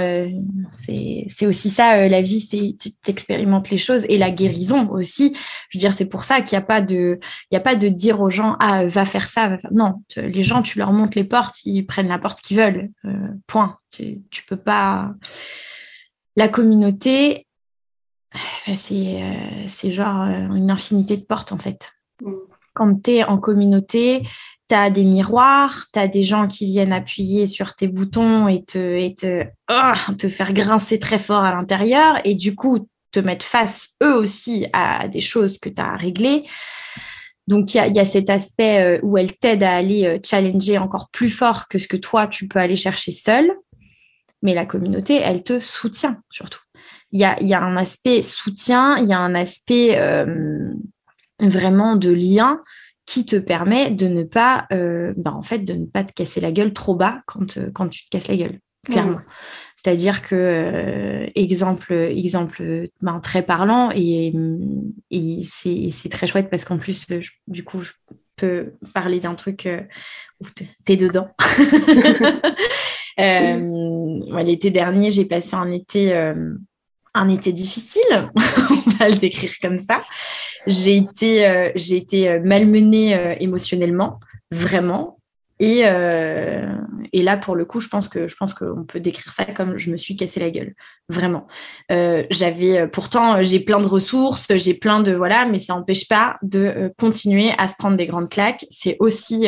c'est 0.76 1.46
aussi 1.46 1.70
ça, 1.70 2.08
la 2.08 2.20
vie, 2.20 2.40
c'est 2.40 2.76
tu 2.78 2.90
expérimentes 3.10 3.70
les 3.70 3.78
choses 3.78 4.04
et 4.08 4.18
la 4.18 4.30
guérison 4.30 4.90
aussi. 4.90 5.36
Je 5.70 5.78
veux 5.78 5.80
dire, 5.80 5.94
c'est 5.94 6.08
pour 6.08 6.24
ça 6.24 6.40
qu'il 6.40 6.58
n'y 6.58 6.62
a 6.62 6.66
pas 6.66 6.80
de, 6.80 7.18
il 7.50 7.54
y 7.54 7.56
a 7.56 7.60
pas 7.60 7.76
de 7.76 7.88
dire 7.88 8.20
aux 8.20 8.30
gens, 8.30 8.56
ah, 8.60 8.84
va 8.84 9.04
faire 9.04 9.28
ça, 9.28 9.48
va 9.48 9.58
faire... 9.58 9.72
non. 9.72 10.02
Les 10.16 10.42
gens, 10.42 10.62
tu 10.62 10.78
leur 10.78 10.92
montres 10.92 11.16
les 11.16 11.24
portes, 11.24 11.64
ils 11.64 11.86
prennent 11.86 12.08
la 12.08 12.18
porte 12.18 12.40
qu'ils 12.40 12.58
veulent. 12.58 12.90
point. 13.46 13.78
Tu, 13.92 14.20
tu 14.30 14.44
peux 14.44 14.56
pas. 14.56 15.14
La 16.34 16.48
communauté, 16.48 17.46
c'est 18.76 19.22
c'est 19.68 19.90
genre 19.90 20.22
une 20.22 20.70
infinité 20.70 21.16
de 21.16 21.22
portes 21.22 21.52
en 21.52 21.58
fait. 21.58 21.92
Mm. 22.20 22.32
quand 22.76 23.02
tu 23.02 23.12
es 23.12 23.24
en 23.24 23.38
communauté, 23.38 24.22
tu 24.68 24.74
as 24.74 24.90
des 24.90 25.04
miroirs, 25.04 25.86
tu 25.92 25.98
as 25.98 26.08
des 26.08 26.22
gens 26.22 26.48
qui 26.48 26.66
viennent 26.66 26.92
appuyer 26.92 27.46
sur 27.46 27.74
tes 27.74 27.88
boutons 27.88 28.48
et 28.48 28.64
te, 28.64 29.14
te, 29.14 29.44
ah, 29.68 29.94
te 30.18 30.28
faire 30.28 30.52
grincer 30.52 30.98
très 30.98 31.18
fort 31.18 31.44
à 31.44 31.54
l'intérieur 31.54 32.20
et 32.24 32.34
du 32.34 32.54
coup 32.54 32.88
te 33.12 33.20
mettre 33.20 33.46
face 33.46 33.90
eux 34.02 34.14
aussi 34.14 34.66
à 34.72 35.08
des 35.08 35.20
choses 35.20 35.58
que 35.58 35.68
tu 35.68 35.80
as 35.80 35.96
réglées. 35.96 36.44
Donc, 37.46 37.74
il 37.74 37.76
y 37.76 37.80
a, 37.80 37.86
y 37.86 38.00
a, 38.00 38.04
cet 38.04 38.28
aspect 38.28 38.98
euh, 38.98 39.00
où 39.02 39.16
elle 39.16 39.36
t'aide 39.36 39.62
à 39.62 39.76
aller 39.76 40.04
euh, 40.04 40.18
challenger 40.22 40.78
encore 40.78 41.10
plus 41.10 41.30
fort 41.30 41.68
que 41.68 41.78
ce 41.78 41.86
que 41.86 41.96
toi, 41.96 42.26
tu 42.26 42.48
peux 42.48 42.58
aller 42.58 42.74
chercher 42.74 43.12
seul. 43.12 43.52
Mais 44.42 44.52
la 44.52 44.66
communauté, 44.66 45.14
elle 45.22 45.44
te 45.44 45.60
soutient 45.60 46.20
surtout. 46.28 46.60
Il 47.12 47.20
y 47.20 47.24
a, 47.24 47.40
y 47.40 47.54
a, 47.54 47.62
un 47.62 47.76
aspect 47.76 48.20
soutien, 48.20 48.98
il 48.98 49.08
y 49.08 49.12
a 49.12 49.20
un 49.20 49.36
aspect 49.36 49.96
euh, 49.96 50.74
vraiment 51.40 51.94
de 51.94 52.10
lien 52.10 52.60
qui 53.06 53.24
te 53.24 53.36
permet 53.36 53.90
de 53.90 54.08
ne 54.08 54.24
pas, 54.24 54.66
euh, 54.72 55.14
ben 55.16 55.32
en 55.32 55.42
fait, 55.42 55.60
de 55.60 55.72
ne 55.72 55.86
pas 55.86 56.04
te 56.04 56.12
casser 56.12 56.40
la 56.40 56.52
gueule 56.52 56.72
trop 56.72 56.94
bas 56.94 57.22
quand, 57.26 57.56
euh, 57.56 57.70
quand 57.72 57.88
tu 57.88 58.04
te 58.04 58.10
casses 58.10 58.28
la 58.28 58.36
gueule, 58.36 58.58
clairement. 58.84 59.18
Mmh. 59.18 59.24
C'est-à-dire 59.86 60.22
que, 60.22 60.34
euh, 60.34 61.30
exemple, 61.36 61.92
exemple 61.92 62.88
ben, 63.02 63.20
très 63.20 63.42
parlant, 63.42 63.92
et, 63.94 64.34
et 65.12 65.42
c'est 65.44 66.08
très 66.10 66.26
chouette 66.26 66.50
parce 66.50 66.64
qu'en 66.64 66.76
plus, 66.76 67.06
je, 67.08 67.30
du 67.46 67.62
coup, 67.62 67.82
je 67.82 67.92
peux 68.34 68.72
parler 68.94 69.20
d'un 69.20 69.36
truc 69.36 69.66
euh, 69.66 69.82
où 70.40 70.46
t'es 70.84 70.96
dedans. 70.96 71.28
euh, 73.20 74.42
L'été 74.42 74.70
dernier, 74.70 75.12
j'ai 75.12 75.26
passé 75.26 75.54
un 75.54 75.70
été, 75.70 76.12
un 77.14 77.28
été 77.28 77.52
difficile, 77.52 78.02
on 78.34 78.90
va 78.98 79.08
le 79.08 79.16
décrire 79.16 79.52
comme 79.62 79.78
ça. 79.78 80.02
J'ai 80.66 80.96
été, 80.96 81.46
euh, 81.46 81.70
été 81.74 82.28
euh, 82.28 82.40
malmenée 82.42 83.14
euh, 83.14 83.34
émotionnellement, 83.40 84.20
vraiment. 84.50 85.18
Et, 85.58 85.82
euh, 85.84 86.66
et 87.14 87.22
là, 87.22 87.38
pour 87.38 87.56
le 87.56 87.64
coup, 87.64 87.80
je 87.80 87.88
pense 87.88 88.08
que 88.08 88.28
je 88.28 88.36
pense 88.36 88.52
qu'on 88.52 88.84
peut 88.84 89.00
décrire 89.00 89.32
ça 89.32 89.46
comme 89.46 89.78
je 89.78 89.90
me 89.90 89.96
suis 89.96 90.14
cassé 90.14 90.38
la 90.38 90.50
gueule, 90.50 90.74
vraiment. 91.08 91.46
Euh, 91.90 92.24
j'avais 92.30 92.86
pourtant 92.88 93.42
j'ai 93.42 93.60
plein 93.60 93.80
de 93.80 93.86
ressources, 93.86 94.48
j'ai 94.54 94.74
plein 94.74 95.00
de 95.00 95.12
voilà, 95.12 95.46
mais 95.46 95.58
ça 95.58 95.74
n'empêche 95.74 96.08
pas 96.08 96.36
de 96.42 96.92
continuer 96.98 97.52
à 97.56 97.68
se 97.68 97.74
prendre 97.78 97.96
des 97.96 98.06
grandes 98.06 98.28
claques. 98.28 98.66
C'est 98.70 98.98
aussi, 99.00 99.46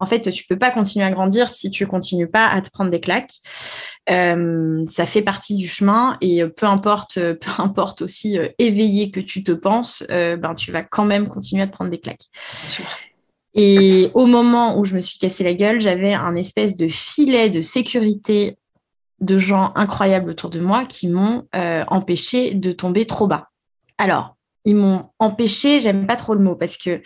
en 0.00 0.06
fait, 0.06 0.30
tu 0.30 0.46
peux 0.46 0.58
pas 0.58 0.70
continuer 0.70 1.04
à 1.04 1.10
grandir 1.10 1.50
si 1.50 1.70
tu 1.70 1.86
continues 1.86 2.28
pas 2.28 2.48
à 2.48 2.60
te 2.62 2.70
prendre 2.70 2.90
des 2.90 3.00
claques. 3.00 3.34
Euh, 4.08 4.84
ça 4.88 5.06
fait 5.06 5.22
partie 5.22 5.56
du 5.56 5.68
chemin 5.68 6.16
et 6.20 6.42
peu 6.44 6.66
importe, 6.66 7.14
peu 7.34 7.50
importe 7.58 8.02
aussi 8.02 8.38
euh, 8.38 8.48
éveillé 8.58 9.10
que 9.10 9.20
tu 9.20 9.44
te 9.44 9.52
penses, 9.52 10.02
euh, 10.10 10.36
ben 10.36 10.54
tu 10.54 10.72
vas 10.72 10.82
quand 10.82 11.04
même 11.04 11.28
continuer 11.28 11.62
à 11.62 11.66
te 11.66 11.72
prendre 11.72 11.90
des 11.90 12.00
claques. 12.00 12.26
Et 13.54 14.10
au 14.14 14.26
moment 14.26 14.78
où 14.78 14.84
je 14.84 14.94
me 14.94 15.00
suis 15.00 15.18
cassé 15.18 15.44
la 15.44 15.54
gueule, 15.54 15.80
j'avais 15.80 16.14
un 16.14 16.34
espèce 16.36 16.76
de 16.76 16.88
filet 16.88 17.50
de 17.50 17.60
sécurité 17.60 18.56
de 19.20 19.38
gens 19.38 19.72
incroyables 19.74 20.30
autour 20.30 20.50
de 20.50 20.60
moi 20.60 20.86
qui 20.86 21.08
m'ont 21.08 21.46
euh, 21.54 21.84
empêché 21.88 22.54
de 22.54 22.72
tomber 22.72 23.04
trop 23.04 23.26
bas. 23.26 23.50
Alors, 23.98 24.36
ils 24.64 24.76
m'ont 24.76 25.10
empêché, 25.18 25.80
j'aime 25.80 26.06
pas 26.06 26.16
trop 26.16 26.34
le 26.34 26.40
mot 26.40 26.54
parce 26.54 26.78
que 26.78 27.02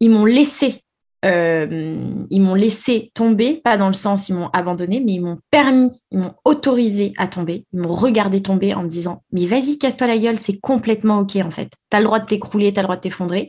ils 0.00 0.10
m'ont 0.10 0.26
laissé 0.26 0.66
euh, 0.66 0.83
ils 1.24 2.40
m'ont 2.40 2.54
laissé 2.54 3.10
tomber, 3.14 3.60
pas 3.62 3.76
dans 3.76 3.86
le 3.88 3.94
sens 3.94 4.28
ils 4.28 4.34
m'ont 4.34 4.50
abandonné, 4.52 5.00
mais 5.00 5.12
ils 5.12 5.20
m'ont 5.22 5.38
permis, 5.50 5.90
ils 6.10 6.18
m'ont 6.18 6.34
autorisé 6.44 7.12
à 7.16 7.26
tomber, 7.26 7.66
ils 7.72 7.80
m'ont 7.80 7.92
regardé 7.92 8.42
tomber 8.42 8.74
en 8.74 8.82
me 8.82 8.88
disant 8.88 9.22
mais 9.32 9.46
vas-y 9.46 9.78
casse-toi 9.78 10.06
la 10.06 10.18
gueule, 10.18 10.38
c'est 10.38 10.58
complètement 10.60 11.20
ok 11.20 11.36
en 11.36 11.50
fait, 11.50 11.70
t'as 11.90 11.98
le 11.98 12.04
droit 12.04 12.20
de 12.20 12.26
t'écrouler, 12.26 12.72
t'as 12.72 12.82
le 12.82 12.86
droit 12.86 12.96
de 12.96 13.00
t'effondrer. 13.00 13.48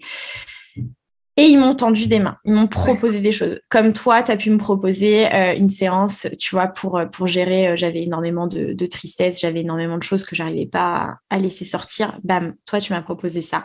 Et 1.37 1.43
ils 1.43 1.59
m'ont 1.59 1.75
tendu 1.75 2.07
des 2.07 2.19
mains, 2.19 2.37
ils 2.45 2.53
m'ont 2.53 2.67
proposé 2.67 3.19
des 3.19 3.33
choses. 3.33 3.59
Comme 3.69 3.91
toi, 3.91 4.23
tu 4.23 4.31
as 4.31 4.37
pu 4.37 4.49
me 4.49 4.57
proposer 4.57 5.31
euh, 5.33 5.53
une 5.53 5.69
séance, 5.69 6.27
tu 6.39 6.55
vois, 6.55 6.67
pour, 6.67 6.97
euh, 6.97 7.07
pour 7.07 7.27
gérer, 7.27 7.67
euh, 7.67 7.75
j'avais 7.75 8.03
énormément 8.03 8.47
de, 8.47 8.71
de 8.71 8.85
tristesse, 8.85 9.41
j'avais 9.41 9.59
énormément 9.59 9.97
de 9.97 10.03
choses 10.03 10.23
que 10.23 10.33
j'arrivais 10.33 10.65
pas 10.65 11.17
à, 11.29 11.37
laisser 11.37 11.65
sortir. 11.65 12.17
Bam, 12.23 12.53
toi, 12.65 12.79
tu 12.79 12.93
m'as 12.93 13.01
proposé 13.01 13.41
ça. 13.41 13.63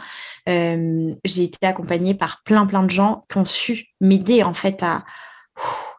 Euh, 0.49 1.15
j'ai 1.25 1.45
été 1.45 1.65
accompagnée 1.65 2.15
par 2.15 2.43
plein, 2.43 2.67
plein 2.67 2.83
de 2.83 2.91
gens 2.91 3.25
qui 3.31 3.39
ont 3.39 3.45
su 3.45 3.87
m'aider, 4.01 4.43
en 4.43 4.55
fait, 4.55 4.83
à, 4.83 5.05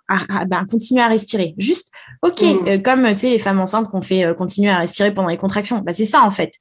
à, 0.10 0.42
à 0.42 0.46
ben, 0.46 0.66
continuer 0.70 1.02
à 1.02 1.08
respirer. 1.08 1.54
Juste, 1.58 1.90
ok, 2.22 2.42
mmh. 2.42 2.82
comme, 2.82 3.08
tu 3.08 3.16
sais, 3.16 3.30
les 3.30 3.40
femmes 3.40 3.62
enceintes 3.62 3.88
qu'on 3.88 4.02
fait 4.02 4.36
continuer 4.38 4.72
à 4.72 4.78
respirer 4.78 5.14
pendant 5.14 5.30
les 5.30 5.38
contractions. 5.38 5.80
Bah, 5.80 5.94
c'est 5.94 6.04
ça, 6.04 6.24
en 6.24 6.32
fait 6.32 6.52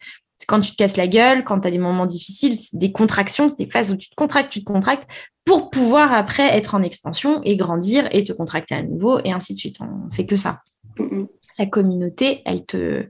quand 0.46 0.60
tu 0.60 0.72
te 0.72 0.76
casses 0.76 0.96
la 0.96 1.06
gueule, 1.06 1.44
quand 1.44 1.60
tu 1.60 1.68
as 1.68 1.70
des 1.70 1.78
moments 1.78 2.06
difficiles, 2.06 2.54
des 2.72 2.92
contractions, 2.92 3.48
des 3.48 3.66
phases 3.66 3.90
où 3.90 3.96
tu 3.96 4.08
te 4.08 4.14
contractes, 4.14 4.50
tu 4.50 4.60
te 4.60 4.70
contractes, 4.70 5.08
pour 5.44 5.70
pouvoir 5.70 6.12
après 6.12 6.56
être 6.56 6.74
en 6.74 6.82
expansion 6.82 7.40
et 7.44 7.56
grandir 7.56 8.08
et 8.12 8.24
te 8.24 8.32
contracter 8.32 8.74
à 8.74 8.82
nouveau 8.82 9.20
et 9.24 9.32
ainsi 9.32 9.54
de 9.54 9.58
suite. 9.58 9.78
On 9.80 10.10
fait 10.10 10.26
que 10.26 10.36
ça. 10.36 10.62
La 11.58 11.66
communauté, 11.66 12.42
elle 12.44 12.64
te, 12.64 13.06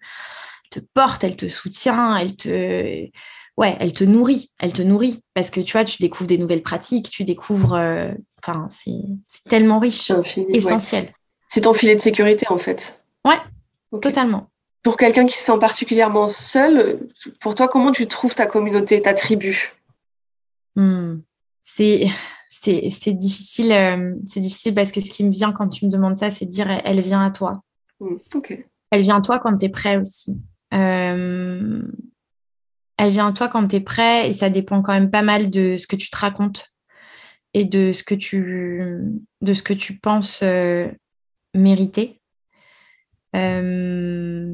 te 0.70 0.80
porte, 0.94 1.24
elle 1.24 1.36
te 1.36 1.48
soutient, 1.48 2.16
elle 2.16 2.36
te, 2.36 3.08
ouais, 3.56 3.76
elle 3.78 3.92
te 3.92 4.04
nourrit, 4.04 4.50
elle 4.58 4.72
te 4.72 4.82
nourrit 4.82 5.22
parce 5.34 5.50
que 5.50 5.60
tu 5.60 5.72
vois, 5.72 5.84
tu 5.84 5.98
découvres 6.00 6.28
des 6.28 6.38
nouvelles 6.38 6.62
pratiques, 6.62 7.10
tu 7.10 7.24
découvres, 7.24 7.74
euh, 7.74 8.12
c'est 8.68 9.48
tellement 9.48 9.78
riche, 9.78 10.12
essentiel. 10.48 11.04
Ouais. 11.04 11.10
C'est 11.48 11.62
ton 11.62 11.74
filet 11.74 11.96
de 11.96 12.00
sécurité 12.00 12.46
en 12.48 12.58
fait. 12.58 13.02
Ouais, 13.24 13.38
okay. 13.92 14.08
totalement 14.08 14.50
pour 14.82 14.96
quelqu'un 14.96 15.26
qui 15.26 15.36
se 15.36 15.44
sent 15.44 15.58
particulièrement 15.58 16.28
seul, 16.28 17.08
pour 17.40 17.54
toi, 17.54 17.68
comment 17.68 17.92
tu 17.92 18.06
trouves 18.06 18.34
ta 18.34 18.46
communauté, 18.46 19.02
ta 19.02 19.14
tribu? 19.14 19.72
Hmm. 20.76 21.18
C'est 21.62 22.06
c'est 22.48 23.14
difficile, 23.14 23.72
euh, 23.72 24.14
c'est 24.26 24.40
difficile 24.40 24.74
parce 24.74 24.92
que 24.92 25.00
ce 25.00 25.10
qui 25.10 25.24
me 25.24 25.30
vient 25.30 25.50
quand 25.50 25.68
tu 25.68 25.86
me 25.86 25.90
demandes 25.90 26.18
ça, 26.18 26.30
c'est 26.30 26.44
de 26.44 26.50
dire 26.50 26.68
elle 26.84 27.00
vient 27.00 27.24
à 27.24 27.30
toi. 27.30 27.62
Hmm. 28.00 28.16
Okay. 28.34 28.66
Elle 28.90 29.02
vient 29.02 29.18
à 29.18 29.20
toi 29.22 29.38
quand 29.38 29.56
tu 29.56 29.64
es 29.64 29.68
prêt 29.70 29.96
aussi. 29.96 30.36
Euh, 30.74 31.82
elle 32.98 33.10
vient 33.10 33.28
à 33.28 33.32
toi 33.32 33.48
quand 33.48 33.66
tu 33.66 33.76
es 33.76 33.80
prêt 33.80 34.28
et 34.28 34.34
ça 34.34 34.50
dépend 34.50 34.82
quand 34.82 34.92
même 34.92 35.10
pas 35.10 35.22
mal 35.22 35.48
de 35.48 35.76
ce 35.78 35.86
que 35.86 35.96
tu 35.96 36.10
te 36.10 36.18
racontes 36.18 36.74
et 37.54 37.64
de 37.64 37.92
ce 37.92 38.02
que 38.02 38.14
tu, 38.14 38.82
de 39.40 39.52
ce 39.52 39.62
que 39.62 39.72
tu 39.72 39.98
penses 39.98 40.40
euh, 40.42 40.88
mériter. 41.54 42.19
Euh, 43.36 44.52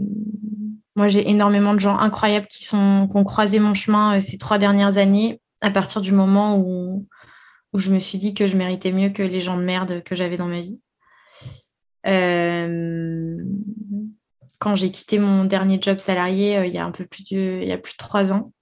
moi, 0.95 1.09
j'ai 1.09 1.29
énormément 1.29 1.75
de 1.75 1.81
gens 1.81 1.99
incroyables 1.99 2.47
qui, 2.47 2.65
sont, 2.65 3.09
qui 3.11 3.17
ont 3.17 3.25
croisé 3.25 3.59
mon 3.59 3.75
chemin 3.75 4.17
euh, 4.17 4.21
ces 4.21 4.39
trois 4.39 4.59
dernières 4.59 4.99
années 4.99 5.41
à 5.61 5.71
partir 5.71 6.01
du 6.01 6.13
moment 6.13 6.59
où, 6.59 7.07
où 7.73 7.79
je 7.79 7.91
me 7.91 7.99
suis 7.99 8.19
dit 8.19 8.35
que 8.35 8.47
je 8.47 8.57
méritais 8.57 8.93
mieux 8.93 9.11
que 9.11 9.23
les 9.23 9.41
gens 9.41 9.57
de 9.57 9.63
merde 9.63 10.03
que 10.03 10.15
j'avais 10.15 10.37
dans 10.37 10.47
ma 10.47 10.61
vie. 10.61 10.81
Euh, 12.07 13.37
quand 14.59 14.75
j'ai 14.75 14.91
quitté 14.91 15.19
mon 15.19 15.45
dernier 15.45 15.79
job 15.83 15.99
salarié 15.99 16.65
il 16.67 16.73
y 16.73 16.79
a 16.79 16.85
un 16.85 16.93
peu 16.93 17.05
plus 17.05 17.25
de, 17.25 17.59
il 17.63 17.69
y 17.69 17.73
a 17.73 17.79
plus 17.79 17.97
trois 17.97 18.33
ans, 18.33 18.53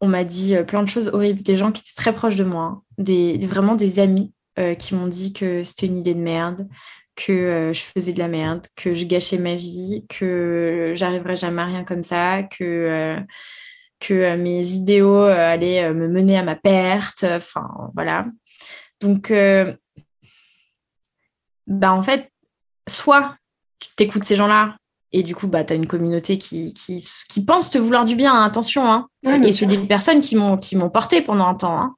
on 0.00 0.08
m'a 0.08 0.24
dit 0.24 0.56
plein 0.66 0.82
de 0.82 0.88
choses 0.88 1.08
horribles, 1.08 1.42
des 1.42 1.56
gens 1.56 1.70
qui 1.70 1.80
étaient 1.80 1.94
très 1.94 2.12
proches 2.12 2.36
de 2.36 2.44
moi, 2.44 2.64
hein, 2.64 2.82
des, 2.98 3.38
vraiment 3.46 3.76
des 3.76 3.98
amis 3.98 4.32
qui 4.78 4.94
m'ont 4.94 5.06
dit 5.06 5.32
que 5.32 5.64
c'était 5.64 5.86
une 5.86 5.96
idée 5.96 6.12
de 6.12 6.20
merde, 6.20 6.68
que 7.16 7.32
euh, 7.32 7.72
je 7.72 7.82
faisais 7.82 8.12
de 8.12 8.18
la 8.18 8.28
merde, 8.28 8.66
que 8.76 8.94
je 8.94 9.04
gâchais 9.04 9.38
ma 9.38 9.54
vie, 9.54 10.04
que 10.08 10.92
j'arriverais 10.94 11.36
jamais 11.36 11.62
à 11.62 11.66
rien 11.66 11.84
comme 11.84 12.04
ça, 12.04 12.42
que, 12.42 12.64
euh, 12.64 13.20
que 14.00 14.14
euh, 14.14 14.36
mes 14.36 14.66
idéaux 14.72 15.24
allaient 15.24 15.92
me 15.92 16.08
mener 16.08 16.38
à 16.38 16.42
ma 16.42 16.56
perte. 16.56 17.24
Enfin, 17.24 17.68
voilà. 17.94 18.26
Donc, 19.00 19.32
bah, 21.66 21.92
en 21.92 22.02
fait, 22.02 22.30
soit 22.88 23.36
tu 23.78 23.88
t'écoutes 23.96 24.24
ces 24.24 24.36
gens-là 24.36 24.76
et 25.12 25.22
du 25.22 25.34
coup, 25.34 25.46
bah, 25.46 25.62
tu 25.62 25.74
as 25.74 25.76
une 25.76 25.86
communauté 25.86 26.38
qui, 26.38 26.72
qui, 26.72 27.04
qui, 27.28 27.44
pense 27.44 27.68
te 27.68 27.76
vouloir 27.76 28.04
du 28.04 28.16
bien, 28.16 28.34
hein, 28.34 28.44
attention. 28.44 28.90
Hein. 28.90 29.08
Ouais, 29.26 29.46
et 29.46 29.52
c'est 29.52 29.66
des 29.66 29.78
personnes 29.78 30.22
qui 30.22 30.36
m'ont 30.36 30.90
porté 30.90 31.20
pendant 31.20 31.46
un 31.46 31.54
temps. 31.54 31.78
Hein. 31.78 31.94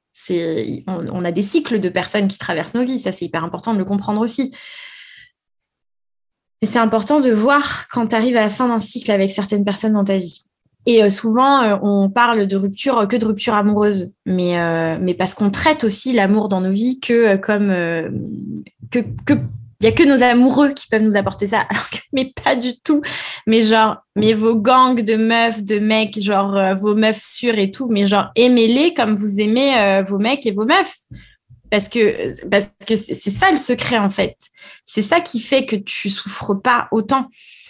On, 0.87 1.07
on, 1.07 1.25
a 1.25 1.31
des 1.31 1.41
cycles 1.41 1.79
de 1.79 1.89
personnes 1.89 2.27
qui 2.27 2.37
traversent 2.37 2.73
nos 2.73 2.83
vies, 2.83 2.99
ça 2.99 3.11
c'est 3.11 3.25
hyper 3.25 3.43
important 3.43 3.73
de 3.73 3.79
le 3.79 3.85
comprendre 3.85 4.21
aussi. 4.21 4.53
C'est 6.63 6.79
important 6.79 7.19
de 7.19 7.31
voir 7.31 7.87
quand 7.89 8.07
tu 8.07 8.15
arrives 8.15 8.37
à 8.37 8.41
la 8.41 8.49
fin 8.49 8.67
d'un 8.67 8.79
cycle 8.79 9.11
avec 9.11 9.29
certaines 9.29 9.65
personnes 9.65 9.93
dans 9.93 10.03
ta 10.03 10.17
vie. 10.17 10.45
Et 10.85 11.03
euh, 11.03 11.09
souvent, 11.09 11.63
euh, 11.63 11.77
on 11.81 12.09
parle 12.09 12.47
de 12.47 12.55
rupture 12.55 12.99
euh, 12.99 13.05
que 13.05 13.15
de 13.15 13.25
rupture 13.25 13.55
amoureuse, 13.55 14.11
mais, 14.25 14.55
mais 14.99 15.13
parce 15.13 15.33
qu'on 15.33 15.49
traite 15.49 15.83
aussi 15.83 16.13
l'amour 16.13 16.49
dans 16.49 16.61
nos 16.61 16.71
vies 16.71 16.99
que 16.99 17.35
comme 17.37 17.69
que 18.91 18.99
il 19.81 19.85
y 19.85 19.87
a 19.87 19.91
que 19.91 20.03
nos 20.03 20.23
amoureux 20.23 20.69
qui 20.69 20.87
peuvent 20.87 21.01
nous 21.01 21.17
apporter 21.17 21.47
ça, 21.47 21.59
alors 21.69 21.89
que, 21.89 21.97
mais 22.13 22.31
pas 22.43 22.55
du 22.55 22.79
tout. 22.79 23.01
Mais 23.45 23.61
genre, 23.61 23.97
mais 24.15 24.33
vos 24.33 24.55
gangs 24.55 25.01
de 25.01 25.15
meufs, 25.15 25.63
de 25.63 25.79
mecs, 25.79 26.19
genre 26.19 26.75
vos 26.75 26.95
meufs 26.95 27.21
sûres 27.21 27.59
et 27.59 27.71
tout, 27.71 27.89
mais 27.89 28.05
genre 28.05 28.29
aimez-les 28.35 28.93
comme 28.93 29.15
vous 29.15 29.39
aimez 29.39 30.01
vos 30.07 30.17
mecs 30.17 30.45
et 30.45 30.51
vos 30.51 30.65
meufs. 30.65 30.95
Parce 31.75 31.89
que 31.89 32.47
parce 32.47 32.71
que 32.87 32.95
c'est 32.95 33.31
ça 33.31 33.51
le 33.51 33.57
secret 33.57 33.97
en 33.97 34.09
fait. 34.09 34.37
C'est 34.85 35.01
ça 35.01 35.19
qui 35.19 35.39
fait 35.39 35.65
que 35.65 35.75
tu 35.75 36.09
souffres 36.09 36.53
pas 36.53 36.87
autant. 36.91 37.27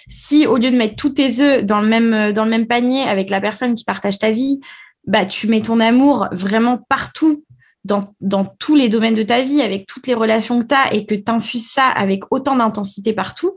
Si 0.07 0.45
au 0.45 0.57
lieu 0.57 0.69
de 0.69 0.77
mettre 0.77 0.95
tous 0.95 1.09
tes 1.09 1.41
œufs 1.41 1.63
dans 1.63 1.81
le 1.81 1.87
même 1.87 2.31
dans 2.31 2.43
le 2.43 2.51
même 2.51 2.67
panier 2.67 3.01
avec 3.03 3.31
la 3.31 3.41
personne 3.41 3.73
qui 3.73 3.83
partage 3.83 4.19
ta 4.19 4.29
vie, 4.29 4.59
bah 5.07 5.25
tu 5.25 5.47
mets 5.47 5.61
ton 5.61 5.79
amour 5.79 6.27
vraiment 6.31 6.77
partout 6.77 7.43
dans, 7.83 8.13
dans 8.21 8.45
tous 8.45 8.75
les 8.75 8.89
domaines 8.89 9.15
de 9.15 9.23
ta 9.23 9.41
vie, 9.41 9.61
avec 9.61 9.87
toutes 9.87 10.07
les 10.07 10.13
relations 10.13 10.59
que 10.59 10.67
tu 10.67 10.75
as 10.75 10.93
et 10.93 11.05
que 11.05 11.15
tu 11.15 11.31
infuses 11.31 11.69
ça 11.69 11.87
avec 11.87 12.23
autant 12.31 12.55
d'intensité 12.55 13.13
partout, 13.13 13.55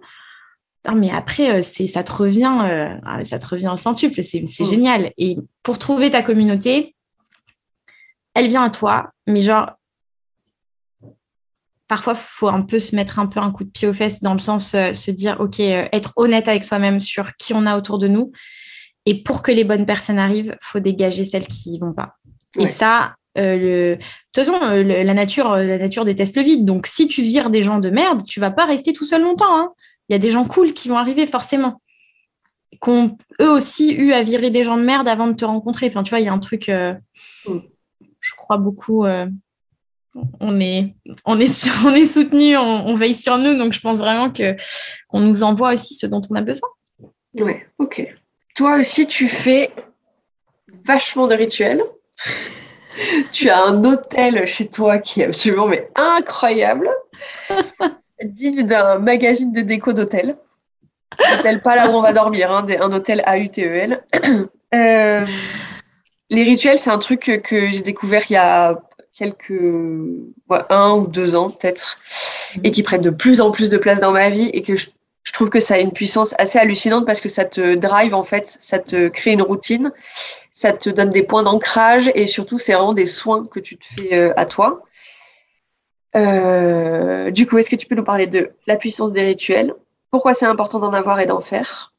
non, 0.87 0.95
mais 0.95 1.11
après, 1.11 1.51
euh, 1.59 1.63
c'est, 1.63 1.87
ça 1.87 2.03
te 2.03 2.13
revient, 2.13 2.57
euh, 2.63 2.95
ah, 3.05 3.25
ça 3.25 3.39
te 3.39 3.47
revient 3.47 3.71
au 3.73 3.77
centuple, 3.77 4.23
c'est, 4.23 4.45
c'est 4.47 4.65
Mm. 4.65 4.71
génial. 4.71 5.13
Et 5.19 5.37
pour 5.63 5.79
trouver 5.79 6.11
ta 6.11 6.23
communauté, 6.23 6.95
elle 8.35 8.49
vient 8.49 8.65
à 8.65 8.71
toi, 8.71 9.11
mais 9.27 9.43
genre, 9.43 9.71
parfois, 11.89 12.13
il 12.15 12.21
faut 12.21 12.49
un 12.49 12.63
peu 12.63 12.79
se 12.79 12.95
mettre 12.95 13.19
un 13.19 13.27
peu 13.27 13.41
un 13.41 13.51
coup 13.51 13.65
de 13.65 13.71
pied 13.71 13.89
aux 13.89 13.93
fesses 13.95 14.21
dans 14.21 14.35
le 14.35 14.39
sens 14.39 14.75
euh, 14.75 14.93
se 14.93 15.11
dire, 15.11 15.39
OK, 15.41 15.59
euh, 15.61 15.87
être 15.93 16.13
honnête 16.17 16.47
avec 16.49 16.63
soi-même 16.65 17.01
sur 17.01 17.35
qui 17.37 17.55
on 17.55 17.67
a 17.67 17.77
autour 17.77 17.99
de 17.99 18.07
nous. 18.09 18.31
Et 19.07 19.23
pour 19.23 19.43
que 19.43 19.51
les 19.51 19.65
bonnes 19.65 19.87
personnes 19.87 20.19
arrivent, 20.19 20.55
faut 20.61 20.81
dégager 20.81 21.25
celles 21.25 21.47
qui 21.47 21.79
vont 21.79 21.95
pas. 21.95 22.17
Ouais. 22.57 22.65
Et 22.65 22.67
ça, 22.67 23.15
euh, 23.39 23.57
le... 23.57 23.97
de 23.97 24.03
toute 24.33 24.45
façon, 24.45 24.63
euh, 24.65 24.83
le- 24.83 25.03
la, 25.03 25.15
nature, 25.15 25.57
la 25.57 25.79
nature 25.79 26.05
déteste 26.05 26.37
le 26.37 26.43
vide. 26.43 26.65
Donc, 26.67 26.87
si 26.87 27.09
tu 27.09 27.23
vires 27.23 27.49
des 27.51 27.63
gens 27.63 27.79
de 27.79 27.89
merde, 27.91 28.25
tu 28.27 28.39
vas 28.39 28.51
pas 28.51 28.67
rester 28.67 28.93
tout 28.93 29.07
seul 29.07 29.23
longtemps. 29.23 29.57
hein. 29.59 29.73
Il 30.09 30.13
y 30.13 30.17
a 30.17 30.19
des 30.19 30.31
gens 30.31 30.45
cool 30.45 30.75
qui 30.75 30.89
vont 30.89 30.97
arriver 30.99 31.27
forcément. 31.27 31.81
Qui 32.83 32.91
ont 32.91 33.17
eux 33.41 33.51
aussi 33.51 33.93
eu 33.93 34.13
à 34.13 34.23
virer 34.23 34.51
des 34.51 34.63
gens 34.63 34.77
de 34.77 34.83
merde 34.83 35.09
avant 35.09 35.27
de 35.27 35.33
te 35.33 35.45
rencontrer. 35.45 35.87
Enfin, 35.87 36.03
tu 36.03 36.11
vois, 36.11 36.21
il 36.21 36.27
y 36.27 36.29
a 36.29 36.33
un 36.33 36.39
truc. 36.39 36.69
Mm. 36.69 37.59
Je 38.21 38.35
crois 38.37 38.59
beaucoup. 38.59 39.05
On 40.41 40.61
est, 40.61 40.95
on 41.25 41.39
est, 41.39 41.49
sur- 41.49 41.73
on 41.87 41.95
est 41.95 42.07
soutenu, 42.07 42.57
on, 42.57 42.89
on 42.89 42.95
veille 42.95 43.15
sur 43.15 43.39
nous. 43.39 43.57
Donc, 43.57 43.73
je 43.73 43.81
pense 43.81 43.99
vraiment 43.99 44.31
que 44.31 44.57
qu'on 45.09 45.21
nous 45.21 45.43
envoie 45.43 45.75
aussi 45.75 45.95
ce 45.95 46.07
dont 46.07 46.21
on 46.31 46.35
a 46.35 46.41
besoin. 46.43 46.69
Ouais, 47.39 47.67
ok. 47.79 48.07
Toi 48.55 48.79
aussi, 48.79 49.07
tu 49.07 49.29
fais 49.29 49.71
vachement 50.85 51.27
de 51.29 51.35
rituels. 51.35 51.83
tu 53.33 53.51
as 53.51 53.63
un 53.63 53.85
hôtel 53.85 54.47
chez 54.47 54.67
toi 54.67 54.99
qui 54.99 55.21
est 55.21 55.27
absolument 55.27 55.69
mais 55.69 55.89
incroyable, 55.95 56.91
digne 58.25 58.65
d'un 58.65 58.99
magazine 58.99 59.53
de 59.53 59.61
déco 59.61 59.93
d'hôtel. 59.93 60.37
Hôtel 61.39 61.63
pas 61.63 61.77
là 61.77 61.91
où 61.91 61.95
on 61.95 62.03
va 62.03 62.13
dormir, 62.13 62.51
hein, 62.51 62.67
un 62.81 62.93
hôtel 62.93 63.23
AUTEL. 63.27 64.05
Euh, 64.75 65.25
les 66.29 66.43
rituels, 66.43 66.79
c'est 66.79 66.91
un 66.91 66.99
truc 66.99 67.41
que 67.43 67.71
j'ai 67.71 67.81
découvert 67.81 68.21
il 68.29 68.35
y 68.35 68.37
a 68.37 68.79
quelques 69.19 69.51
ouais, 69.51 70.61
un 70.71 70.93
ou 70.93 71.07
deux 71.09 71.35
ans 71.35 71.51
peut-être, 71.51 71.99
et 72.63 72.71
qui 72.71 72.83
prennent 72.83 73.03
de 73.03 73.11
plus 73.11 73.41
en 73.41 73.51
plus 73.51 73.69
de 73.71 73.79
place 73.79 74.01
dans 74.01 74.13
ma 74.13 74.29
vie 74.29 74.51
et 74.53 74.63
que 74.63 74.77
je 74.77 74.89
je 75.29 75.33
trouve 75.35 75.51
que 75.51 75.61
ça 75.61 75.75
a 75.75 75.79
une 75.79 75.93
puissance 75.93 76.35
assez 76.39 76.59
hallucinante 76.59 77.05
parce 77.05 77.21
que 77.21 77.29
ça 77.29 77.45
te 77.45 77.75
drive 77.75 78.15
en 78.15 78.23
fait, 78.23 78.57
ça 78.61 78.79
te 78.79 79.09
crée 79.09 79.33
une 79.33 79.43
routine, 79.43 79.93
ça 80.53 80.73
te 80.73 80.89
donne 80.89 81.11
des 81.11 81.23
points 81.23 81.43
d'ancrage 81.43 82.11
et 82.15 82.27
surtout 82.27 82.59
c'est 82.59 82.73
vraiment 82.73 82.95
des 82.95 83.05
soins 83.05 83.47
que 83.47 83.61
tu 83.61 83.77
te 83.77 83.85
fais 83.85 84.15
euh, 84.15 84.33
à 84.39 84.47
toi. 84.47 84.83
Euh, 86.17 87.31
du 87.31 87.47
coup, 87.47 87.59
est-ce 87.59 87.69
que 87.69 87.77
tu 87.77 87.87
peux 87.87 87.95
nous 87.95 88.05
parler 88.05 88.27
de 88.27 88.51
la 88.67 88.77
puissance 88.77 89.13
des 89.13 89.21
rituels, 89.21 89.75
pourquoi 90.11 90.33
c'est 90.33 90.47
important 90.47 90.79
d'en 90.79 90.95
avoir 90.95 91.21
et 91.21 91.27
d'en 91.27 91.41
faire, 91.41 91.93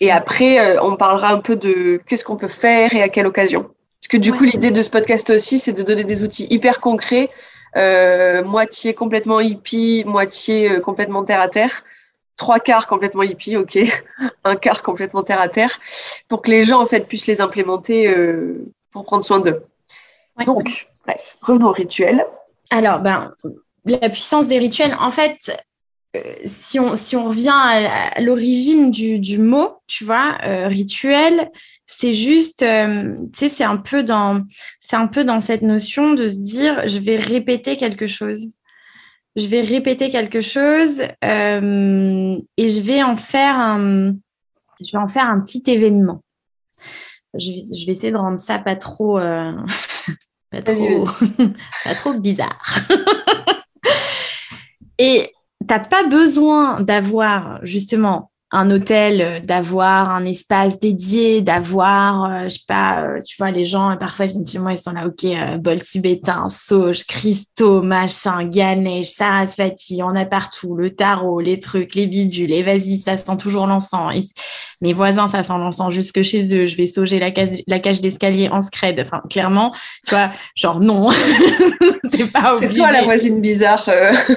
et 0.00 0.10
après 0.10 0.60
euh, 0.60 0.82
on 0.82 0.96
parlera 0.96 1.30
un 1.30 1.40
peu 1.40 1.56
de 1.56 1.98
qu'est-ce 2.06 2.24
qu'on 2.24 2.36
peut 2.36 2.46
faire 2.46 2.94
et 2.94 3.02
à 3.02 3.08
quelle 3.08 3.26
occasion. 3.26 3.70
Parce 4.06 4.22
que 4.22 4.22
du 4.22 4.32
coup, 4.32 4.44
l'idée 4.44 4.70
de 4.70 4.82
ce 4.82 4.88
podcast 4.88 5.30
aussi, 5.30 5.58
c'est 5.58 5.72
de 5.72 5.82
donner 5.82 6.04
des 6.04 6.22
outils 6.22 6.46
hyper 6.48 6.80
concrets, 6.80 7.28
euh, 7.74 8.44
moitié 8.44 8.94
complètement 8.94 9.40
hippie, 9.40 10.04
moitié 10.06 10.70
euh, 10.70 10.80
complètement 10.80 11.24
terre 11.24 11.40
à 11.40 11.48
terre. 11.48 11.82
Trois 12.36 12.60
quarts 12.60 12.86
complètement 12.86 13.24
hippie, 13.24 13.56
ok, 13.56 13.76
un 14.44 14.54
quart 14.54 14.84
complètement 14.84 15.24
terre 15.24 15.40
à 15.40 15.48
terre, 15.48 15.80
pour 16.28 16.40
que 16.40 16.52
les 16.52 16.62
gens 16.62 16.80
en 16.80 16.86
fait 16.86 17.08
puissent 17.08 17.26
les 17.26 17.40
implémenter 17.40 18.06
euh, 18.06 18.72
pour 18.92 19.04
prendre 19.06 19.24
soin 19.24 19.40
d'eux. 19.40 19.64
Donc, 20.46 20.86
bref, 21.04 21.36
revenons 21.42 21.70
au 21.70 21.72
rituel. 21.72 22.24
Alors, 22.70 23.00
ben, 23.00 23.32
la 23.86 24.08
puissance 24.08 24.46
des 24.46 24.60
rituels, 24.60 24.96
en 25.00 25.10
fait, 25.10 25.50
si, 26.44 26.78
on, 26.78 26.94
si 26.94 27.16
on 27.16 27.28
revient 27.28 27.48
à, 27.52 28.12
à 28.12 28.20
l'origine 28.20 28.92
du, 28.92 29.18
du 29.18 29.38
mot, 29.38 29.78
tu 29.88 30.04
vois, 30.04 30.38
euh, 30.44 30.68
rituel, 30.68 31.50
c'est 31.86 32.14
juste, 32.14 32.62
euh, 32.62 33.16
tu 33.32 33.38
sais, 33.38 33.48
c'est 33.48 33.64
un 33.64 33.76
peu 33.76 34.02
dans, 34.02 34.42
c'est 34.80 34.96
un 34.96 35.06
peu 35.06 35.24
dans 35.24 35.40
cette 35.40 35.62
notion 35.62 36.14
de 36.14 36.26
se 36.26 36.36
dire, 36.36 36.88
je 36.88 36.98
vais 36.98 37.16
répéter 37.16 37.76
quelque 37.76 38.08
chose. 38.08 38.54
Je 39.36 39.46
vais 39.46 39.60
répéter 39.60 40.10
quelque 40.10 40.40
chose 40.40 41.02
euh, 41.24 42.38
et 42.56 42.68
je 42.68 42.80
vais 42.80 43.02
en 43.02 43.16
faire 43.16 43.56
un, 43.56 44.14
je 44.80 44.92
vais 44.92 44.98
en 44.98 45.08
faire 45.08 45.26
un 45.26 45.40
petit 45.40 45.62
événement. 45.66 46.22
Je 47.34 47.52
vais, 47.52 47.78
je 47.78 47.86
vais 47.86 47.92
essayer 47.92 48.12
de 48.12 48.16
rendre 48.16 48.40
ça 48.40 48.58
pas 48.58 48.76
trop, 48.76 49.18
euh, 49.18 49.52
pas 50.50 50.62
trop, 50.62 51.06
pas 51.84 51.94
trop 51.94 52.14
bizarre. 52.14 52.58
et 54.98 55.30
t'as 55.68 55.80
pas 55.80 56.04
besoin 56.04 56.80
d'avoir 56.80 57.64
justement 57.64 58.30
un 58.52 58.70
hôtel, 58.70 59.20
euh, 59.20 59.40
d'avoir 59.40 60.10
un 60.10 60.24
espace 60.24 60.78
dédié, 60.78 61.40
d'avoir, 61.40 62.24
euh, 62.24 62.44
je 62.44 62.50
sais 62.50 62.60
pas, 62.66 63.02
euh, 63.02 63.20
tu 63.20 63.36
vois, 63.38 63.50
les 63.50 63.64
gens, 63.64 63.96
parfois, 63.96 64.26
effectivement, 64.26 64.70
ils 64.70 64.78
sont 64.78 64.92
là, 64.92 65.06
ok, 65.06 65.26
bol 65.58 65.80
tibétain, 65.80 66.48
sauge, 66.48 67.04
cristaux, 67.04 67.82
machin, 67.82 68.44
Ganesh, 68.44 69.06
Sarasvati, 69.06 70.00
on 70.02 70.14
a 70.14 70.24
partout, 70.24 70.76
le 70.76 70.94
tarot, 70.94 71.40
les 71.40 71.58
trucs, 71.58 71.96
les 71.96 72.06
bidules, 72.06 72.52
et 72.52 72.62
vas-y, 72.62 72.98
ça 72.98 73.16
sent 73.16 73.36
toujours 73.36 73.66
l'encens. 73.66 74.28
Mes 74.80 74.92
voisins, 74.92 75.26
ça 75.26 75.42
sent 75.42 75.58
l'encens 75.58 75.92
jusque 75.92 76.22
chez 76.22 76.54
eux, 76.54 76.66
je 76.66 76.76
vais 76.76 76.86
sauger 76.86 77.18
la 77.18 77.32
cage, 77.32 77.62
la 77.66 77.80
cage 77.80 78.00
d'escalier 78.00 78.48
en 78.48 78.60
scred. 78.60 79.00
Enfin, 79.00 79.22
clairement, 79.28 79.72
tu 80.06 80.14
vois, 80.14 80.30
genre, 80.54 80.78
non, 80.78 81.10
t'es 82.12 82.26
pas 82.26 82.54
obligé. 82.54 82.72
C'est 82.72 82.78
toi 82.78 82.92
la 82.92 83.02
voisine 83.02 83.40
bizarre 83.40 83.88
euh, 83.88 84.12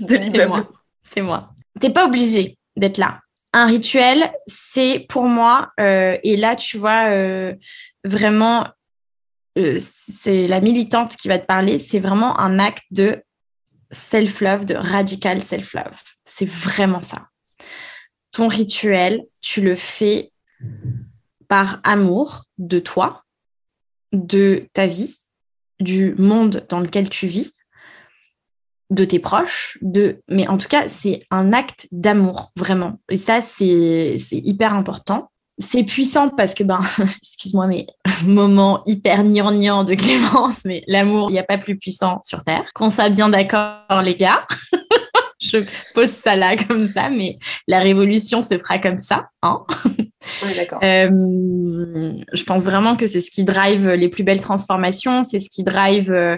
de 0.00 0.08
C'est 0.08 0.18
l'immeuble. 0.18 0.48
moi. 0.48 0.68
C'est 1.04 1.22
moi. 1.22 1.50
T'es 1.80 1.90
pas 1.90 2.06
obligé 2.06 2.56
d'être 2.76 2.98
là. 2.98 3.21
Un 3.52 3.66
rituel, 3.66 4.32
c'est 4.46 5.06
pour 5.08 5.24
moi, 5.24 5.72
euh, 5.78 6.16
et 6.22 6.36
là, 6.36 6.56
tu 6.56 6.78
vois, 6.78 7.10
euh, 7.10 7.54
vraiment, 8.02 8.66
euh, 9.58 9.76
c'est 9.78 10.46
la 10.46 10.60
militante 10.60 11.16
qui 11.16 11.28
va 11.28 11.38
te 11.38 11.44
parler, 11.44 11.78
c'est 11.78 12.00
vraiment 12.00 12.38
un 12.40 12.58
acte 12.58 12.84
de 12.90 13.22
self-love, 13.90 14.64
de 14.64 14.74
radical 14.74 15.42
self-love. 15.42 16.00
C'est 16.24 16.48
vraiment 16.48 17.02
ça. 17.02 17.28
Ton 18.32 18.48
rituel, 18.48 19.22
tu 19.42 19.60
le 19.60 19.76
fais 19.76 20.32
par 21.48 21.80
amour 21.84 22.44
de 22.56 22.78
toi, 22.78 23.24
de 24.12 24.66
ta 24.72 24.86
vie, 24.86 25.14
du 25.78 26.14
monde 26.16 26.64
dans 26.70 26.80
lequel 26.80 27.10
tu 27.10 27.26
vis, 27.26 27.52
de 28.92 29.04
tes 29.04 29.18
proches, 29.18 29.78
de 29.80 30.20
mais 30.28 30.46
en 30.46 30.58
tout 30.58 30.68
cas, 30.68 30.88
c'est 30.88 31.24
un 31.30 31.52
acte 31.52 31.88
d'amour 31.92 32.52
vraiment. 32.56 32.98
Et 33.08 33.16
ça 33.16 33.40
c'est 33.40 34.16
c'est 34.18 34.40
hyper 34.44 34.74
important. 34.74 35.30
C'est 35.58 35.84
puissant 35.84 36.28
parce 36.28 36.54
que 36.54 36.64
ben 36.64 36.80
excuse-moi 37.22 37.66
mais 37.66 37.86
moment 38.26 38.82
hyper 38.86 39.24
gnangnan 39.24 39.84
de 39.84 39.94
Clémence 39.94 40.60
mais 40.64 40.82
l'amour, 40.86 41.30
il 41.30 41.34
n'y 41.34 41.38
a 41.38 41.44
pas 41.44 41.58
plus 41.58 41.78
puissant 41.78 42.20
sur 42.22 42.44
terre. 42.44 42.64
Qu'on 42.74 42.90
soit 42.90 43.08
bien 43.08 43.28
d'accord 43.28 44.02
les 44.04 44.14
gars. 44.14 44.46
Je 45.40 45.58
pose 45.92 46.10
ça 46.10 46.36
là 46.36 46.56
comme 46.56 46.84
ça 46.84 47.10
mais 47.10 47.38
la 47.66 47.80
révolution 47.80 48.42
se 48.42 48.56
fera 48.58 48.78
comme 48.78 48.98
ça, 48.98 49.26
hein. 49.42 49.64
Est 50.48 50.54
d'accord. 50.54 50.78
Euh, 50.84 52.12
je 52.32 52.42
pense 52.44 52.62
vraiment 52.62 52.96
que 52.96 53.06
c'est 53.06 53.20
ce 53.20 53.30
qui 53.30 53.42
drive 53.42 53.90
les 53.90 54.08
plus 54.08 54.22
belles 54.22 54.40
transformations, 54.40 55.24
c'est 55.24 55.40
ce 55.40 55.48
qui 55.50 55.64
drive 55.64 56.12
euh, 56.12 56.36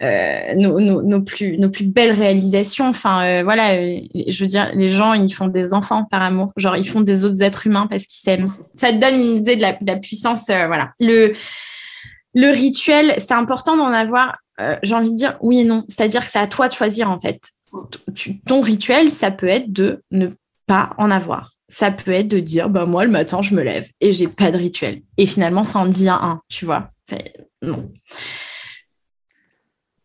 euh, 0.00 0.54
nos, 0.54 1.20
plus, 1.22 1.58
nos 1.58 1.70
plus 1.70 1.84
belles 1.84 2.12
réalisations. 2.12 2.88
Enfin, 2.88 3.24
euh, 3.24 3.42
voilà, 3.42 3.74
euh, 3.74 4.00
je 4.14 4.44
veux 4.44 4.46
dire, 4.46 4.70
les 4.74 4.90
gens, 4.90 5.12
ils 5.12 5.32
font 5.32 5.48
des 5.48 5.74
enfants 5.74 6.04
par 6.04 6.22
amour. 6.22 6.52
Genre, 6.56 6.76
ils 6.76 6.88
font 6.88 7.00
des 7.00 7.24
autres 7.24 7.42
êtres 7.42 7.66
humains 7.66 7.88
parce 7.88 8.04
qu'ils 8.04 8.22
s'aiment. 8.22 8.52
Ça 8.76 8.92
te 8.92 8.98
donne 8.98 9.14
une 9.14 9.36
idée 9.36 9.56
de 9.56 9.62
la, 9.62 9.96
puissance. 9.96 10.46
voilà. 10.46 10.92
Le, 11.00 11.32
le 12.34 12.50
rituel, 12.50 13.14
c'est 13.18 13.34
important 13.34 13.76
d'en 13.76 13.92
avoir, 13.92 14.38
j'ai 14.82 14.94
envie 14.94 15.10
de 15.10 15.16
dire 15.16 15.36
oui 15.40 15.60
et 15.60 15.64
non. 15.64 15.84
C'est-à-dire 15.88 16.24
que 16.24 16.30
c'est 16.30 16.38
à 16.38 16.46
toi 16.46 16.68
de 16.68 16.72
choisir, 16.72 17.10
en 17.10 17.18
fait. 17.18 17.40
Ton 18.46 18.60
rituel, 18.60 19.10
ça 19.10 19.30
peut 19.30 19.48
être 19.48 19.72
de 19.72 20.02
ne 20.12 20.28
pas 20.66 20.90
en 20.98 21.10
avoir. 21.10 21.54
Ça 21.68 21.90
peut 21.90 22.12
être 22.12 22.28
de 22.28 22.38
dire, 22.38 22.70
bah, 22.70 22.86
moi, 22.86 23.04
le 23.04 23.10
matin, 23.10 23.42
je 23.42 23.52
me 23.54 23.62
lève 23.62 23.88
et 24.00 24.12
j'ai 24.12 24.28
pas 24.28 24.52
de 24.52 24.56
rituel. 24.56 25.02
Et 25.16 25.26
finalement, 25.26 25.64
ça 25.64 25.80
en 25.80 25.86
devient 25.86 26.16
un, 26.20 26.40
tu 26.48 26.64
vois. 26.64 26.90
Non. 27.62 27.90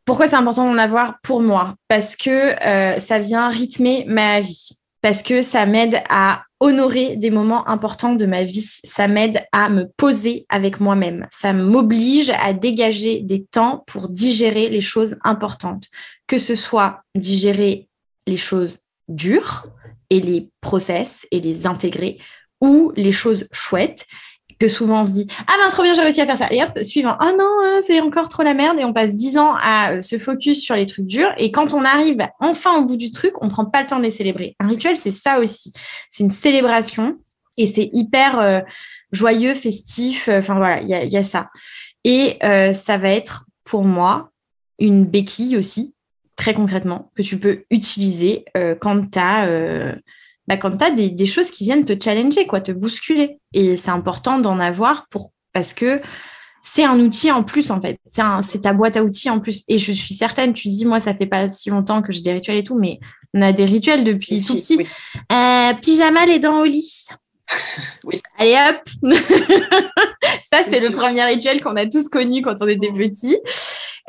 Pourquoi 0.05 0.27
c'est 0.27 0.35
important 0.35 0.65
d'en 0.65 0.77
avoir 0.77 1.19
pour 1.23 1.41
moi? 1.41 1.75
Parce 1.87 2.15
que 2.15 2.29
euh, 2.65 2.99
ça 2.99 3.19
vient 3.19 3.49
rythmer 3.49 4.05
ma 4.07 4.41
vie. 4.41 4.69
Parce 5.01 5.21
que 5.21 5.41
ça 5.41 5.65
m'aide 5.65 6.01
à 6.09 6.43
honorer 6.59 7.17
des 7.17 7.29
moments 7.29 7.67
importants 7.67 8.15
de 8.15 8.25
ma 8.25 8.43
vie. 8.43 8.61
Ça 8.61 9.07
m'aide 9.07 9.45
à 9.51 9.69
me 9.69 9.89
poser 9.97 10.45
avec 10.49 10.79
moi-même. 10.79 11.27
Ça 11.29 11.51
m'oblige 11.51 12.29
à 12.29 12.53
dégager 12.53 13.21
des 13.21 13.43
temps 13.45 13.83
pour 13.87 14.07
digérer 14.09 14.69
les 14.69 14.81
choses 14.81 15.17
importantes. 15.23 15.87
Que 16.27 16.37
ce 16.37 16.55
soit 16.55 17.01
digérer 17.15 17.89
les 18.27 18.37
choses 18.37 18.79
dures 19.09 19.65
et 20.09 20.21
les 20.21 20.49
process 20.61 21.27
et 21.31 21.41
les 21.41 21.65
intégrer 21.65 22.17
ou 22.61 22.93
les 22.95 23.11
choses 23.11 23.47
chouettes 23.51 24.05
souvent 24.67 25.01
on 25.01 25.05
se 25.05 25.11
dit 25.11 25.27
ah 25.47 25.53
ben 25.61 25.69
trop 25.69 25.83
bien 25.83 25.93
j'ai 25.93 26.01
réussi 26.01 26.21
à 26.21 26.25
faire 26.25 26.37
ça. 26.37 26.47
Et 26.51 26.61
hop 26.63 26.83
suivant. 26.83 27.15
Ah 27.19 27.31
non 27.37 27.49
hein, 27.63 27.79
c'est 27.85 27.99
encore 28.01 28.29
trop 28.29 28.43
la 28.43 28.53
merde. 28.53 28.79
Et 28.79 28.85
on 28.85 28.93
passe 28.93 29.13
dix 29.13 29.37
ans 29.37 29.55
à 29.61 29.93
euh, 29.93 30.01
se 30.01 30.17
focus 30.17 30.61
sur 30.61 30.75
les 30.75 30.85
trucs 30.85 31.05
durs. 31.05 31.33
Et 31.37 31.51
quand 31.51 31.73
on 31.73 31.83
arrive 31.83 32.25
enfin 32.39 32.77
au 32.77 32.85
bout 32.85 32.97
du 32.97 33.11
truc 33.11 33.33
on 33.41 33.49
prend 33.49 33.65
pas 33.65 33.81
le 33.81 33.87
temps 33.87 33.97
de 33.97 34.03
les 34.03 34.11
célébrer. 34.11 34.55
Un 34.59 34.67
rituel 34.67 34.97
c'est 34.97 35.11
ça 35.11 35.39
aussi. 35.39 35.73
C'est 36.09 36.23
une 36.23 36.29
célébration. 36.29 37.17
Et 37.57 37.67
c'est 37.67 37.89
hyper 37.93 38.39
euh, 38.39 38.61
joyeux 39.11 39.53
festif. 39.53 40.27
Euh, 40.27 40.39
enfin 40.39 40.55
voilà 40.55 40.81
il 40.81 40.87
y 40.87 41.17
a, 41.17 41.23
ça. 41.23 41.49
Et 42.03 42.37
ça 42.73 42.97
va 42.97 43.09
être 43.09 43.45
pour 43.63 43.83
moi 43.83 44.31
une 44.79 45.05
béquille 45.05 45.55
aussi 45.55 45.95
très 46.35 46.53
concrètement 46.53 47.11
que 47.15 47.21
tu 47.21 47.39
peux 47.39 47.63
utiliser 47.69 48.43
quand 48.81 49.09
tu 49.09 49.19
as 49.19 49.47
bah, 50.47 50.57
quand 50.57 50.77
tu 50.77 50.83
as 50.83 50.91
des, 50.91 51.09
des, 51.09 51.25
choses 51.25 51.51
qui 51.51 51.63
viennent 51.63 51.85
te 51.85 51.93
challenger, 52.01 52.45
quoi, 52.45 52.61
te 52.61 52.71
bousculer. 52.71 53.39
Et 53.53 53.77
c'est 53.77 53.91
important 53.91 54.39
d'en 54.39 54.59
avoir 54.59 55.07
pour, 55.09 55.31
parce 55.53 55.73
que 55.73 56.01
c'est 56.61 56.85
un 56.85 56.99
outil 56.99 57.29
en 57.31 57.43
plus, 57.43 57.71
en 57.71 57.81
fait. 57.81 57.99
C'est 58.05 58.61
ta 58.61 58.73
boîte 58.73 58.97
à 58.97 59.03
outils 59.03 59.29
en 59.29 59.39
plus. 59.39 59.63
Et 59.67 59.79
je 59.79 59.91
suis 59.91 60.15
certaine, 60.15 60.53
tu 60.53 60.69
dis, 60.69 60.85
moi, 60.85 60.99
ça 60.99 61.13
fait 61.13 61.27
pas 61.27 61.49
si 61.49 61.69
longtemps 61.69 62.01
que 62.01 62.11
j'ai 62.13 62.21
des 62.21 62.33
rituels 62.33 62.57
et 62.57 62.63
tout, 62.63 62.79
mais 62.79 62.99
on 63.33 63.41
a 63.41 63.51
des 63.51 63.65
rituels 63.65 64.03
depuis 64.03 64.41
tout 64.41 64.55
petit. 64.55 64.79
Euh, 65.31 65.73
pyjama, 65.81 66.25
les 66.25 66.39
dents 66.39 66.61
au 66.61 66.65
lit. 66.65 67.05
oui. 68.05 68.21
Allez 68.37 68.55
hop 68.69 69.11
Ça, 70.49 70.59
c'est 70.69 70.87
le 70.87 70.95
premier 70.95 71.23
rituel 71.25 71.61
qu'on 71.61 71.75
a 71.75 71.85
tous 71.85 72.07
connu 72.07 72.41
quand 72.41 72.55
on 72.61 72.67
était 72.67 72.91
petits. 72.91 73.37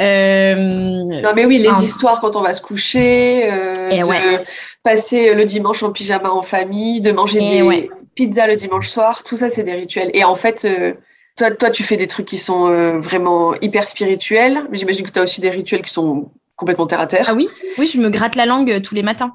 Euh, 0.01 0.55
non, 0.57 1.33
mais 1.35 1.45
oui, 1.45 1.59
les 1.59 1.85
histoires 1.85 2.21
quand 2.21 2.35
on 2.37 2.43
va 2.43 2.53
se 2.53 2.61
coucher, 2.61 3.49
euh, 3.51 3.73
de 3.73 4.45
passer 4.83 5.35
le 5.35 5.45
dimanche 5.45 5.83
en 5.83 5.93
pyjama 5.93 6.31
en 6.31 6.43
famille, 6.43 7.01
de 7.01 7.13
manger 7.13 7.39
des 7.39 7.91
pizzas 8.15 8.47
le 8.47 8.57
dimanche 8.57 8.89
soir, 8.89 9.23
tout 9.23 9.37
ça, 9.37 9.49
c'est 9.49 9.63
des 9.63 9.75
rituels. 9.75 10.11
Et 10.15 10.25
en 10.25 10.35
fait, 10.35 10.65
euh, 10.65 10.95
toi, 11.37 11.51
toi, 11.53 11.71
tu 11.71 11.85
fais 11.85 11.97
des 11.97 12.09
trucs 12.09 12.27
qui 12.27 12.39
sont 12.39 12.99
vraiment 13.01 13.55
hyper 13.61 13.87
spirituels. 13.87 14.65
J'imagine 14.73 15.07
que 15.07 15.13
tu 15.13 15.19
as 15.19 15.23
aussi 15.23 15.41
des 15.41 15.51
rituels 15.51 15.83
qui 15.83 15.93
sont 15.93 16.31
complètement 16.57 16.87
terre 16.87 17.01
à 17.01 17.07
terre. 17.07 17.27
Ah 17.29 17.35
oui, 17.35 17.49
oui, 17.79 17.87
je 17.87 17.99
me 17.99 18.09
gratte 18.09 18.35
la 18.37 18.47
langue 18.47 18.83
tous 18.83 18.95
les 18.95 19.03
matins. 19.03 19.35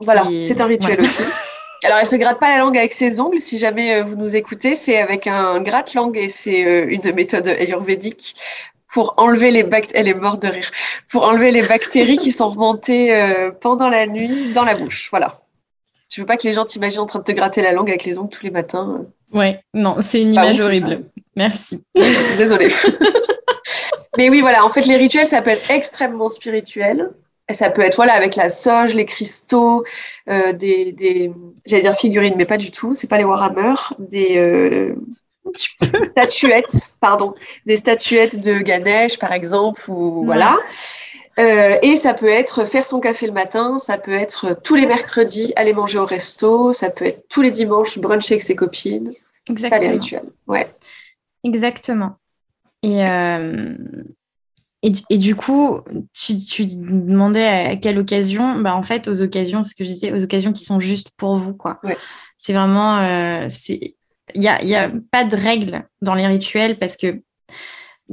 Voilà, 0.00 0.24
c'est 0.42 0.60
un 0.60 0.66
rituel 0.66 1.00
aussi. 1.00 1.22
Alors, 1.82 1.96
elle 1.96 2.06
se 2.06 2.16
gratte 2.16 2.38
pas 2.38 2.50
la 2.50 2.58
langue 2.58 2.76
avec 2.76 2.92
ses 2.92 3.20
ongles. 3.20 3.40
Si 3.40 3.56
jamais 3.56 4.02
vous 4.02 4.14
nous 4.14 4.36
écoutez, 4.36 4.74
c'est 4.74 4.98
avec 4.98 5.26
un 5.26 5.62
gratte-langue 5.62 6.18
et 6.18 6.28
c'est 6.28 6.60
une 6.60 7.14
méthode 7.14 7.48
ayurvédique 7.48 8.34
pour 8.92 9.14
enlever 9.16 9.50
les 9.50 9.62
bactéries, 9.62 10.00
elle 10.00 10.08
est 10.08 10.14
morte 10.14 10.42
de 10.42 10.48
rire, 10.48 10.70
pour 11.08 11.24
enlever 11.24 11.50
les 11.50 11.62
bactéries 11.62 12.18
qui 12.18 12.32
sont 12.32 12.50
remontées 12.50 13.14
euh, 13.14 13.50
pendant 13.50 13.88
la 13.88 14.06
nuit 14.06 14.52
dans 14.52 14.64
la 14.64 14.74
bouche. 14.74 15.08
Voilà. 15.10 15.40
Tu 16.08 16.20
veux 16.20 16.26
pas 16.26 16.36
que 16.36 16.46
les 16.46 16.52
gens 16.52 16.64
t'imaginent 16.64 17.00
en 17.00 17.06
train 17.06 17.20
de 17.20 17.24
te 17.24 17.32
gratter 17.32 17.62
la 17.62 17.72
langue 17.72 17.88
avec 17.88 18.04
les 18.04 18.18
ongles 18.18 18.30
tous 18.30 18.42
les 18.42 18.50
matins 18.50 19.04
Ouais, 19.32 19.60
non, 19.74 19.94
c'est 20.02 20.20
une 20.20 20.32
image 20.32 20.60
horrible. 20.60 21.04
Merci. 21.36 21.84
Désolée. 22.36 22.68
Mais 24.18 24.28
oui, 24.28 24.40
voilà, 24.40 24.64
en 24.64 24.70
fait, 24.70 24.82
les 24.82 24.96
rituels, 24.96 25.26
ça 25.26 25.40
peut 25.40 25.50
être 25.50 25.70
extrêmement 25.70 26.28
spirituel. 26.28 27.10
Et 27.48 27.52
ça 27.52 27.68
peut 27.68 27.82
être 27.82 27.96
voilà 27.96 28.14
avec 28.14 28.36
la 28.36 28.48
soge, 28.48 28.94
les 28.94 29.06
cristaux, 29.06 29.84
euh, 30.28 30.52
des, 30.52 30.92
des 30.92 31.32
j'allais 31.66 31.82
dire 31.82 31.96
figurines, 31.96 32.34
mais 32.36 32.44
pas 32.44 32.58
du 32.58 32.70
tout. 32.70 32.94
C'est 32.94 33.08
pas 33.08 33.18
les 33.18 33.24
Warhammer, 33.24 33.74
des 33.98 34.36
euh, 34.36 34.94
statuettes, 36.04 36.92
pardon, 37.00 37.34
des 37.66 37.76
statuettes 37.76 38.40
de 38.40 38.58
Ganesh 38.58 39.18
par 39.18 39.32
exemple, 39.32 39.90
ou 39.90 40.24
voilà. 40.24 40.58
Euh, 41.38 41.78
et 41.82 41.96
ça 41.96 42.12
peut 42.12 42.28
être 42.28 42.64
faire 42.64 42.84
son 42.84 43.00
café 43.00 43.26
le 43.26 43.32
matin, 43.32 43.78
ça 43.78 43.96
peut 43.96 44.12
être 44.12 44.58
tous 44.62 44.74
les 44.74 44.86
mercredis 44.86 45.52
aller 45.56 45.72
manger 45.72 45.98
au 45.98 46.04
resto, 46.04 46.72
ça 46.72 46.90
peut 46.90 47.06
être 47.06 47.28
tous 47.28 47.40
les 47.40 47.50
dimanches 47.50 47.98
bruncher 47.98 48.34
avec 48.34 48.42
ses 48.42 48.56
copines. 48.56 49.12
Exactement. 49.48 49.82
Ça, 49.82 49.88
les 49.88 49.98
rituels. 49.98 50.30
Ouais. 50.46 50.70
Exactement. 51.44 52.16
Et, 52.82 53.04
euh, 53.04 53.74
et, 54.82 54.92
et, 55.08 55.18
du 55.18 55.34
coup, 55.34 55.80
tu, 56.12 56.36
tu, 56.38 56.66
demandais 56.66 57.46
à 57.46 57.76
quelle 57.76 57.98
occasion? 57.98 58.58
Bah, 58.58 58.74
En 58.74 58.82
fait, 58.82 59.08
aux 59.08 59.22
occasions, 59.22 59.62
ce 59.62 59.74
que 59.74 59.84
je 59.84 59.90
disais, 59.90 60.12
aux 60.12 60.22
occasions 60.24 60.52
qui 60.52 60.64
sont 60.64 60.80
justes 60.80 61.10
pour 61.16 61.36
vous. 61.36 61.54
quoi. 61.54 61.78
Ouais. 61.84 61.96
C'est 62.38 62.52
vraiment. 62.52 62.98
Euh, 62.98 63.46
c'est 63.50 63.94
il 64.34 64.40
n'y 64.40 64.48
a, 64.48 64.62
y 64.64 64.74
a 64.74 64.90
pas 65.10 65.24
de 65.24 65.36
règle 65.36 65.84
dans 66.02 66.14
les 66.14 66.26
rituels 66.26 66.78
parce 66.78 66.96
que 66.96 67.22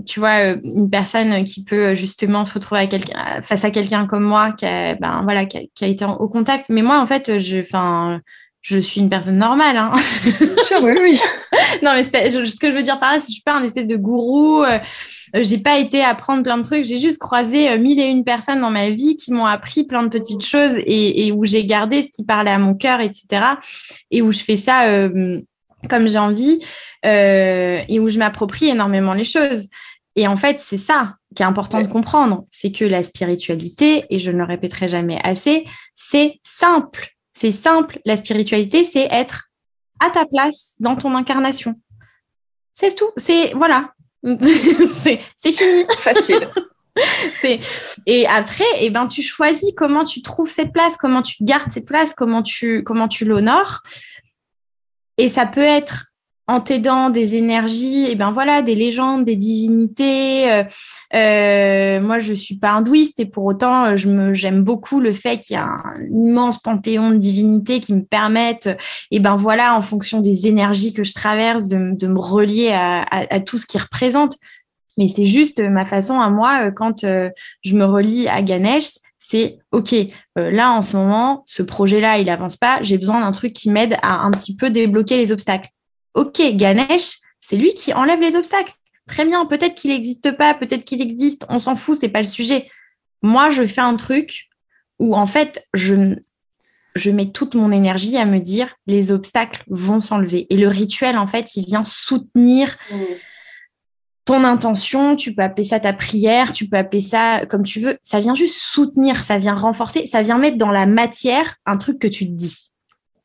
tu 0.06 0.20
vois, 0.20 0.40
euh, 0.42 0.58
une 0.64 0.90
personne 0.90 1.44
qui 1.44 1.64
peut 1.64 1.96
justement 1.96 2.46
se 2.46 2.54
retrouver 2.54 2.88
à 3.16 3.42
face 3.42 3.64
à 3.64 3.72
quelqu'un 3.72 4.06
comme 4.06 4.24
moi 4.24 4.52
qui 4.52 4.66
a, 4.66 4.96
ben, 4.96 5.22
voilà, 5.24 5.46
qui 5.46 5.58
a, 5.58 5.88
été 5.88 6.06
au 6.06 6.28
contact. 6.28 6.68
Mais 6.70 6.82
moi, 6.82 7.00
en 7.00 7.08
fait, 7.08 7.40
je, 7.40 7.64
je 8.62 8.78
suis 8.78 9.02
une 9.02 9.10
personne 9.10 9.38
normale. 9.38 9.78
Hein. 9.78 9.94
sûr, 10.68 10.84
oui, 10.84 10.98
oui. 11.02 11.20
non, 11.84 11.94
mais 11.96 12.04
ce 12.04 12.60
que 12.60 12.70
je 12.70 12.76
veux 12.76 12.84
dire 12.84 13.00
par 13.00 13.14
là, 13.14 13.20
c'est 13.20 13.26
que 13.26 13.30
je 13.30 13.34
suis 13.36 13.44
pas 13.44 13.56
un 13.56 13.64
espèce 13.64 13.88
de 13.88 13.96
gourou. 13.96 14.64
Euh, 14.64 14.80
j'ai 15.34 15.58
pas 15.58 15.80
été 15.80 16.04
apprendre 16.04 16.44
plein 16.44 16.58
de 16.58 16.64
trucs. 16.64 16.86
J'ai 16.86 16.98
juste 16.98 17.18
croisé 17.18 17.70
euh, 17.70 17.78
mille 17.80 18.00
et 18.00 18.06
une 18.06 18.24
personnes 18.24 18.62
dans 18.62 18.70
ma 18.70 18.90
vie 18.90 19.16
qui 19.16 19.32
m'ont 19.32 19.46
appris 19.46 19.86
plein 19.86 20.04
de 20.04 20.10
petites 20.10 20.46
choses 20.46 20.78
et, 20.78 21.28
et, 21.28 21.32
où 21.32 21.44
j'ai 21.46 21.66
gardé 21.66 22.04
ce 22.04 22.12
qui 22.12 22.24
parlait 22.24 22.52
à 22.52 22.60
mon 22.60 22.76
cœur, 22.76 23.00
etc. 23.02 23.26
Et 24.12 24.22
où 24.22 24.32
je 24.32 24.40
fais 24.40 24.58
ça 24.58 25.10
comme 25.90 26.08
j'ai 26.08 26.18
envie 26.18 26.60
euh, 27.06 27.82
et 27.88 28.00
où 28.00 28.10
je 28.10 28.18
m'approprie 28.20 28.70
énormément 28.70 29.14
les 29.14 29.24
choses. 29.24 29.68
Et 30.16 30.28
en 30.28 30.36
fait, 30.36 30.60
c'est 30.60 30.78
ça 30.78 31.16
qui 31.36 31.44
est 31.44 31.46
important 31.46 31.82
de 31.82 31.88
comprendre, 31.88 32.46
c'est 32.50 32.72
que 32.72 32.84
la 32.84 33.04
spiritualité, 33.04 34.06
et 34.10 34.18
je 34.18 34.32
ne 34.32 34.38
le 34.40 34.44
répéterai 34.44 34.88
jamais 34.88 35.20
assez, 35.24 35.66
c'est 35.94 36.40
simple. 36.42 37.10
C'est 37.34 37.52
simple. 37.52 38.00
La 38.06 38.18
spiritualité, 38.18 38.84
c'est 38.84 39.08
être 39.12 39.50
à 40.00 40.10
ta 40.10 40.26
place 40.26 40.74
dans 40.80 40.96
ton 40.96 41.14
incarnation. 41.14 41.76
C'est 42.74 42.96
tout. 42.96 43.12
C'est 43.18 43.54
voilà. 43.54 43.94
c'est 44.24 45.20
fini. 45.42 45.86
Facile. 46.00 46.50
c'est 47.34 47.60
et 48.06 48.26
après 48.28 48.66
et 48.78 48.86
eh 48.86 48.90
ben 48.90 49.08
tu 49.08 49.22
choisis 49.22 49.72
comment 49.76 50.04
tu 50.04 50.22
trouves 50.22 50.50
cette 50.50 50.74
place 50.74 50.98
comment 50.98 51.22
tu 51.22 51.44
gardes 51.44 51.72
cette 51.72 51.86
place 51.86 52.14
comment 52.16 52.42
tu 52.42 52.84
comment 52.84 53.08
tu 53.08 53.26
l'honores 53.26 53.84
et 55.18 55.30
ça 55.30 55.46
peut 55.46 55.62
être 55.62 56.08
en 56.50 56.62
t'aidant 56.62 57.10
des 57.10 57.36
énergies, 57.36 58.06
et 58.10 58.16
ben 58.16 58.32
voilà, 58.32 58.62
des 58.62 58.74
légendes, 58.74 59.26
des 59.26 59.36
divinités. 59.36 60.50
Euh, 60.50 60.64
euh, 61.14 62.00
moi, 62.00 62.20
je 62.20 62.34
suis 62.34 62.56
pas 62.56 62.72
hindouiste 62.72 63.20
et 63.20 63.26
pour 63.26 63.44
autant, 63.44 63.98
je 63.98 64.08
me 64.08 64.34
j'aime 64.34 64.64
beaucoup 64.64 65.02
le 65.02 65.12
fait 65.12 65.40
qu'il 65.40 65.56
y 65.56 65.58
a 65.58 65.66
un 65.66 66.06
immense 66.10 66.58
panthéon 66.60 67.12
de 67.12 67.18
divinités 67.18 67.82
qui 67.82 67.94
me 67.94 68.04
permettent, 68.04 68.70
et 69.12 69.20
ben 69.20 69.36
voilà, 69.36 69.76
en 69.76 69.82
fonction 69.82 70.22
des 70.22 70.48
énergies 70.48 70.94
que 70.94 71.04
je 71.04 71.14
traverse, 71.14 71.68
de, 71.68 71.78
me 71.78 72.20
relier 72.20 72.70
à, 72.72 73.06
à, 73.12 73.40
tout 73.42 73.58
ce 73.58 73.66
qui 73.66 73.78
représente. 73.78 74.38
Mais 74.98 75.10
c'est 75.10 75.28
juste 75.28 75.60
ma 75.60 75.86
façon 75.86 76.20
à 76.20 76.30
moi 76.30 76.72
quand 76.72 77.04
euh, 77.04 77.30
je 77.62 77.76
me 77.76 77.84
relie 77.84 78.28
à 78.30 78.42
Ganesh, 78.42 79.00
c'est 79.30 79.60
OK, 79.74 79.94
euh, 79.94 80.52
là 80.52 80.72
en 80.72 80.82
ce 80.82 80.96
moment, 80.96 81.44
ce 81.46 81.62
projet-là, 81.62 82.18
il 82.18 82.30
avance 82.30 82.56
pas, 82.56 82.82
j'ai 82.82 82.98
besoin 82.98 83.20
d'un 83.20 83.34
truc 83.34 83.52
qui 83.52 83.70
m'aide 83.70 83.98
à 84.02 84.22
un 84.22 84.32
petit 84.32 84.56
peu 84.56 84.70
débloquer 84.70 85.18
les 85.18 85.34
obstacles. 85.34 85.68
OK, 86.14 86.42
Ganesh, 86.54 87.18
c'est 87.42 87.58
lui 87.58 87.74
qui 87.74 87.94
enlève 87.94 88.22
les 88.22 88.38
obstacles. 88.38 88.72
Très 89.06 89.26
bien, 89.26 89.46
peut-être 89.46 89.76
qu'il 89.76 89.92
n'existe 89.92 90.32
pas, 90.38 90.54
peut-être 90.54 90.86
qu'il 90.86 91.02
existe, 91.02 91.46
on 91.50 91.60
s'en 91.60 91.76
fout, 91.76 91.98
c'est 92.00 92.08
pas 92.08 92.22
le 92.22 92.26
sujet. 92.26 92.70
Moi, 93.22 93.50
je 93.50 93.66
fais 93.66 93.82
un 93.82 93.98
truc 93.98 94.48
où 94.98 95.14
en 95.14 95.28
fait, 95.28 95.68
je, 95.74 96.16
mets 97.12 97.32
toute 97.32 97.54
mon 97.54 97.74
énergie 97.74 98.16
à 98.16 98.24
me 98.24 98.40
dire 98.40 98.76
les 98.88 99.12
obstacles 99.12 99.62
vont 99.68 100.00
s'enlever. 100.00 100.48
Et 100.50 100.56
le 100.56 100.70
rituel, 100.70 101.18
en 101.18 101.28
fait, 101.28 101.58
il 101.58 101.66
vient 101.66 101.84
soutenir. 101.84 102.78
Mmh 102.92 102.96
ton 104.28 104.44
intention, 104.44 105.16
tu 105.16 105.34
peux 105.34 105.42
appeler 105.42 105.64
ça 105.64 105.80
ta 105.80 105.94
prière, 105.94 106.52
tu 106.52 106.68
peux 106.68 106.76
appeler 106.76 107.00
ça 107.02 107.46
comme 107.46 107.64
tu 107.64 107.80
veux. 107.80 107.98
Ça 108.04 108.20
vient 108.20 108.36
juste 108.36 108.58
soutenir, 108.58 109.24
ça 109.24 109.38
vient 109.38 109.56
renforcer, 109.56 110.06
ça 110.06 110.22
vient 110.22 110.38
mettre 110.38 110.58
dans 110.58 110.70
la 110.70 110.86
matière 110.86 111.56
un 111.66 111.78
truc 111.78 111.98
que 111.98 112.08
tu 112.08 112.26
te 112.26 112.32
dis. 112.32 112.74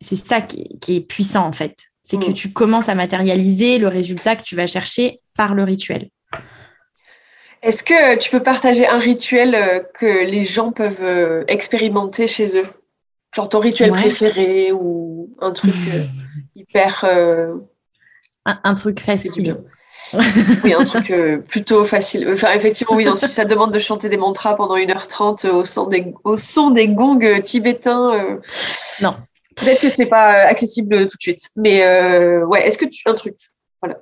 C'est 0.00 0.14
ça 0.14 0.40
qui 0.40 0.64
est, 0.88 1.00
puissant 1.00 1.44
en 1.44 1.52
fait. 1.52 1.76
C'est 2.02 2.18
que 2.18 2.30
mm. 2.30 2.34
tu 2.34 2.52
commences 2.52 2.88
à 2.88 2.94
matérialiser 2.94 3.78
le 3.78 3.88
résultat 3.88 4.36
que 4.36 4.42
tu 4.42 4.54
vas 4.54 4.68
chercher 4.68 5.18
par 5.36 5.56
le 5.56 5.64
rituel. 5.64 6.08
Est-ce 7.62 7.82
que 7.82 8.16
tu 8.18 8.30
peux 8.30 8.42
partager 8.42 8.86
un 8.86 8.98
rituel 8.98 9.56
euh, 9.56 9.80
que 9.94 10.24
les 10.24 10.44
gens 10.44 10.70
peuvent 10.70 11.02
euh, 11.02 11.42
expérimenter 11.48 12.28
chez 12.28 12.56
eux? 12.56 12.66
Genre 13.34 13.48
ton 13.48 13.58
rituel 13.58 13.90
préféré 13.90 14.70
ou 14.70 15.34
un 15.40 15.50
truc 15.50 15.74
euh, 15.94 16.04
hyper... 16.54 17.04
Un, 18.44 18.74
truc 18.74 18.98
facile 19.00 19.56
oui, 20.64 20.74
un 20.74 20.84
truc 20.84 21.10
euh, 21.10 21.38
plutôt 21.38 21.84
facile. 21.84 22.28
Enfin, 22.32 22.52
effectivement, 22.52 22.96
oui, 22.96 23.06
si 23.16 23.28
ça 23.28 23.44
demande 23.44 23.72
de 23.72 23.78
chanter 23.78 24.08
des 24.08 24.16
mantras 24.16 24.54
pendant 24.54 24.76
1h30 24.76 25.46
euh, 25.46 25.52
au, 25.52 25.64
son 25.64 25.86
des, 25.86 26.12
au 26.24 26.36
son 26.36 26.70
des 26.70 26.88
gongs 26.88 27.22
euh, 27.22 27.40
tibétains. 27.40 28.38
non. 29.00 29.16
Peut-être 29.54 29.82
que 29.82 29.90
c'est 29.90 30.06
pas 30.06 30.30
accessible 30.46 31.08
tout 31.08 31.16
de 31.16 31.22
suite. 31.22 31.50
Mais 31.56 31.84
ouais, 32.44 32.66
est-ce 32.66 32.78
que 32.78 32.86
tu. 32.86 33.02
Un 33.06 33.14
truc? 33.14 33.36
Voilà. 33.82 33.98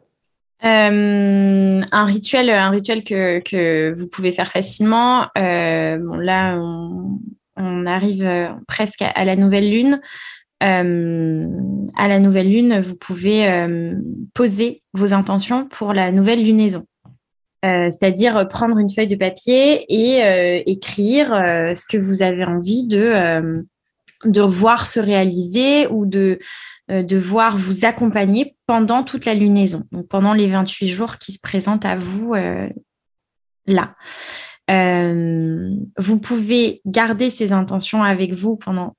un 0.62 2.04
rituel, 2.04 2.50
un 2.50 2.70
rituel 2.70 3.02
que, 3.02 3.40
que, 3.40 3.92
vous 3.96 4.06
pouvez 4.06 4.30
faire 4.30 4.50
facilement. 4.50 5.26
bon, 5.34 6.16
là, 6.16 6.54
on, 6.56 7.18
on 7.56 7.86
arrive 7.86 8.54
presque 8.68 9.02
à, 9.02 9.24
la 9.24 9.34
nouvelle 9.34 9.70
lune. 9.70 10.00
Euh, 10.62 11.46
à 11.96 12.08
la 12.08 12.20
nouvelle 12.20 12.50
lune, 12.50 12.80
vous 12.80 12.96
pouvez 12.96 13.48
euh, 13.48 13.94
poser 14.34 14.82
vos 14.92 15.14
intentions 15.14 15.66
pour 15.66 15.92
la 15.94 16.12
nouvelle 16.12 16.44
lunaison. 16.44 16.86
Euh, 17.64 17.90
c'est-à-dire 17.90 18.48
prendre 18.48 18.78
une 18.78 18.90
feuille 18.90 19.06
de 19.06 19.16
papier 19.16 19.84
et 19.88 20.62
écrire 20.70 21.28
ce 21.28 21.84
que 21.86 21.98
vous 21.98 22.22
avez 22.22 22.44
envie 22.44 22.86
de, 22.86 23.64
voir 24.44 24.86
se 24.86 25.00
réaliser 25.00 25.86
ou 25.88 26.06
de, 26.06 26.38
de 26.88 27.16
voir 27.16 27.56
vous 27.56 27.84
accompagner 27.84 28.56
pendant 28.66 29.02
toute 29.02 29.24
la 29.24 29.34
lunaison, 29.34 29.84
donc 29.92 30.08
pendant 30.08 30.32
les 30.32 30.46
28 30.46 30.88
jours 30.88 31.18
qui 31.18 31.32
se 31.32 31.40
présentent 31.40 31.84
à 31.84 31.96
vous 31.96 32.34
là. 33.66 33.94
vous 34.68 36.20
pouvez 36.20 36.80
garder 36.86 37.28
ces 37.28 37.52
intentions 37.52 38.02
avec 38.02 38.32
vous 38.32 38.56
pendant 38.56 38.96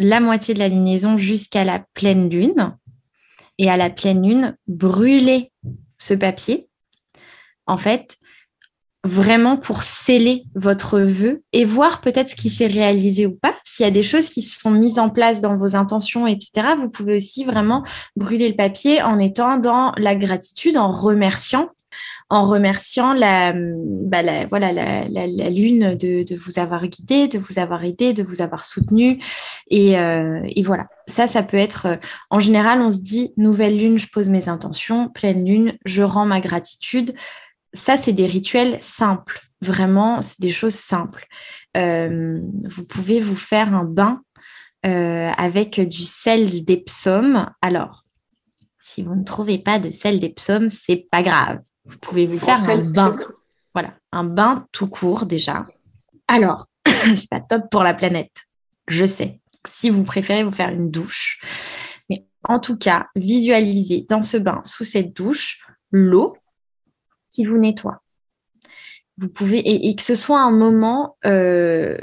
la 0.00 0.18
moitié 0.18 0.54
de 0.54 0.58
la 0.58 0.68
lunaison 0.68 1.18
jusqu'à 1.18 1.62
la 1.62 1.84
pleine 1.94 2.30
lune. 2.30 2.74
Et 3.58 3.70
à 3.70 3.76
la 3.76 3.90
pleine 3.90 4.26
lune, 4.26 4.56
brûler 4.66 5.52
ce 5.98 6.14
papier. 6.14 6.68
En 7.66 7.76
fait, 7.76 8.16
vraiment 9.04 9.58
pour 9.58 9.82
sceller 9.82 10.44
votre 10.54 10.98
vœu 11.00 11.42
et 11.52 11.66
voir 11.66 12.00
peut-être 12.00 12.30
ce 12.30 12.34
qui 12.34 12.48
s'est 12.48 12.66
réalisé 12.66 13.26
ou 13.26 13.36
pas. 13.36 13.54
S'il 13.64 13.84
y 13.84 13.86
a 13.86 13.92
des 13.92 14.02
choses 14.02 14.30
qui 14.30 14.42
se 14.42 14.58
sont 14.58 14.70
mises 14.70 14.98
en 14.98 15.10
place 15.10 15.42
dans 15.42 15.58
vos 15.58 15.76
intentions, 15.76 16.26
etc., 16.26 16.68
vous 16.80 16.88
pouvez 16.88 17.16
aussi 17.16 17.44
vraiment 17.44 17.84
brûler 18.16 18.48
le 18.48 18.56
papier 18.56 19.02
en 19.02 19.18
étant 19.18 19.58
dans 19.58 19.92
la 19.98 20.16
gratitude, 20.16 20.78
en 20.78 20.90
remerciant 20.90 21.68
en 22.30 22.44
remerciant 22.46 23.12
la, 23.12 23.52
bah, 23.52 24.22
voilà, 24.48 24.72
la, 24.72 25.50
lune 25.50 25.96
de, 25.96 26.36
vous 26.36 26.60
avoir 26.60 26.86
guidé, 26.86 27.26
de 27.26 27.38
vous 27.38 27.58
avoir 27.58 27.84
aidé, 27.84 28.12
de 28.12 28.22
vous 28.22 28.40
avoir 28.40 28.64
soutenu. 28.64 29.20
Et, 29.68 29.98
euh, 29.98 30.40
et, 30.46 30.62
voilà, 30.62 30.86
ça, 31.08 31.26
ça 31.26 31.42
peut 31.42 31.56
être, 31.56 31.86
euh, 31.86 31.96
en 32.30 32.38
général, 32.38 32.80
on 32.82 32.92
se 32.92 33.00
dit, 33.00 33.32
nouvelle 33.36 33.76
lune, 33.76 33.98
je 33.98 34.06
pose 34.06 34.28
mes 34.28 34.48
intentions, 34.48 35.08
pleine 35.08 35.44
lune, 35.44 35.76
je 35.84 36.02
rends 36.02 36.24
ma 36.24 36.40
gratitude. 36.40 37.14
Ça, 37.74 37.96
c'est 37.96 38.12
des 38.12 38.26
rituels 38.26 38.78
simples, 38.80 39.40
vraiment, 39.60 40.22
c'est 40.22 40.40
des 40.40 40.52
choses 40.52 40.74
simples. 40.74 41.26
Euh, 41.76 42.40
vous 42.64 42.84
pouvez 42.84 43.18
vous 43.18 43.36
faire 43.36 43.74
un 43.74 43.84
bain 43.84 44.22
avec 44.82 45.78
du 45.78 46.04
sel 46.04 46.64
d'Epsom. 46.64 47.46
Alors, 47.60 48.04
si 48.78 49.02
vous 49.02 49.14
ne 49.14 49.24
trouvez 49.24 49.58
pas 49.58 49.78
de 49.78 49.90
sel 49.90 50.20
d'Epsom, 50.20 50.68
c'est 50.70 51.06
pas 51.10 51.22
grave. 51.22 51.60
Vous 51.90 51.98
pouvez 51.98 52.26
vous 52.26 52.38
faire 52.38 52.58
un 52.68 52.82
bain. 52.92 53.18
Voilà, 53.74 53.94
un 54.12 54.24
bain 54.24 54.66
tout 54.72 54.86
court 54.86 55.26
déjà. 55.26 55.66
Alors, 56.28 56.68
c'est 56.86 57.28
pas 57.28 57.40
top 57.40 57.64
pour 57.70 57.82
la 57.82 57.94
planète. 57.94 58.34
Je 58.88 59.04
sais. 59.04 59.40
Si 59.68 59.90
vous 59.90 60.04
préférez 60.04 60.44
vous 60.44 60.52
faire 60.52 60.70
une 60.70 60.90
douche. 60.90 61.40
Mais 62.08 62.24
en 62.44 62.58
tout 62.58 62.78
cas, 62.78 63.08
visualisez 63.16 64.06
dans 64.08 64.22
ce 64.22 64.36
bain, 64.36 64.62
sous 64.64 64.84
cette 64.84 65.14
douche, 65.14 65.66
l'eau 65.90 66.36
qui 67.30 67.44
vous 67.44 67.58
nettoie. 67.58 68.02
Vous 69.18 69.28
pouvez, 69.28 69.58
et, 69.58 69.94
que 69.94 70.02
ce 70.02 70.14
soit 70.14 70.40
un 70.40 70.50
moment, 70.50 71.16
euh, 71.26 71.98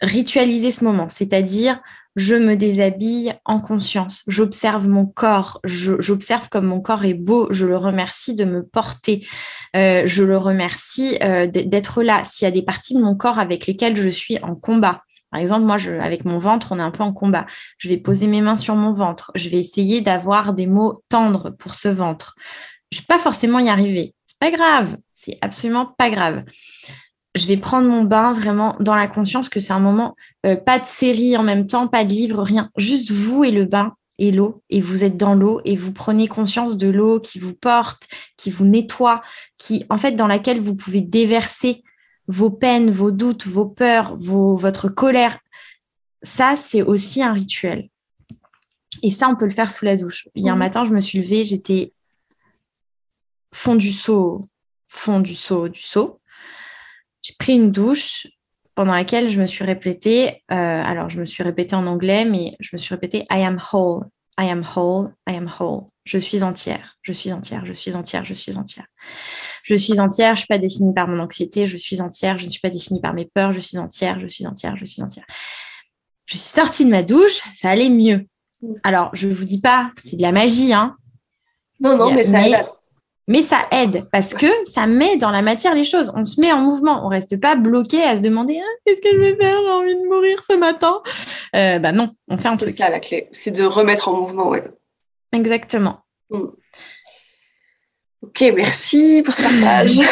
ritualiser 0.00 0.70
ce 0.70 0.84
moment, 0.84 1.08
c'est-à-dire 1.08 1.82
je 2.16 2.34
me 2.34 2.54
déshabille 2.54 3.34
en 3.44 3.60
conscience, 3.60 4.22
j'observe 4.28 4.88
mon 4.88 5.06
corps, 5.06 5.60
j'observe 5.64 6.48
comme 6.48 6.66
mon 6.66 6.80
corps 6.80 7.04
est 7.04 7.14
beau, 7.14 7.48
je 7.50 7.66
le 7.66 7.76
remercie 7.76 8.34
de 8.34 8.44
me 8.44 8.64
porter, 8.64 9.26
euh, 9.74 10.02
je 10.06 10.22
le 10.22 10.38
remercie 10.38 11.18
euh, 11.22 11.46
d'être 11.46 12.02
là. 12.02 12.22
S'il 12.24 12.46
y 12.46 12.48
a 12.48 12.52
des 12.52 12.62
parties 12.62 12.94
de 12.94 13.00
mon 13.00 13.16
corps 13.16 13.38
avec 13.38 13.66
lesquelles 13.66 13.96
je 13.96 14.08
suis 14.08 14.38
en 14.42 14.54
combat, 14.54 15.02
par 15.30 15.40
exemple, 15.40 15.64
moi, 15.64 15.78
avec 16.00 16.24
mon 16.24 16.38
ventre, 16.38 16.68
on 16.70 16.78
est 16.78 16.82
un 16.82 16.92
peu 16.92 17.02
en 17.02 17.12
combat. 17.12 17.44
Je 17.78 17.88
vais 17.88 17.96
poser 17.96 18.28
mes 18.28 18.40
mains 18.40 18.56
sur 18.56 18.76
mon 18.76 18.92
ventre. 18.92 19.32
Je 19.34 19.48
vais 19.48 19.58
essayer 19.58 20.00
d'avoir 20.00 20.54
des 20.54 20.68
mots 20.68 21.02
tendres 21.08 21.50
pour 21.58 21.74
ce 21.74 21.88
ventre. 21.88 22.36
Je 22.92 22.98
ne 22.98 23.00
vais 23.00 23.06
pas 23.08 23.18
forcément 23.18 23.58
y 23.58 23.68
arriver. 23.68 24.14
C'est 24.26 24.38
pas 24.38 24.52
grave. 24.52 24.96
C'est 25.12 25.38
absolument 25.40 25.86
pas 25.98 26.08
grave 26.08 26.44
je 27.34 27.46
vais 27.46 27.56
prendre 27.56 27.88
mon 27.88 28.04
bain 28.04 28.32
vraiment 28.32 28.76
dans 28.80 28.94
la 28.94 29.08
conscience 29.08 29.48
que 29.48 29.60
c'est 29.60 29.72
un 29.72 29.80
moment, 29.80 30.16
euh, 30.46 30.56
pas 30.56 30.78
de 30.78 30.86
série 30.86 31.36
en 31.36 31.42
même 31.42 31.66
temps, 31.66 31.88
pas 31.88 32.04
de 32.04 32.10
livre, 32.10 32.42
rien. 32.42 32.70
Juste 32.76 33.10
vous 33.10 33.42
et 33.44 33.50
le 33.50 33.64
bain 33.64 33.96
et 34.18 34.30
l'eau. 34.30 34.62
Et 34.70 34.80
vous 34.80 35.02
êtes 35.02 35.16
dans 35.16 35.34
l'eau 35.34 35.60
et 35.64 35.74
vous 35.74 35.92
prenez 35.92 36.28
conscience 36.28 36.76
de 36.76 36.88
l'eau 36.88 37.18
qui 37.18 37.40
vous 37.40 37.54
porte, 37.54 38.08
qui 38.36 38.50
vous 38.50 38.64
nettoie, 38.64 39.22
qui, 39.58 39.84
en 39.90 39.98
fait, 39.98 40.12
dans 40.12 40.28
laquelle 40.28 40.60
vous 40.60 40.76
pouvez 40.76 41.00
déverser 41.00 41.82
vos 42.28 42.50
peines, 42.50 42.90
vos 42.90 43.10
doutes, 43.10 43.46
vos 43.46 43.66
peurs, 43.66 44.16
vos, 44.16 44.56
votre 44.56 44.88
colère. 44.88 45.38
Ça, 46.22 46.54
c'est 46.56 46.82
aussi 46.82 47.20
un 47.20 47.32
rituel. 47.32 47.88
Et 49.02 49.10
ça, 49.10 49.28
on 49.28 49.34
peut 49.34 49.44
le 49.44 49.50
faire 49.50 49.72
sous 49.72 49.84
la 49.84 49.96
douche. 49.96 50.28
Hier 50.36 50.52
un 50.52 50.56
mmh. 50.56 50.58
matin, 50.60 50.84
je 50.84 50.92
me 50.92 51.00
suis 51.00 51.18
levée, 51.18 51.44
j'étais 51.44 51.92
fond 53.52 53.74
du 53.74 53.92
seau, 53.92 54.48
fond 54.88 55.18
du 55.18 55.34
seau, 55.34 55.68
du 55.68 55.82
seau 55.82 56.20
j'ai 57.24 57.34
pris 57.38 57.54
une 57.54 57.72
douche 57.72 58.28
pendant 58.74 58.92
laquelle 58.92 59.28
je 59.30 59.40
me 59.40 59.46
suis 59.46 59.64
répétée, 59.64 60.42
euh, 60.50 60.54
alors 60.54 61.08
je 61.08 61.18
me 61.18 61.24
suis 61.24 61.42
répétée 61.42 61.74
en 61.74 61.86
anglais, 61.86 62.24
mais 62.24 62.54
je 62.60 62.70
me 62.74 62.78
suis 62.78 62.94
répétée 62.94 63.26
I 63.30 63.42
am 63.42 63.60
whole, 63.72 64.04
I 64.38 64.50
am 64.50 64.64
whole, 64.76 65.14
I 65.28 65.36
am 65.36 65.50
whole. 65.58 65.84
Je 66.04 66.18
suis 66.18 66.42
entière, 66.42 66.96
je 67.00 67.12
suis 67.12 67.32
entière, 67.32 67.64
je 67.64 67.72
suis 67.72 67.96
entière, 67.96 68.26
je 68.26 68.34
suis 68.34 68.58
entière. 68.58 68.84
Je 69.62 69.74
suis 69.74 70.00
entière, 70.00 70.30
je 70.30 70.32
ne 70.32 70.36
suis 70.38 70.46
pas 70.46 70.58
définie 70.58 70.92
par 70.92 71.08
mon 71.08 71.18
anxiété, 71.18 71.66
je 71.66 71.78
suis 71.78 72.02
entière, 72.02 72.38
je 72.38 72.44
ne 72.44 72.50
suis 72.50 72.60
pas 72.60 72.68
définie 72.68 73.00
par 73.00 73.14
mes 73.14 73.24
peurs, 73.24 73.54
je 73.54 73.60
suis 73.60 73.78
entière, 73.78 74.20
je 74.20 74.26
suis 74.26 74.46
entière, 74.46 74.76
je 74.76 74.84
suis 74.84 75.02
entière. 75.02 75.24
Je 76.26 76.36
suis 76.36 76.46
sortie 76.46 76.84
de 76.84 76.90
ma 76.90 77.02
douche, 77.02 77.40
ça 77.56 77.70
allait 77.70 77.88
mieux. 77.88 78.26
Alors, 78.82 79.10
je 79.14 79.28
ne 79.28 79.34
vous 79.34 79.44
dis 79.44 79.62
pas, 79.62 79.92
c'est 79.96 80.16
de 80.16 80.22
la 80.22 80.32
magie, 80.32 80.74
hein. 80.74 80.96
Non, 81.80 81.96
non, 81.96 82.12
mais 82.12 82.22
ça 82.22 82.40
mais 83.26 83.42
ça 83.42 83.60
aide 83.70 84.06
parce 84.12 84.34
que 84.34 84.46
ça 84.66 84.86
met 84.86 85.16
dans 85.16 85.30
la 85.30 85.42
matière 85.42 85.74
les 85.74 85.84
choses. 85.84 86.12
On 86.14 86.24
se 86.24 86.40
met 86.40 86.52
en 86.52 86.60
mouvement. 86.60 87.04
On 87.04 87.08
reste 87.08 87.40
pas 87.40 87.56
bloqué 87.56 88.02
à 88.02 88.16
se 88.16 88.22
demander 88.22 88.60
ah, 88.60 88.68
qu'est-ce 88.84 89.00
que 89.00 89.14
je 89.14 89.20
vais 89.20 89.36
faire? 89.36 89.58
J'ai 89.64 89.70
envie 89.70 89.94
de 89.94 90.08
mourir 90.08 90.42
ce 90.46 90.54
matin. 90.54 91.00
Euh, 91.56 91.78
bah 91.78 91.92
non, 91.92 92.10
on 92.28 92.36
fait 92.36 92.48
un 92.48 92.56
truc. 92.56 92.70
C'est 92.70 92.76
ça 92.76 92.90
la 92.90 93.00
clé. 93.00 93.28
C'est 93.32 93.50
de 93.50 93.64
remettre 93.64 94.08
en 94.08 94.20
mouvement. 94.20 94.48
Ouais. 94.48 94.64
Exactement. 95.32 96.00
Hmm. 96.30 96.48
Ok, 98.22 98.40
merci 98.54 99.22
pour 99.24 99.34
ce 99.34 99.42
partage. 99.42 100.00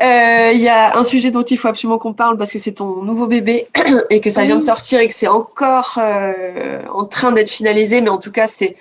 Euh, 0.00 0.52
il 0.54 0.60
y 0.60 0.68
a 0.68 0.96
un 0.96 1.04
sujet 1.04 1.30
dont 1.30 1.42
il 1.42 1.58
faut 1.58 1.68
absolument 1.68 1.98
qu'on 1.98 2.14
parle 2.14 2.38
parce 2.38 2.50
que 2.50 2.58
c'est 2.58 2.72
ton 2.72 3.02
nouveau 3.02 3.26
bébé 3.26 3.68
et 4.08 4.22
que 4.22 4.30
ça 4.30 4.44
vient 4.44 4.56
de 4.56 4.62
sortir 4.62 5.00
et 5.00 5.08
que 5.08 5.14
c'est 5.14 5.28
encore 5.28 5.98
euh, 5.98 6.82
en 6.90 7.04
train 7.04 7.30
d'être 7.32 7.50
finalisé, 7.50 8.00
mais 8.00 8.08
en 8.08 8.16
tout 8.16 8.32
cas, 8.32 8.46
c'est 8.46 8.76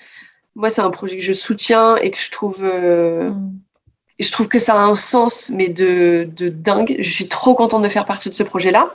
moi, 0.56 0.70
c'est 0.70 0.82
un 0.82 0.90
projet 0.90 1.18
que 1.18 1.24
je 1.24 1.34
soutiens 1.34 1.98
et 1.98 2.12
que 2.12 2.20
je 2.20 2.32
trouve, 2.32 2.58
euh, 2.62 3.30
mm. 3.30 3.60
je 4.20 4.32
trouve 4.32 4.48
que 4.48 4.60
ça 4.60 4.74
a 4.74 4.84
un 4.84 4.96
sens, 4.96 5.50
mais 5.50 5.68
de, 5.70 6.30
de, 6.36 6.50
dingue. 6.50 6.98
Je 7.00 7.10
suis 7.10 7.28
trop 7.28 7.54
contente 7.54 7.84
de 7.84 7.90
faire 7.90 8.06
partie 8.06 8.30
de 8.30 8.36
ce 8.36 8.44
projet-là. 8.44 8.92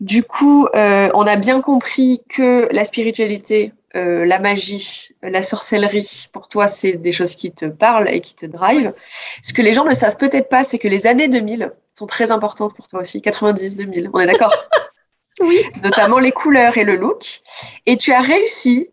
Du 0.00 0.22
coup, 0.22 0.68
euh, 0.74 1.08
on 1.14 1.26
a 1.26 1.36
bien 1.36 1.62
compris 1.62 2.22
que 2.28 2.68
la 2.70 2.84
spiritualité, 2.84 3.72
euh, 3.94 4.26
la 4.26 4.38
magie, 4.38 5.08
la 5.22 5.42
sorcellerie, 5.42 6.28
pour 6.32 6.48
toi, 6.48 6.68
c'est 6.68 6.92
des 6.92 7.12
choses 7.12 7.34
qui 7.34 7.50
te 7.50 7.64
parlent 7.64 8.08
et 8.10 8.20
qui 8.20 8.34
te 8.34 8.44
drive. 8.44 8.92
Ce 9.42 9.54
que 9.54 9.62
les 9.62 9.72
gens 9.72 9.84
ne 9.86 9.94
savent 9.94 10.18
peut-être 10.18 10.50
pas, 10.50 10.64
c'est 10.64 10.78
que 10.78 10.88
les 10.88 11.06
années 11.06 11.28
2000 11.28 11.72
sont 11.92 12.06
très 12.06 12.30
importantes 12.30 12.74
pour 12.74 12.88
toi 12.88 13.00
aussi. 13.00 13.20
90-2000, 13.20 14.10
on 14.12 14.20
est 14.20 14.26
d'accord? 14.26 14.52
Oui. 15.40 15.62
Notamment 15.82 16.18
les 16.18 16.32
couleurs 16.32 16.78
et 16.78 16.84
le 16.84 16.96
look. 16.96 17.42
Et 17.84 17.98
tu 17.98 18.10
as 18.10 18.20
réussi 18.20 18.88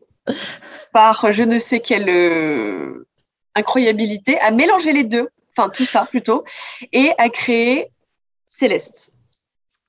par 0.91 1.31
je 1.31 1.43
ne 1.43 1.59
sais 1.59 1.79
quelle 1.79 2.09
euh, 2.09 3.07
incroyabilité 3.55 4.39
à 4.39 4.51
mélanger 4.51 4.93
les 4.93 5.03
deux, 5.03 5.29
enfin 5.55 5.69
tout 5.69 5.85
ça 5.85 6.05
plutôt, 6.05 6.43
et 6.91 7.11
à 7.17 7.29
créer 7.29 7.89
Céleste. 8.47 9.11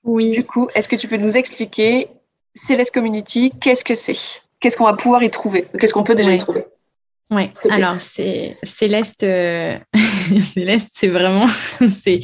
Oui. 0.03 0.33
Du 0.33 0.45
coup, 0.45 0.69
est-ce 0.75 0.89
que 0.89 0.97
tu 0.97 1.09
peux 1.09 1.17
nous 1.17 1.37
expliquer 1.37 2.09
Céleste 2.55 2.93
Community, 2.93 3.53
qu'est-ce 3.61 3.85
que 3.85 3.95
c'est? 3.95 4.17
Qu'est-ce 4.61 4.77
qu'on 4.77 4.85
va 4.85 4.95
pouvoir 4.95 5.23
y 5.23 5.31
trouver? 5.31 5.67
Qu'est-ce 5.79 5.93
qu'on 5.93 6.05
peut 6.05 6.15
déjà 6.15 6.33
y 6.33 6.39
trouver? 6.39 6.67
Oui, 7.31 7.51
alors 7.71 8.01
c'est 8.01 8.57
Céleste, 8.63 9.23
euh, 9.23 9.77
Céleste, 10.55 10.91
c'est 10.93 11.09
vraiment 11.09 11.47
c'est 11.91 12.21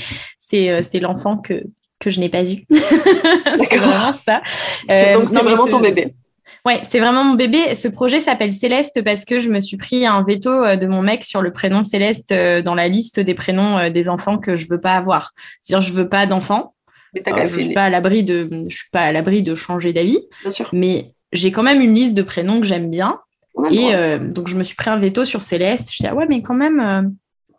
euh, 0.52 0.80
c'est 0.82 1.00
l'enfant 1.00 1.38
que 1.38 1.64
que 1.98 2.10
je 2.10 2.20
n'ai 2.20 2.28
pas 2.28 2.44
eu. 2.44 2.64
c'est 2.70 3.76
vraiment 3.76 4.12
ça. 4.12 4.42
c'est 4.44 5.14
vraiment 5.14 5.66
ton 5.66 5.80
bébé. 5.80 6.14
Ouais, 6.66 6.80
c'est 6.84 6.98
vraiment 6.98 7.24
mon 7.24 7.34
bébé. 7.34 7.74
Ce 7.74 7.88
projet 7.88 8.20
s'appelle 8.20 8.52
Céleste 8.52 9.02
parce 9.02 9.24
que 9.24 9.40
je 9.40 9.48
me 9.48 9.60
suis 9.60 9.76
pris 9.76 10.06
un 10.06 10.22
veto 10.22 10.50
euh, 10.50 10.76
de 10.76 10.86
mon 10.86 11.02
mec 11.02 11.24
sur 11.24 11.42
le 11.42 11.52
prénom 11.52 11.82
Céleste 11.82 12.32
euh, 12.32 12.62
dans 12.62 12.74
la 12.74 12.88
liste 12.88 13.18
des 13.18 13.34
prénoms 13.34 13.78
euh, 13.78 13.90
des 13.90 14.08
enfants 14.08 14.38
que 14.38 14.54
je 14.54 14.66
veux 14.68 14.80
pas 14.80 14.94
avoir. 14.94 15.32
C'est-à-dire, 15.60 15.86
je 15.86 15.92
veux 15.92 16.08
pas 16.08 16.26
d'enfants. 16.26 16.74
Mais 17.14 17.22
je 17.46 17.60
suis 17.60 17.74
pas 17.74 17.84
à 17.84 17.88
l'abri 17.88 18.22
de, 18.22 18.66
je 18.68 18.76
suis 18.76 18.90
pas 18.90 19.00
à 19.00 19.12
l'abri 19.12 19.42
de 19.42 19.54
changer 19.54 19.92
d'avis. 19.92 20.18
Bien 20.42 20.50
sûr. 20.50 20.68
Mais 20.72 21.14
j'ai 21.32 21.50
quand 21.50 21.62
même 21.62 21.80
une 21.80 21.94
liste 21.94 22.14
de 22.14 22.22
prénoms 22.22 22.60
que 22.60 22.66
j'aime 22.66 22.90
bien. 22.90 23.20
Et 23.72 23.92
donc, 24.20 24.46
je 24.46 24.54
me 24.54 24.62
suis 24.62 24.76
pris 24.76 24.90
un 24.90 24.96
veto 24.96 25.24
sur 25.24 25.42
Céleste. 25.42 25.90
Je 25.92 25.98
dis, 25.98 26.06
ah 26.06 26.14
ouais, 26.14 26.26
mais 26.28 26.40
quand 26.40 26.54
même, 26.54 27.12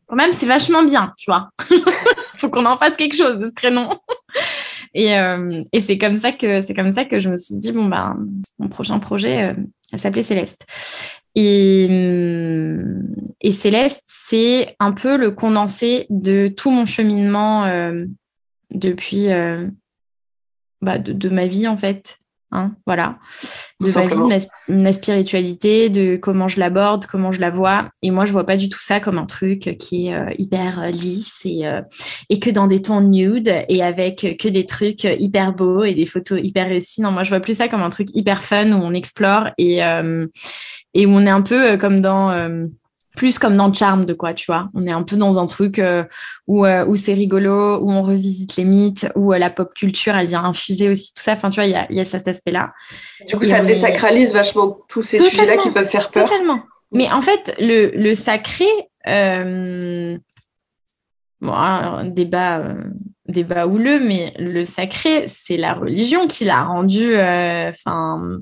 quand 0.07 0.15
même, 0.15 0.31
c'est 0.31 0.45
vachement 0.45 0.83
bien, 0.83 1.13
tu 1.17 1.29
vois. 1.29 1.49
Faut 2.37 2.49
qu'on 2.49 2.65
en 2.65 2.77
fasse 2.77 2.95
quelque 2.95 3.15
chose 3.15 3.39
de 3.39 3.49
ce 3.49 3.53
prénom. 3.53 3.89
Et, 4.93 5.17
euh, 5.17 5.63
et 5.71 5.79
c'est 5.79 5.97
comme 5.97 6.17
ça 6.17 6.31
que 6.31 6.61
c'est 6.61 6.73
comme 6.73 6.91
ça 6.91 7.05
que 7.05 7.19
je 7.19 7.29
me 7.29 7.37
suis 7.37 7.55
dit 7.55 7.71
bon 7.71 7.85
ben 7.85 8.25
mon 8.59 8.67
prochain 8.67 8.99
projet, 8.99 9.51
euh, 9.51 9.53
elle 9.91 9.99
s'appelait 9.99 10.23
Céleste. 10.23 10.65
Et, 11.35 11.87
hum, 11.89 13.15
et 13.39 13.51
Céleste, 13.51 14.03
c'est 14.05 14.75
un 14.79 14.91
peu 14.91 15.17
le 15.17 15.31
condensé 15.31 16.05
de 16.09 16.47
tout 16.47 16.71
mon 16.71 16.85
cheminement 16.85 17.65
euh, 17.65 18.05
depuis 18.73 19.31
euh, 19.31 19.67
bah, 20.81 20.97
de, 20.97 21.29
ma 21.29 21.47
vie 21.47 21.67
en 21.67 21.77
fait. 21.77 22.17
Hein, 22.51 22.75
voilà, 22.85 23.17
de 23.81 23.91
ma 23.93 24.07
vie, 24.07 24.45
ma, 24.67 24.75
ma 24.75 24.93
spiritualité, 24.93 25.89
de 25.89 26.15
comment 26.15 26.47
je 26.47 26.59
l'aborde, 26.59 27.05
comment 27.05 27.31
je 27.31 27.41
la 27.41 27.49
vois. 27.49 27.89
Et 28.01 28.11
moi, 28.11 28.25
je 28.25 28.31
vois 28.31 28.45
pas 28.45 28.57
du 28.57 28.69
tout 28.69 28.79
ça 28.79 28.99
comme 28.99 29.17
un 29.17 29.25
truc 29.25 29.75
qui 29.77 30.07
est 30.07 30.15
euh, 30.15 30.29
hyper 30.37 30.81
euh, 30.81 30.87
lisse 30.89 31.41
et, 31.45 31.67
euh, 31.67 31.81
et 32.29 32.39
que 32.39 32.49
dans 32.49 32.67
des 32.67 32.81
tons 32.81 33.01
nude 33.01 33.51
et 33.67 33.83
avec 33.83 34.37
que 34.39 34.47
des 34.47 34.65
trucs 34.65 35.03
hyper 35.03 35.53
beaux 35.53 35.83
et 35.83 35.93
des 35.93 36.05
photos 36.05 36.39
hyper 36.41 36.67
réussies. 36.67 37.01
Non, 37.01 37.11
moi, 37.11 37.23
je 37.23 37.29
vois 37.29 37.39
plus 37.39 37.57
ça 37.57 37.67
comme 37.67 37.81
un 37.81 37.89
truc 37.89 38.09
hyper 38.13 38.41
fun 38.41 38.71
où 38.71 38.81
on 38.81 38.93
explore 38.93 39.49
et, 39.57 39.83
euh, 39.83 40.27
et 40.93 41.05
où 41.05 41.11
on 41.11 41.25
est 41.25 41.31
un 41.31 41.41
peu 41.41 41.77
comme 41.77 42.01
dans... 42.01 42.31
plus 43.15 43.39
comme 43.39 43.57
dans 43.57 43.73
Charmed, 43.73 44.15
quoi, 44.15 44.33
tu 44.33 44.45
vois. 44.47 44.69
On 44.73 44.81
est 44.81 44.91
un 44.91 45.03
peu 45.03 45.17
dans 45.17 45.37
un 45.39 45.45
truc 45.45 45.79
euh, 45.79 46.03
où, 46.47 46.65
euh, 46.65 46.85
où 46.85 46.95
c'est 46.95 47.13
rigolo, 47.13 47.77
où 47.79 47.91
on 47.91 48.01
revisite 48.03 48.55
les 48.55 48.63
mythes, 48.65 49.07
où 49.15 49.33
euh, 49.33 49.37
la 49.37 49.49
pop 49.49 49.73
culture, 49.73 50.15
elle 50.15 50.27
vient 50.27 50.43
infuser 50.43 50.89
aussi 50.89 51.13
tout 51.13 51.21
ça. 51.21 51.33
Enfin, 51.33 51.49
tu 51.49 51.55
vois, 51.55 51.65
il 51.65 51.71
y 51.71 51.75
a, 51.75 51.85
y 51.91 51.99
a 51.99 52.05
cet 52.05 52.27
aspect-là. 52.27 52.73
Du 53.27 53.35
coup, 53.37 53.43
Et 53.43 53.47
ça 53.47 53.59
est- 53.59 53.65
désacralise 53.65 54.33
vachement 54.33 54.77
tous 54.87 55.01
ces 55.03 55.17
sujets-là 55.19 55.57
qui 55.57 55.69
peuvent 55.71 55.89
faire 55.89 56.09
peur. 56.09 56.29
Totalement. 56.29 56.61
Mais 56.93 57.11
en 57.11 57.21
fait, 57.21 57.55
le, 57.59 57.91
le 57.95 58.15
sacré, 58.15 58.65
bon, 61.41 61.53
un 61.53 62.05
débat, 62.05 62.63
débat 63.27 63.67
houleux, 63.67 63.99
mais 63.99 64.33
le 64.39 64.65
sacré, 64.65 65.25
c'est 65.27 65.57
la 65.57 65.73
religion 65.73 66.27
qui 66.27 66.45
l'a 66.45 66.63
rendu, 66.63 67.13
enfin, 67.15 68.39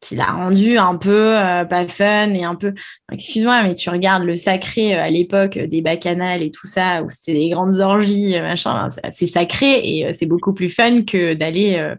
qui 0.00 0.16
l'a 0.16 0.32
rendu 0.32 0.78
un 0.78 0.96
peu 0.96 1.36
euh, 1.38 1.64
pas 1.64 1.86
fun 1.86 2.32
et 2.32 2.42
un 2.44 2.54
peu. 2.54 2.72
Excuse-moi, 3.12 3.62
mais 3.64 3.74
tu 3.74 3.90
regardes 3.90 4.22
le 4.22 4.34
sacré 4.34 4.96
euh, 4.96 5.02
à 5.02 5.10
l'époque 5.10 5.56
euh, 5.58 5.66
des 5.66 5.82
bacchanales 5.82 6.42
et 6.42 6.50
tout 6.50 6.66
ça, 6.66 7.02
où 7.02 7.10
c'était 7.10 7.34
des 7.34 7.50
grandes 7.50 7.78
orgies, 7.80 8.36
euh, 8.36 8.42
machin, 8.42 8.88
c'est- 9.10 9.26
sacré 9.26 9.80
et 9.84 10.06
euh, 10.06 10.12
c'est 10.14 10.26
beaucoup 10.26 10.54
plus 10.54 10.70
fun 10.70 11.02
que 11.02 11.34
d'aller 11.34 11.74
euh, 11.76 11.94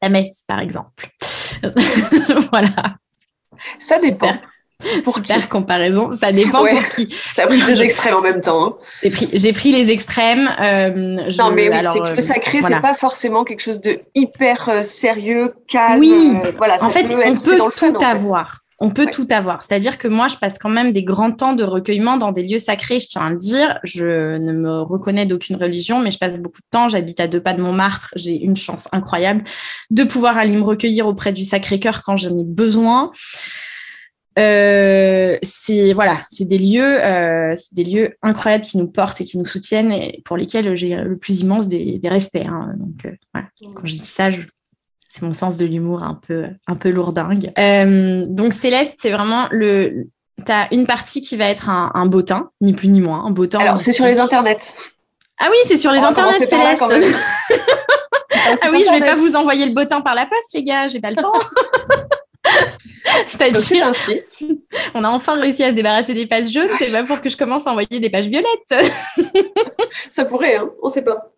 à 0.00 0.06
la 0.06 0.08
messe, 0.08 0.42
par 0.48 0.58
exemple. 0.60 1.08
voilà. 2.50 2.96
Ça 3.78 4.00
dépend. 4.00 4.32
Pour 5.04 5.14
Super 5.14 5.40
qui 5.42 5.48
comparaison. 5.48 6.12
Ça 6.12 6.32
dépend 6.32 6.62
Ouais. 6.62 6.74
pour 6.74 6.88
qui. 6.88 7.08
Ça 7.34 7.44
a 7.44 7.46
pris 7.46 7.60
deux 7.66 7.80
extrêmes 7.82 8.14
en 8.14 8.20
même 8.20 8.40
temps. 8.42 8.64
hein. 8.66 8.74
J'ai 9.02 9.10
pris, 9.10 9.28
j'ai 9.32 9.52
pris 9.52 9.72
les 9.72 9.90
extrêmes. 9.90 10.48
euh, 10.60 11.24
je- 11.30 11.38
Non, 11.38 11.50
mais 11.50 11.68
oui, 11.68 11.74
alors, 11.74 11.92
c'est 11.94 12.00
que 12.00 12.08
euh, 12.10 12.14
le 12.14 12.20
sacré, 12.22 12.60
voilà. 12.60 12.76
c'est 12.76 12.82
pas 12.82 12.94
forcément 12.94 13.44
quelque 13.44 13.60
chose 13.62 13.80
de 13.80 14.00
hyper 14.14 14.68
euh, 14.68 14.82
sérieux, 14.82 15.54
calme. 15.68 15.98
Oui. 16.00 16.32
euh, 16.44 16.52
voilà, 16.58 16.76
En 16.82 16.90
fait, 16.90 17.04
peut 17.04 17.14
on 17.26 17.34
peut 17.36 17.56
fun, 17.70 17.90
tout 17.90 17.96
en 17.96 18.00
fait. 18.00 18.04
avoir. 18.04 18.60
On 18.78 18.90
peut 18.90 19.06
Ouais. 19.06 19.10
tout 19.10 19.26
avoir. 19.30 19.62
C'est-à-dire 19.62 19.96
que 19.96 20.06
moi, 20.06 20.28
je 20.28 20.36
passe 20.36 20.58
quand 20.60 20.68
même 20.68 20.92
des 20.92 21.02
grands 21.02 21.30
temps 21.32 21.54
de 21.54 21.64
recueillement 21.64 22.18
dans 22.18 22.30
des 22.30 22.42
lieux 22.42 22.58
sacrés. 22.58 23.00
Je 23.00 23.06
tiens 23.08 23.22
à 23.28 23.30
le 23.30 23.36
dire. 23.36 23.78
Je 23.84 24.36
ne 24.36 24.52
me 24.52 24.82
reconnais 24.82 25.24
d'aucune 25.24 25.56
religion, 25.56 25.98
mais 26.00 26.10
je 26.10 26.18
passe 26.18 26.38
beaucoup 26.38 26.60
de 26.60 26.66
temps. 26.70 26.90
J'habite 26.90 27.18
à 27.20 27.26
deux 27.26 27.40
pas 27.40 27.54
de 27.54 27.62
Montmartre. 27.62 28.10
J'ai 28.16 28.36
une 28.38 28.54
chance 28.56 28.86
incroyable 28.92 29.44
de 29.90 30.04
pouvoir 30.04 30.36
aller 30.36 30.54
me 30.54 30.62
recueillir 30.62 31.06
auprès 31.06 31.32
du 31.32 31.42
Sacré-Cœur 31.46 32.02
quand 32.04 32.18
j'en 32.18 32.36
ai 32.36 32.44
besoin. 32.44 33.12
Euh, 34.38 35.36
c'est 35.42 35.92
voilà, 35.94 36.18
c'est 36.30 36.44
des 36.44 36.58
lieux, 36.58 37.02
euh, 37.04 37.54
c'est 37.56 37.74
des 37.74 37.84
lieux 37.84 38.16
incroyables 38.22 38.64
qui 38.64 38.76
nous 38.78 38.86
portent 38.88 39.20
et 39.20 39.24
qui 39.24 39.38
nous 39.38 39.46
soutiennent 39.46 39.92
et 39.92 40.22
pour 40.24 40.36
lesquels 40.36 40.76
j'ai 40.76 40.94
le 40.96 41.16
plus 41.16 41.40
immense 41.40 41.68
des, 41.68 41.98
des 41.98 42.08
respects. 42.08 42.44
hein. 42.46 42.72
Donc 42.78 43.06
euh, 43.06 43.10
voilà. 43.32 43.48
quand 43.74 43.86
je 43.86 43.94
dis 43.94 43.98
ça, 44.04 44.28
je- 44.30 44.42
c'est 45.08 45.22
mon 45.22 45.32
sens 45.32 45.56
de 45.56 45.64
l'humour 45.64 46.02
un 46.02 46.12
peu, 46.14 46.44
un 46.66 46.76
peu 46.76 46.90
lourdingue. 46.90 47.50
Donc 48.34 48.52
Céleste, 48.52 48.94
c'est 48.98 49.10
vraiment 49.10 49.48
le. 49.50 50.08
T'as 50.44 50.68
une 50.70 50.86
partie 50.86 51.22
qui 51.22 51.34
va 51.36 51.46
être 51.46 51.70
un, 51.70 51.90
un 51.94 52.04
bottin, 52.04 52.50
ni 52.60 52.74
plus 52.74 52.88
ni 52.88 53.00
moins, 53.00 53.24
un 53.24 53.30
bottin. 53.30 53.58
Alors, 53.60 53.80
c'est 53.80 53.94
sur 53.94 54.04
les 54.04 54.18
internets. 54.20 54.58
Ah 55.38 55.46
oui, 55.50 55.56
c'est 55.64 55.78
sur 55.78 55.92
les 55.92 56.00
va 56.00 56.08
internets, 56.08 56.38
là, 56.38 56.46
Céleste. 56.46 56.82
ah 58.62 58.68
oui, 58.70 58.84
je 58.86 58.90
vais 58.92 59.00
pas 59.00 59.14
vous 59.14 59.34
envoyer 59.34 59.64
le 59.64 59.72
bottin 59.72 60.02
par 60.02 60.14
la 60.14 60.26
poste, 60.26 60.52
les 60.52 60.62
gars, 60.62 60.88
j'ai 60.88 61.00
pas 61.00 61.08
le 61.10 61.16
temps. 61.16 61.32
C'est-à-dire, 63.26 63.92
on 64.94 65.04
a 65.04 65.08
enfin 65.08 65.40
réussi 65.40 65.62
à 65.64 65.70
se 65.70 65.74
débarrasser 65.74 66.14
des 66.14 66.26
pages 66.26 66.50
jaunes, 66.50 66.70
c'est 66.78 66.92
pas 66.92 67.04
pour 67.04 67.20
que 67.20 67.28
je 67.28 67.36
commence 67.36 67.66
à 67.66 67.70
envoyer 67.70 68.00
des 68.00 68.10
pages 68.10 68.26
violettes. 68.26 68.74
Ça 70.10 70.24
pourrait, 70.24 70.56
hein. 70.56 70.70
on 70.82 70.88
sait 70.88 71.02
pas. 71.02 71.32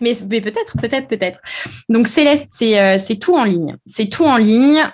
Mais, 0.00 0.16
mais 0.30 0.40
peut-être, 0.40 0.76
peut-être, 0.80 1.08
peut-être. 1.08 1.40
Donc 1.88 2.08
Céleste, 2.08 2.48
c'est 2.50 2.78
euh, 2.78 2.98
c'est 2.98 3.16
tout 3.16 3.36
en 3.36 3.44
ligne. 3.44 3.76
C'est 3.86 4.08
tout 4.08 4.24
en 4.24 4.36
ligne. 4.36 4.90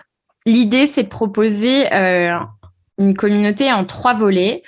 L'idée, 0.47 0.87
c'est 0.87 1.05
de 1.05 1.09
proposer 1.09 1.93
euh, 1.93 2.37
une 2.99 3.17
communauté 3.17 3.73
en 3.73 3.85
trois 3.85 4.15
volets. 4.15 4.63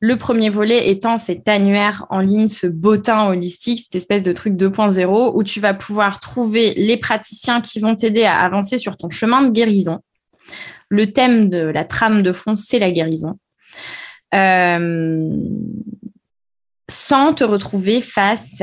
Le 0.00 0.16
premier 0.16 0.50
volet 0.50 0.90
étant 0.90 1.16
cet 1.16 1.48
annuaire 1.48 2.06
en 2.10 2.18
ligne, 2.18 2.48
ce 2.48 2.66
bottin 2.66 3.28
holistique, 3.28 3.84
cette 3.84 3.94
espèce 3.94 4.24
de 4.24 4.32
truc 4.32 4.54
2.0 4.54 5.32
où 5.34 5.44
tu 5.44 5.60
vas 5.60 5.74
pouvoir 5.74 6.18
trouver 6.18 6.74
les 6.74 6.96
praticiens 6.96 7.60
qui 7.60 7.78
vont 7.78 7.94
t'aider 7.94 8.24
à 8.24 8.40
avancer 8.40 8.78
sur 8.78 8.96
ton 8.96 9.10
chemin 9.10 9.42
de 9.42 9.50
guérison. 9.50 10.00
Le 10.92 11.10
thème 11.10 11.48
de 11.48 11.56
la 11.56 11.86
trame 11.86 12.22
de 12.22 12.32
fond, 12.32 12.54
c'est 12.54 12.78
la 12.78 12.90
guérison. 12.90 13.38
Euh, 14.34 15.38
sans 16.90 17.32
te 17.32 17.44
retrouver 17.44 18.02
face 18.02 18.62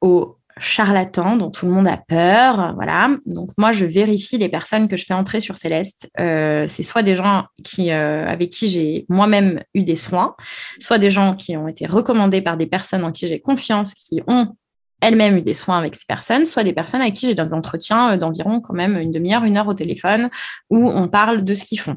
aux 0.00 0.38
charlatans 0.58 1.36
dont 1.36 1.50
tout 1.50 1.66
le 1.66 1.72
monde 1.72 1.86
a 1.86 1.98
peur. 1.98 2.72
Voilà. 2.76 3.10
Donc 3.26 3.50
moi, 3.58 3.72
je 3.72 3.84
vérifie 3.84 4.38
les 4.38 4.48
personnes 4.48 4.88
que 4.88 4.96
je 4.96 5.04
fais 5.04 5.12
entrer 5.12 5.40
sur 5.40 5.58
Céleste. 5.58 6.08
Euh, 6.18 6.64
c'est 6.66 6.82
soit 6.82 7.02
des 7.02 7.14
gens 7.14 7.44
qui, 7.62 7.90
euh, 7.90 8.26
avec 8.26 8.48
qui 8.48 8.68
j'ai 8.68 9.04
moi-même 9.10 9.62
eu 9.74 9.84
des 9.84 9.96
soins, 9.96 10.36
soit 10.78 10.96
des 10.96 11.10
gens 11.10 11.36
qui 11.36 11.58
ont 11.58 11.68
été 11.68 11.84
recommandés 11.84 12.40
par 12.40 12.56
des 12.56 12.66
personnes 12.66 13.04
en 13.04 13.12
qui 13.12 13.26
j'ai 13.26 13.38
confiance, 13.38 13.92
qui 13.92 14.22
ont 14.26 14.56
elles-mêmes 15.00 15.36
eu 15.36 15.42
des 15.42 15.54
soins 15.54 15.78
avec 15.78 15.94
ces 15.94 16.04
personnes, 16.06 16.44
soit 16.44 16.64
des 16.64 16.72
personnes 16.72 17.00
avec 17.00 17.14
qui 17.14 17.26
j'ai 17.26 17.34
des 17.34 17.54
entretiens 17.54 18.12
euh, 18.12 18.16
d'environ 18.16 18.60
quand 18.60 18.74
même 18.74 18.96
une 18.98 19.12
demi-heure, 19.12 19.44
une 19.44 19.56
heure 19.56 19.68
au 19.68 19.74
téléphone, 19.74 20.30
où 20.68 20.88
on 20.88 21.08
parle 21.08 21.44
de 21.44 21.54
ce 21.54 21.64
qu'ils 21.64 21.80
font. 21.80 21.96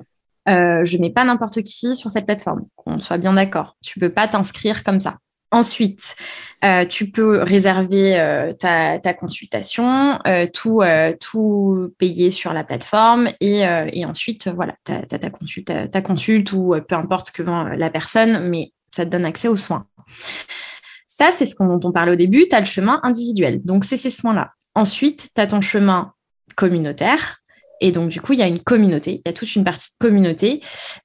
Euh, 0.49 0.83
je 0.83 0.97
mets 0.97 1.09
pas 1.09 1.23
n'importe 1.23 1.61
qui 1.61 1.95
sur 1.95 2.09
cette 2.09 2.25
plateforme, 2.25 2.65
qu'on 2.75 2.99
soit 2.99 3.17
bien 3.17 3.33
d'accord. 3.33 3.77
Tu 3.81 3.99
peux 3.99 4.09
pas 4.09 4.27
t'inscrire 4.27 4.83
comme 4.83 4.99
ça. 4.99 5.17
Ensuite, 5.51 6.15
euh, 6.65 6.83
tu 6.85 7.11
peux 7.11 7.43
réserver 7.43 8.55
ta, 8.59 8.97
ta 8.97 9.13
consultation, 9.13 10.17
tout, 10.51 10.81
tout 11.19 11.93
payer 11.99 12.31
sur 12.31 12.53
la 12.53 12.63
plateforme 12.63 13.29
et, 13.39 13.63
ensuite, 14.03 14.47
voilà, 14.47 14.73
tu 14.83 14.93
as, 14.93 15.05
ta, 15.05 15.29
consulte, 15.29 15.71
ta 15.91 16.01
consulte 16.01 16.51
ou 16.53 16.73
peu 16.89 16.95
importe 16.95 17.27
ce 17.27 17.31
que 17.31 17.43
vend 17.43 17.65
la 17.65 17.91
personne, 17.91 18.49
mais 18.49 18.73
ça 18.89 19.05
te 19.05 19.11
donne 19.11 19.25
accès 19.25 19.47
aux 19.47 19.55
soins. 19.55 19.85
Ça, 21.15 21.31
c'est 21.31 21.45
ce 21.45 21.53
dont 21.59 21.79
on 21.83 21.91
parlait 21.91 22.13
au 22.13 22.15
début. 22.15 22.47
Tu 22.49 22.55
as 22.55 22.59
le 22.59 22.65
chemin 22.65 22.99
individuel. 23.03 23.61
Donc, 23.63 23.85
c'est 23.85 23.97
ces 23.97 24.09
soins-là. 24.09 24.49
Ensuite, 24.73 25.29
tu 25.35 25.41
as 25.41 25.45
ton 25.45 25.61
chemin 25.61 26.13
communautaire. 26.55 27.37
Et 27.81 27.91
donc, 27.91 28.09
du 28.09 28.19
coup, 28.19 28.33
il 28.33 28.39
y 28.39 28.41
a 28.41 28.47
une 28.47 28.61
communauté. 28.61 29.21
Il 29.23 29.27
y 29.27 29.29
a 29.29 29.33
toute 29.33 29.55
une 29.55 29.63
partie 29.63 29.89
de 29.89 30.07
communauté 30.07 30.61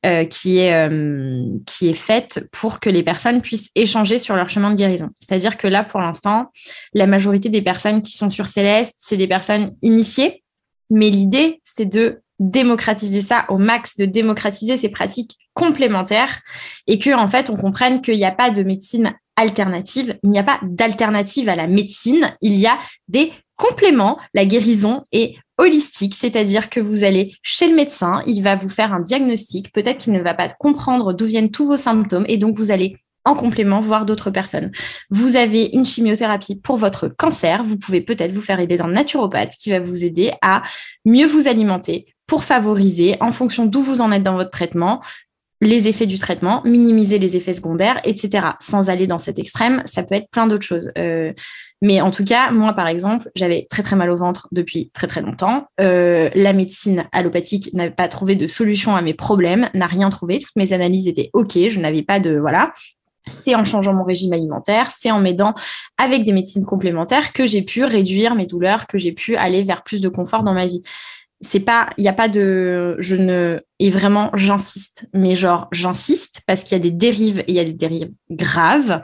euh, 0.07 0.25
qui, 0.25 0.61
est, 0.61 0.73
euh, 0.73 1.45
qui 1.67 1.91
est 1.91 1.95
faite 1.95 2.49
pour 2.53 2.81
que 2.81 2.89
les 2.89 3.03
personnes 3.03 3.43
puissent 3.43 3.69
échanger 3.75 4.19
sur 4.19 4.35
leur 4.35 4.49
chemin 4.49 4.71
de 4.71 4.77
guérison. 4.77 5.11
C'est-à-dire 5.21 5.59
que 5.59 5.69
là, 5.69 5.85
pour 5.85 6.01
l'instant, 6.01 6.53
la 6.95 7.07
majorité 7.07 7.51
des 7.51 7.61
personnes 7.61 8.01
qui 8.01 8.13
sont 8.13 8.31
sur 8.31 8.47
Céleste, 8.47 8.95
c'est 8.99 9.19
des 9.19 9.29
personnes 9.29 9.75
initiées. 9.83 10.43
Mais 10.89 11.11
l'idée, 11.11 11.61
c'est 11.65 11.85
de 11.85 12.23
démocratiser 12.39 13.21
ça 13.21 13.45
au 13.51 13.59
max, 13.59 13.97
de 13.97 14.07
démocratiser 14.07 14.79
ces 14.79 14.89
pratiques 14.89 15.37
complémentaires 15.53 16.41
et 16.87 16.99
que, 16.99 17.15
en 17.15 17.29
fait, 17.29 17.51
on 17.51 17.57
comprenne 17.57 18.01
qu'il 18.01 18.17
n'y 18.17 18.25
a 18.25 18.31
pas 18.31 18.51
de 18.51 18.63
médecine 18.63 19.13
alternative, 19.39 20.19
il 20.23 20.31
n'y 20.31 20.39
a 20.39 20.43
pas 20.43 20.59
d'alternative 20.63 21.49
à 21.49 21.57
la 21.57 21.67
médecine, 21.67 22.37
il 22.43 22.55
y 22.55 22.67
a 22.67 22.79
des 23.07 23.33
compléments. 23.57 24.19
La 24.35 24.45
guérison 24.45 25.05
est 25.13 25.37
holistique, 25.57 26.15
c'est-à-dire 26.15 26.71
que 26.71 26.81
vous 26.81 27.05
allez 27.05 27.35
chez 27.43 27.69
le 27.69 27.75
médecin, 27.75 28.23
il 28.27 28.43
va 28.43 28.57
vous 28.57 28.69
faire 28.69 28.93
un 28.93 29.01
diagnostic, 29.01 29.73
peut-être 29.73 29.99
qu'il 29.99 30.13
ne 30.13 30.21
va 30.21 30.35
pas 30.35 30.49
comprendre 30.49 31.13
d'où 31.13 31.27
viennent 31.27 31.51
tous 31.51 31.67
vos 31.67 31.77
symptômes 31.77 32.27
et 32.29 32.37
donc 32.37 32.57
vous 32.57 32.71
allez 32.71 32.97
en 33.25 33.35
complément 33.35 33.81
voir 33.81 34.07
d'autres 34.07 34.31
personnes. 34.31 34.73
Vous 35.11 35.37
avez 35.37 35.71
une 35.73 35.85
chimiothérapie 35.85 36.57
pour 36.57 36.77
votre 36.77 37.09
cancer, 37.09 37.63
vous 37.63 37.79
pouvez 37.79 38.01
peut-être 38.01 38.33
vous 38.33 38.41
faire 38.41 38.59
aider 38.59 38.77
d'un 38.77 38.89
naturopathe 38.89 39.55
qui 39.57 39.71
va 39.71 39.81
vous 39.81 40.05
aider 40.05 40.33
à 40.43 40.63
mieux 41.05 41.27
vous 41.27 41.47
alimenter 41.47 42.07
pour 42.27 42.45
favoriser, 42.45 43.17
en 43.21 43.33
fonction 43.33 43.67
d'où 43.67 43.83
vous 43.83 44.01
en 44.01 44.13
êtes 44.13 44.23
dans 44.23 44.35
votre 44.35 44.51
traitement, 44.51 45.03
les 45.61 45.89
effets 45.89 46.07
du 46.07 46.19
traitement, 46.19 46.63
minimiser 46.65 47.19
les 47.19 47.37
effets 47.37 47.55
secondaires, 47.55 48.01
etc. 48.05 48.47
Sans 48.61 48.91
aller 48.91 49.07
dans 49.07 49.19
cet 49.19 49.39
extrême, 49.39 49.83
ça 49.87 50.03
peut 50.03 50.15
être 50.15 50.31
plein 50.31 50.47
d'autres 50.47 50.65
choses. 50.65 50.93
Euh, 50.99 51.33
mais 51.83 52.01
en 52.01 52.11
tout 52.11 52.25
cas, 52.25 52.51
moi, 52.51 52.73
par 52.73 52.89
exemple, 52.89 53.29
j'avais 53.35 53.67
très 53.69 53.83
très 53.83 53.97
mal 53.97 54.11
au 54.11 54.17
ventre 54.17 54.49
depuis 54.53 54.91
très 54.95 55.07
très 55.07 55.21
longtemps. 55.21 55.67
Euh, 55.81 56.29
la 56.35 56.53
médecine 56.53 57.07
allopathique 57.13 57.73
n'avait 57.75 57.95
pas 57.95 58.09
trouvé 58.09 58.37
de 58.37 58.47
solution 58.47 58.95
à 58.95 59.03
mes 59.03 59.15
problèmes, 59.15 59.69
n'a 59.75 59.87
rien 59.87 60.11
trouvé. 60.11 60.39
Toutes 60.39 60.57
mes 60.57 60.73
analyses 60.73 61.09
étaient 61.09 61.31
OK, 61.33 61.57
je 61.57 61.81
n'avais 61.81 62.03
pas 62.03 62.21
de... 62.21 62.37
Voilà. 62.37 62.73
c'est 63.29 63.55
en 63.55 63.65
changeant 63.65 63.95
mon 63.95 64.05
régime 64.05 64.33
alimentaire, 64.33 64.91
c'est 64.97 65.11
en 65.11 65.21
m'aidant 65.21 65.55
avec 65.99 66.25
des 66.25 66.33
médecines 66.33 66.65
complémentaires 66.65 67.33
que 67.33 67.47
j'ai 67.47 67.63
pu 67.63 67.85
réduire 67.85 68.35
mes 68.35 68.47
douleurs, 68.47 68.87
que 68.87 68.99
j'ai 68.99 69.13
pu 69.13 69.37
aller 69.37 69.63
vers 69.63 69.83
plus 69.83 70.01
de 70.01 70.09
confort 70.09 70.45
dans 70.45 70.55
ma 70.55 70.67
vie. 70.67 70.83
C'est 71.41 71.61
pas, 71.61 71.91
il 71.97 72.03
n'y 72.03 72.09
a 72.09 72.15
pas 72.15 72.29
de, 72.29 72.97
je 72.99 73.15
ne, 73.15 73.61
et 73.79 73.91
vraiment, 73.91 74.31
j'insiste, 74.35 75.09
mais 75.15 75.37
genre, 75.37 75.69
j'insiste 75.71 76.43
parce 76.47 76.65
qu'il 76.65 76.73
y 76.73 76.81
a 76.81 76.83
des 76.83 76.91
dérives 76.91 77.41
et 77.41 77.45
il 77.49 77.55
y 77.55 77.61
a 77.61 77.65
des 77.65 77.73
dérives 77.73 78.13
graves. 78.31 79.03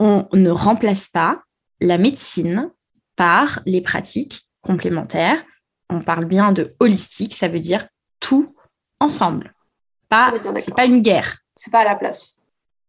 On 0.00 0.26
ne 0.32 0.50
remplace 0.50 1.06
pas 1.08 1.42
la 1.80 1.96
médecine 1.98 2.70
par 3.14 3.60
les 3.66 3.80
pratiques 3.80 4.48
complémentaires. 4.62 5.42
On 5.90 6.00
parle 6.00 6.24
bien 6.24 6.52
de 6.52 6.74
holistique, 6.80 7.34
ça 7.34 7.48
veut 7.48 7.60
dire 7.60 7.86
tout 8.18 8.54
ensemble. 8.98 9.54
Pas, 10.08 10.34
c'est 10.58 10.74
pas 10.74 10.86
une 10.86 11.02
guerre. 11.02 11.36
C'est 11.54 11.70
pas 11.70 11.80
à 11.80 11.84
la 11.84 11.94
place. 11.94 12.36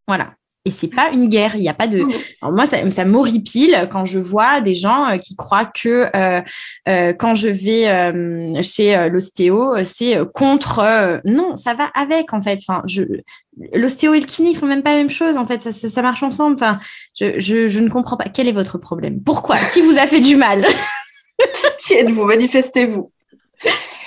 Voilà. 0.07 0.35
Et 0.67 0.71
c'est 0.71 0.89
pas 0.89 1.11
une 1.11 1.29
guerre. 1.29 1.55
Il 1.55 1.61
n'y 1.61 1.69
a 1.69 1.73
pas 1.73 1.87
de. 1.87 2.05
Alors 2.41 2.53
moi, 2.53 2.67
ça, 2.67 2.89
ça 2.89 3.05
m'horripile 3.05 3.87
quand 3.89 4.03
je 4.03 4.19
vois 4.19 4.59
des 4.59 4.75
gens 4.75 5.07
euh, 5.07 5.17
qui 5.17 5.33
croient 5.33 5.65
que 5.65 6.07
euh, 6.13 6.41
euh, 6.89 7.13
quand 7.13 7.35
je 7.35 7.47
vais 7.47 8.63
chez 8.63 9.07
l'ostéo, 9.09 9.75
c'est 9.85 10.19
contre. 10.33 11.21
Non, 11.23 11.55
ça 11.55 11.73
va 11.73 11.85
avec 11.95 12.33
en 12.33 12.41
fait. 12.41 12.59
Enfin, 12.67 12.83
je 12.85 13.03
l'ostéo 13.73 14.13
et 14.13 14.19
le 14.19 14.25
kiné, 14.25 14.53
font 14.53 14.65
même 14.65 14.83
pas 14.83 14.91
la 14.91 14.97
même 14.97 15.09
chose. 15.09 15.37
En 15.37 15.47
fait, 15.47 15.61
ça, 15.61 15.71
ça, 15.71 16.01
marche 16.01 16.21
ensemble. 16.21 16.55
Enfin, 16.55 16.79
je, 17.17 17.39
je, 17.39 17.69
je, 17.69 17.79
ne 17.79 17.89
comprends 17.89 18.17
pas. 18.17 18.25
Quel 18.25 18.49
est 18.49 18.51
votre 18.51 18.77
problème? 18.77 19.21
Pourquoi? 19.23 19.57
Qui 19.71 19.81
vous 19.81 19.97
a 19.97 20.05
fait 20.05 20.19
du 20.19 20.35
mal? 20.35 20.65
Qui 21.79 21.93
êtes-vous? 21.93 22.25
Manifestez-vous. 22.25 23.09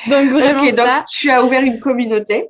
Donc 0.09 0.31
vraiment 0.31 0.63
Ok, 0.63 0.75
donc 0.75 0.87
tu 1.11 1.31
as 1.31 1.43
ouvert 1.43 1.63
une 1.63 1.81
communauté. 1.81 2.49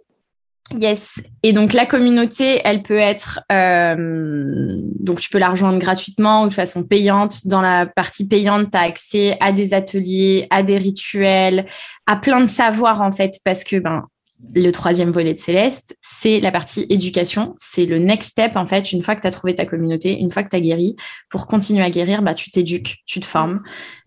Yes. 0.79 1.15
Et 1.43 1.53
donc 1.53 1.73
la 1.73 1.85
communauté, 1.85 2.61
elle 2.65 2.83
peut 2.83 2.99
être 2.99 3.41
euh, 3.51 4.77
donc 5.01 5.21
tu 5.21 5.29
peux 5.29 5.39
la 5.39 5.51
rejoindre 5.51 5.79
gratuitement 5.79 6.45
ou 6.45 6.49
de 6.49 6.55
façon 6.55 6.85
payante. 6.85 7.47
Dans 7.47 7.61
la 7.61 7.87
partie 7.87 8.29
payante, 8.29 8.71
tu 8.71 8.79
as 8.79 8.83
accès 8.83 9.37
à 9.41 9.53
des 9.53 9.75
ateliers, 9.75 10.47
à 10.51 10.63
des 10.63 10.79
rituels, 10.79 11.67
à 12.07 12.17
plein 12.17 12.41
de 12.41 12.47
savoirs 12.47 13.01
en 13.01 13.11
fait 13.11 13.39
parce 13.45 13.65
que 13.65 13.77
ben 13.77 14.07
le 14.55 14.71
troisième 14.71 15.11
volet 15.11 15.35
de 15.35 15.39
Céleste, 15.39 15.97
c'est 16.01 16.41
la 16.41 16.51
partie 16.51 16.87
éducation. 16.89 17.55
C'est 17.59 17.87
le 17.87 17.99
next 17.99 18.31
step, 18.31 18.57
en 18.57 18.67
fait, 18.67 18.93
une 18.93 19.03
fois 19.03 19.15
que 19.15 19.21
tu 19.21 19.27
as 19.27 19.31
trouvé 19.31 19.55
ta 19.55 19.65
communauté, 19.65 20.19
une 20.19 20.31
fois 20.31 20.43
que 20.43 20.49
tu 20.49 20.57
as 20.57 20.61
guéri. 20.61 20.97
Pour 21.29 21.47
continuer 21.47 21.83
à 21.83 21.91
guérir, 21.91 22.23
bah, 22.23 22.35
tu 22.35 22.51
t'éduques, 22.51 22.99
tu 23.07 23.21
te 23.21 23.25
formes. 23.25 23.63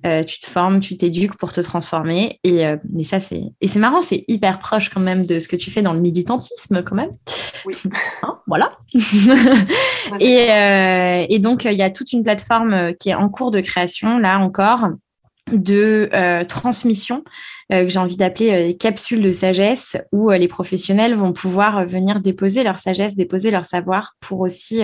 Euh, 0.05 0.23
tu 0.23 0.39
te 0.39 0.47
formes, 0.47 0.79
tu 0.79 0.97
t'éduques 0.97 1.37
pour 1.37 1.53
te 1.53 1.61
transformer. 1.61 2.39
Et, 2.43 2.65
euh, 2.65 2.77
et 2.97 3.03
ça, 3.03 3.19
c'est 3.19 3.41
et 3.61 3.67
c'est 3.67 3.79
marrant, 3.79 4.01
c'est 4.01 4.25
hyper 4.27 4.59
proche 4.59 4.89
quand 4.89 4.99
même 5.01 5.25
de 5.25 5.39
ce 5.39 5.47
que 5.47 5.55
tu 5.55 5.71
fais 5.71 5.81
dans 5.81 5.93
le 5.93 6.01
militantisme, 6.01 6.83
quand 6.83 6.95
même. 6.95 7.11
Oui. 7.65 7.75
Hein, 8.21 8.39
voilà. 8.47 8.71
et, 10.19 10.51
euh, 10.51 11.25
et 11.29 11.39
donc, 11.39 11.65
il 11.65 11.73
y 11.73 11.81
a 11.81 11.89
toute 11.89 12.13
une 12.13 12.23
plateforme 12.23 12.93
qui 12.99 13.09
est 13.09 13.15
en 13.15 13.27
cours 13.29 13.51
de 13.51 13.59
création, 13.59 14.17
là 14.17 14.39
encore, 14.39 14.89
de 15.51 16.09
euh, 16.13 16.43
transmission 16.43 17.23
euh, 17.71 17.83
que 17.83 17.89
j'ai 17.89 17.99
envie 17.99 18.17
d'appeler 18.17 18.71
euh, 18.71 18.73
capsules 18.77 19.21
de 19.21 19.31
sagesse 19.31 19.97
où 20.11 20.29
les 20.29 20.47
professionnels 20.47 21.15
vont 21.15 21.33
pouvoir 21.33 21.85
venir 21.85 22.19
déposer 22.19 22.63
leur 22.63 22.79
sagesse, 22.79 23.15
déposer 23.15 23.51
leur 23.51 23.65
savoir 23.65 24.15
pour 24.19 24.39
aussi 24.39 24.81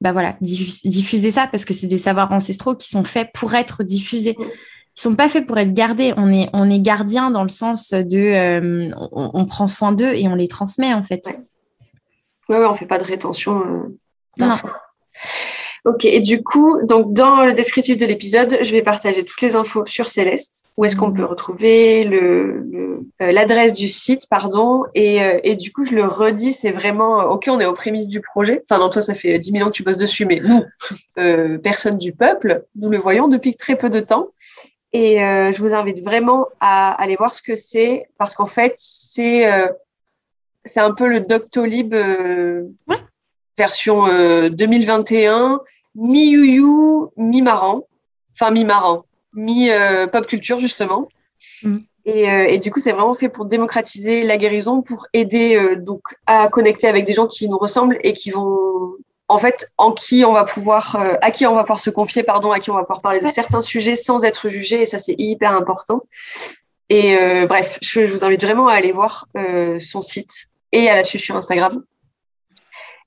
bah 0.00 0.10
voilà, 0.10 0.36
diffuser 0.40 1.30
ça 1.30 1.46
parce 1.46 1.64
que 1.64 1.72
c'est 1.72 1.86
des 1.86 1.98
savoirs 1.98 2.32
ancestraux 2.32 2.74
qui 2.74 2.88
sont 2.88 3.04
faits 3.04 3.30
pour 3.32 3.54
être 3.54 3.84
diffusés. 3.84 4.36
Ils 4.38 5.00
sont 5.00 5.14
pas 5.14 5.28
faits 5.28 5.46
pour 5.46 5.58
être 5.58 5.72
gardés. 5.72 6.12
On 6.16 6.30
est, 6.32 6.50
on 6.52 6.68
est 6.68 6.80
gardien 6.80 7.30
dans 7.30 7.44
le 7.44 7.48
sens 7.48 7.90
de 7.92 8.90
on, 9.12 9.30
on, 9.32 9.46
prend 9.46 9.68
soin 9.68 9.92
d'eux 9.92 10.12
et 10.12 10.26
on 10.26 10.34
les 10.34 10.48
transmet 10.48 10.92
en 10.92 11.04
fait. 11.04 11.38
Ouais, 12.48 12.58
ouais, 12.58 12.66
on 12.66 12.74
fait 12.74 12.86
pas 12.86 12.98
de 12.98 13.04
rétention. 13.04 13.62
non. 14.38 14.56
Ok, 15.84 16.04
et 16.04 16.20
du 16.20 16.44
coup, 16.44 16.80
donc 16.86 17.12
dans 17.12 17.44
le 17.44 17.54
descriptif 17.54 17.96
de 17.96 18.06
l'épisode, 18.06 18.56
je 18.62 18.70
vais 18.70 18.82
partager 18.82 19.24
toutes 19.24 19.40
les 19.40 19.56
infos 19.56 19.84
sur 19.84 20.06
Céleste. 20.06 20.64
Où 20.76 20.84
est-ce 20.84 20.94
qu'on 20.94 21.12
peut 21.12 21.24
retrouver 21.24 22.04
le, 22.04 23.02
euh, 23.20 23.32
l'adresse 23.32 23.72
du 23.72 23.88
site, 23.88 24.28
pardon. 24.30 24.84
Et, 24.94 25.20
euh, 25.20 25.40
et, 25.42 25.56
du 25.56 25.72
coup, 25.72 25.84
je 25.84 25.96
le 25.96 26.04
redis, 26.04 26.52
c'est 26.52 26.70
vraiment, 26.70 27.22
euh, 27.22 27.24
ok, 27.30 27.48
on 27.48 27.58
est 27.58 27.66
aux 27.66 27.74
prémices 27.74 28.06
du 28.06 28.20
projet. 28.20 28.62
Enfin, 28.70 28.80
non, 28.80 28.90
toi, 28.90 29.02
ça 29.02 29.14
fait 29.14 29.40
10 29.40 29.50
000 29.50 29.64
ans 29.64 29.72
que 29.72 29.76
tu 29.76 29.82
bosses 29.82 29.96
dessus, 29.96 30.24
mais 30.24 30.38
nous, 30.38 30.62
euh, 31.18 31.58
personne 31.58 31.98
du 31.98 32.12
peuple, 32.12 32.64
nous 32.76 32.88
le 32.88 32.98
voyons 32.98 33.26
depuis 33.26 33.56
très 33.56 33.74
peu 33.74 33.90
de 33.90 33.98
temps. 33.98 34.28
Et 34.92 35.16
je 35.16 35.58
vous 35.58 35.72
invite 35.72 36.04
vraiment 36.04 36.48
à, 36.60 36.92
aller 37.02 37.16
voir 37.16 37.34
ce 37.34 37.40
que 37.40 37.56
c'est, 37.56 38.06
parce 38.18 38.34
qu'en 38.34 38.44
fait, 38.44 38.74
c'est 38.76 39.46
c'est 40.66 40.80
un 40.80 40.92
peu 40.92 41.08
le 41.08 41.20
Doctolib 41.20 41.94
ouais 41.94 42.98
version 43.62 44.06
2021, 44.48 45.60
mi-youyou, 45.94 47.12
mi-marrant. 47.16 47.86
Enfin, 48.34 48.50
mi-marrant, 48.50 49.04
mi-pop 49.34 50.26
culture, 50.26 50.58
justement. 50.58 51.08
Mm. 51.62 51.78
Et, 52.04 52.28
euh, 52.28 52.46
et, 52.48 52.58
du 52.58 52.70
coup, 52.70 52.80
c'est 52.80 52.92
vraiment 52.92 53.14
fait 53.14 53.28
pour 53.28 53.44
démocratiser 53.44 54.24
la 54.24 54.36
guérison, 54.36 54.82
pour 54.82 55.06
aider 55.12 55.54
euh, 55.54 55.76
donc 55.76 56.02
à 56.26 56.48
connecter 56.48 56.88
avec 56.88 57.04
des 57.04 57.12
gens 57.12 57.28
qui 57.28 57.48
nous 57.48 57.58
ressemblent 57.58 57.98
et 58.02 58.12
qui 58.12 58.30
vont, 58.30 58.94
en 59.28 59.38
fait, 59.38 59.70
en 59.78 59.92
qui 59.92 60.24
on 60.24 60.32
va 60.32 60.44
pouvoir, 60.44 60.96
euh, 60.96 61.14
à 61.20 61.30
qui 61.30 61.46
on 61.46 61.54
va 61.54 61.62
pouvoir 61.62 61.80
se 61.80 61.90
confier, 61.90 62.24
pardon, 62.24 62.50
à 62.50 62.58
qui 62.58 62.70
on 62.70 62.74
va 62.74 62.80
pouvoir 62.80 63.02
parler 63.02 63.20
de 63.20 63.28
certains 63.28 63.60
sujets 63.60 63.94
sans 63.94 64.24
être 64.24 64.50
jugé. 64.50 64.82
Et 64.82 64.86
ça, 64.86 64.98
c'est 64.98 65.14
hyper 65.16 65.52
important. 65.52 66.02
Et 66.88 67.16
bref, 67.46 67.78
je, 67.80 68.04
je, 68.04 68.12
vous 68.12 68.22
invite 68.22 68.44
vraiment 68.44 68.68
à 68.68 68.74
aller 68.74 68.92
voir 68.92 69.26
son 69.80 70.02
site 70.02 70.48
et 70.72 70.90
à 70.90 70.96
la 70.96 71.04
suivre 71.04 71.24
sur 71.24 71.36
Instagram 71.36 71.82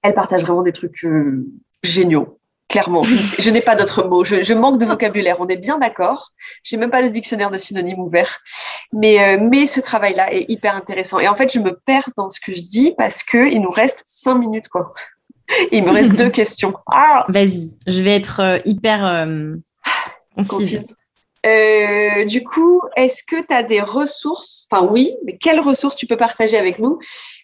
elle 0.05 0.13
partage 0.13 0.43
vraiment 0.43 0.61
des 0.61 0.71
trucs 0.71 1.03
euh, 1.03 1.47
géniaux. 1.81 2.37
Clairement, 2.69 3.03
je, 3.03 3.49
n'ai 3.49 3.61
pas 3.61 3.75
d'autres 3.75 4.07
mots. 4.07 4.23
Je, 4.23 4.53
manque 4.53 4.79
de 4.79 4.85
vocabulaire. 4.85 5.37
On 5.39 5.47
est 5.47 5.57
bien 5.57 5.77
d'accord. 5.77 6.31
J'ai 6.63 6.77
même 6.77 6.89
pas 6.89 7.03
de 7.03 7.07
dictionnaire 7.07 7.51
de 7.51 7.57
synonymes 7.57 7.99
ouvert. 7.99 8.39
Mais, 8.91 9.23
euh, 9.23 9.37
mais 9.41 9.65
ce 9.65 9.79
travail-là 9.79 10.33
est 10.33 10.45
hyper 10.49 10.75
intéressant. 10.75 11.19
Et 11.19 11.27
en 11.27 11.35
fait, 11.35 11.51
je 11.51 11.59
me 11.59 11.79
perds 11.85 12.09
dans 12.17 12.29
ce 12.29 12.39
que 12.39 12.53
je 12.53 12.61
dis 12.61 12.93
parce 12.97 13.23
que 13.23 13.51
il 13.51 13.61
nous 13.61 13.69
reste 13.69 14.03
cinq 14.05 14.35
minutes, 14.35 14.67
quoi. 14.67 14.93
il 15.71 15.83
me 15.83 15.91
reste 15.91 16.13
deux 16.15 16.29
questions. 16.41 16.73
Ah 16.91 17.25
Vas-y, 17.29 17.77
je 17.87 18.01
vais 18.01 18.15
être 18.15 18.41
euh, 18.41 18.59
hyper 18.65 19.27
concise. 20.35 20.95
Euh, 21.45 22.25
du 22.25 22.43
coup, 22.43 22.81
est-ce 22.95 23.23
que 23.23 23.45
tu 23.45 23.53
as 23.53 23.63
des 23.63 23.81
ressources? 23.81 24.67
Enfin 24.69 24.87
oui, 24.87 25.15
mais 25.25 25.37
quelles 25.37 25.59
ressources 25.59 25.95
tu 25.95 26.07
peux 26.07 26.17
partager 26.17 26.57
avec 26.57 26.79
nous? 26.79 26.99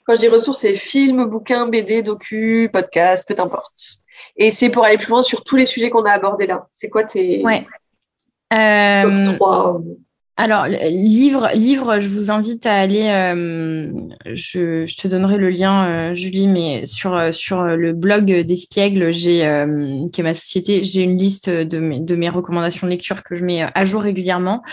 Quand 0.06 0.16
je 0.16 0.20
dis 0.20 0.28
ressources, 0.28 0.60
c'est 0.60 0.76
films, 0.76 1.26
bouquins, 1.26 1.68
BD, 1.68 2.02
docu, 2.02 2.70
podcast, 2.72 3.28
peu 3.28 3.42
importe. 3.42 3.98
Et 4.36 4.52
c'est 4.52 4.70
pour 4.70 4.86
aller 4.86 4.98
plus 4.98 5.10
loin 5.10 5.22
sur 5.22 5.44
tous 5.44 5.56
les 5.56 5.66
sujets 5.66 5.90
qu'on 5.90 6.04
a 6.04 6.12
abordés 6.12 6.48
là. 6.48 6.68
C'est 6.72 6.90
quoi 6.90 7.04
tes 7.04 7.44
ouais. 7.44 7.66
Euh... 8.54 9.26
top 9.26 9.36
3 9.36 9.82
alors, 10.38 10.66
livre, 10.66 11.52
livre, 11.54 12.00
je 12.00 12.08
vous 12.08 12.32
invite 12.32 12.66
à 12.66 12.74
aller, 12.74 13.10
euh, 13.10 13.92
je, 14.34 14.88
je, 14.88 14.98
te 14.98 15.08
donnerai 15.08 15.38
le 15.38 15.52
lien, 15.52 15.86
euh, 15.86 16.16
Julie, 16.16 16.48
mais 16.48 16.88
sur, 16.88 17.16
euh, 17.16 17.32
sur 17.32 17.62
le 17.62 17.94
blog 17.94 18.26
d'Espiègle, 18.26 19.14
j'ai, 19.14 19.46
euh, 19.46 20.08
qui 20.12 20.22
est 20.22 20.24
ma 20.24 20.34
société, 20.34 20.84
j'ai 20.84 21.04
une 21.04 21.16
liste 21.16 21.48
de 21.48 21.78
mes, 21.78 22.00
de 22.00 22.16
mes 22.16 22.28
recommandations 22.28 22.88
de 22.88 22.92
lecture 22.92 23.22
que 23.22 23.36
je 23.36 23.46
mets 23.46 23.68
à 23.72 23.86
jour 23.86 24.02
régulièrement. 24.02 24.64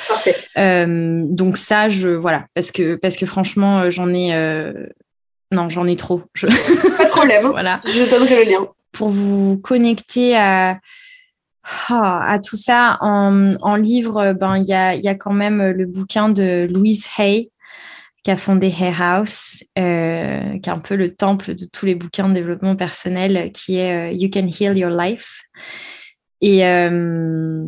Euh, 0.56 1.24
donc 1.26 1.58
ça, 1.58 1.90
je, 1.90 2.08
voilà, 2.08 2.46
parce 2.54 2.70
que, 2.70 2.94
parce 2.94 3.16
que 3.16 3.26
franchement, 3.26 3.90
j'en 3.90 4.08
ai, 4.14 4.32
non, 5.50 5.68
j'en 5.68 5.86
ai 5.86 5.96
trop. 5.96 6.22
Je... 6.34 6.46
Pas 6.46 7.04
de 7.04 7.10
problème. 7.10 7.46
voilà. 7.50 7.80
Je 7.86 8.10
donnerai 8.10 8.44
le 8.44 8.50
lien. 8.50 8.68
Pour 8.92 9.08
vous 9.08 9.58
connecter 9.58 10.36
à, 10.36 10.78
ah, 11.88 12.24
à 12.26 12.38
tout 12.38 12.56
ça, 12.56 12.98
en, 13.00 13.54
en 13.60 13.76
livre, 13.76 14.32
ben 14.32 14.56
il 14.56 14.64
y 14.64 14.72
a, 14.72 14.94
y 14.94 15.08
a, 15.08 15.14
quand 15.14 15.32
même 15.32 15.70
le 15.70 15.86
bouquin 15.86 16.28
de 16.28 16.66
Louise 16.70 17.06
Hay 17.18 17.50
qui 18.28 18.30
a 18.30 18.36
fondé 18.36 18.66
Hay 18.66 18.92
House, 18.98 19.64
euh, 19.78 20.58
qui 20.58 20.68
est 20.68 20.72
un 20.72 20.80
peu 20.80 20.96
le 20.96 21.14
temple 21.14 21.54
de 21.54 21.64
tous 21.64 21.86
les 21.86 21.94
bouquins 21.94 22.28
de 22.28 22.34
développement 22.34 22.76
personnel, 22.76 23.50
qui 23.52 23.76
est 23.76 24.10
euh, 24.10 24.12
You 24.12 24.28
Can 24.30 24.48
Heal 24.48 24.76
Your 24.76 24.90
Life. 24.90 25.44
Et, 26.40 26.66
euh, 26.66 27.64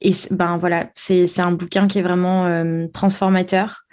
et 0.00 0.12
ben 0.30 0.56
voilà, 0.58 0.90
c'est 0.94 1.40
un 1.40 1.50
bouquin 1.52 1.88
qui 1.88 1.98
est 1.98 2.02
vraiment 2.02 2.86
transformateur. 2.92 3.87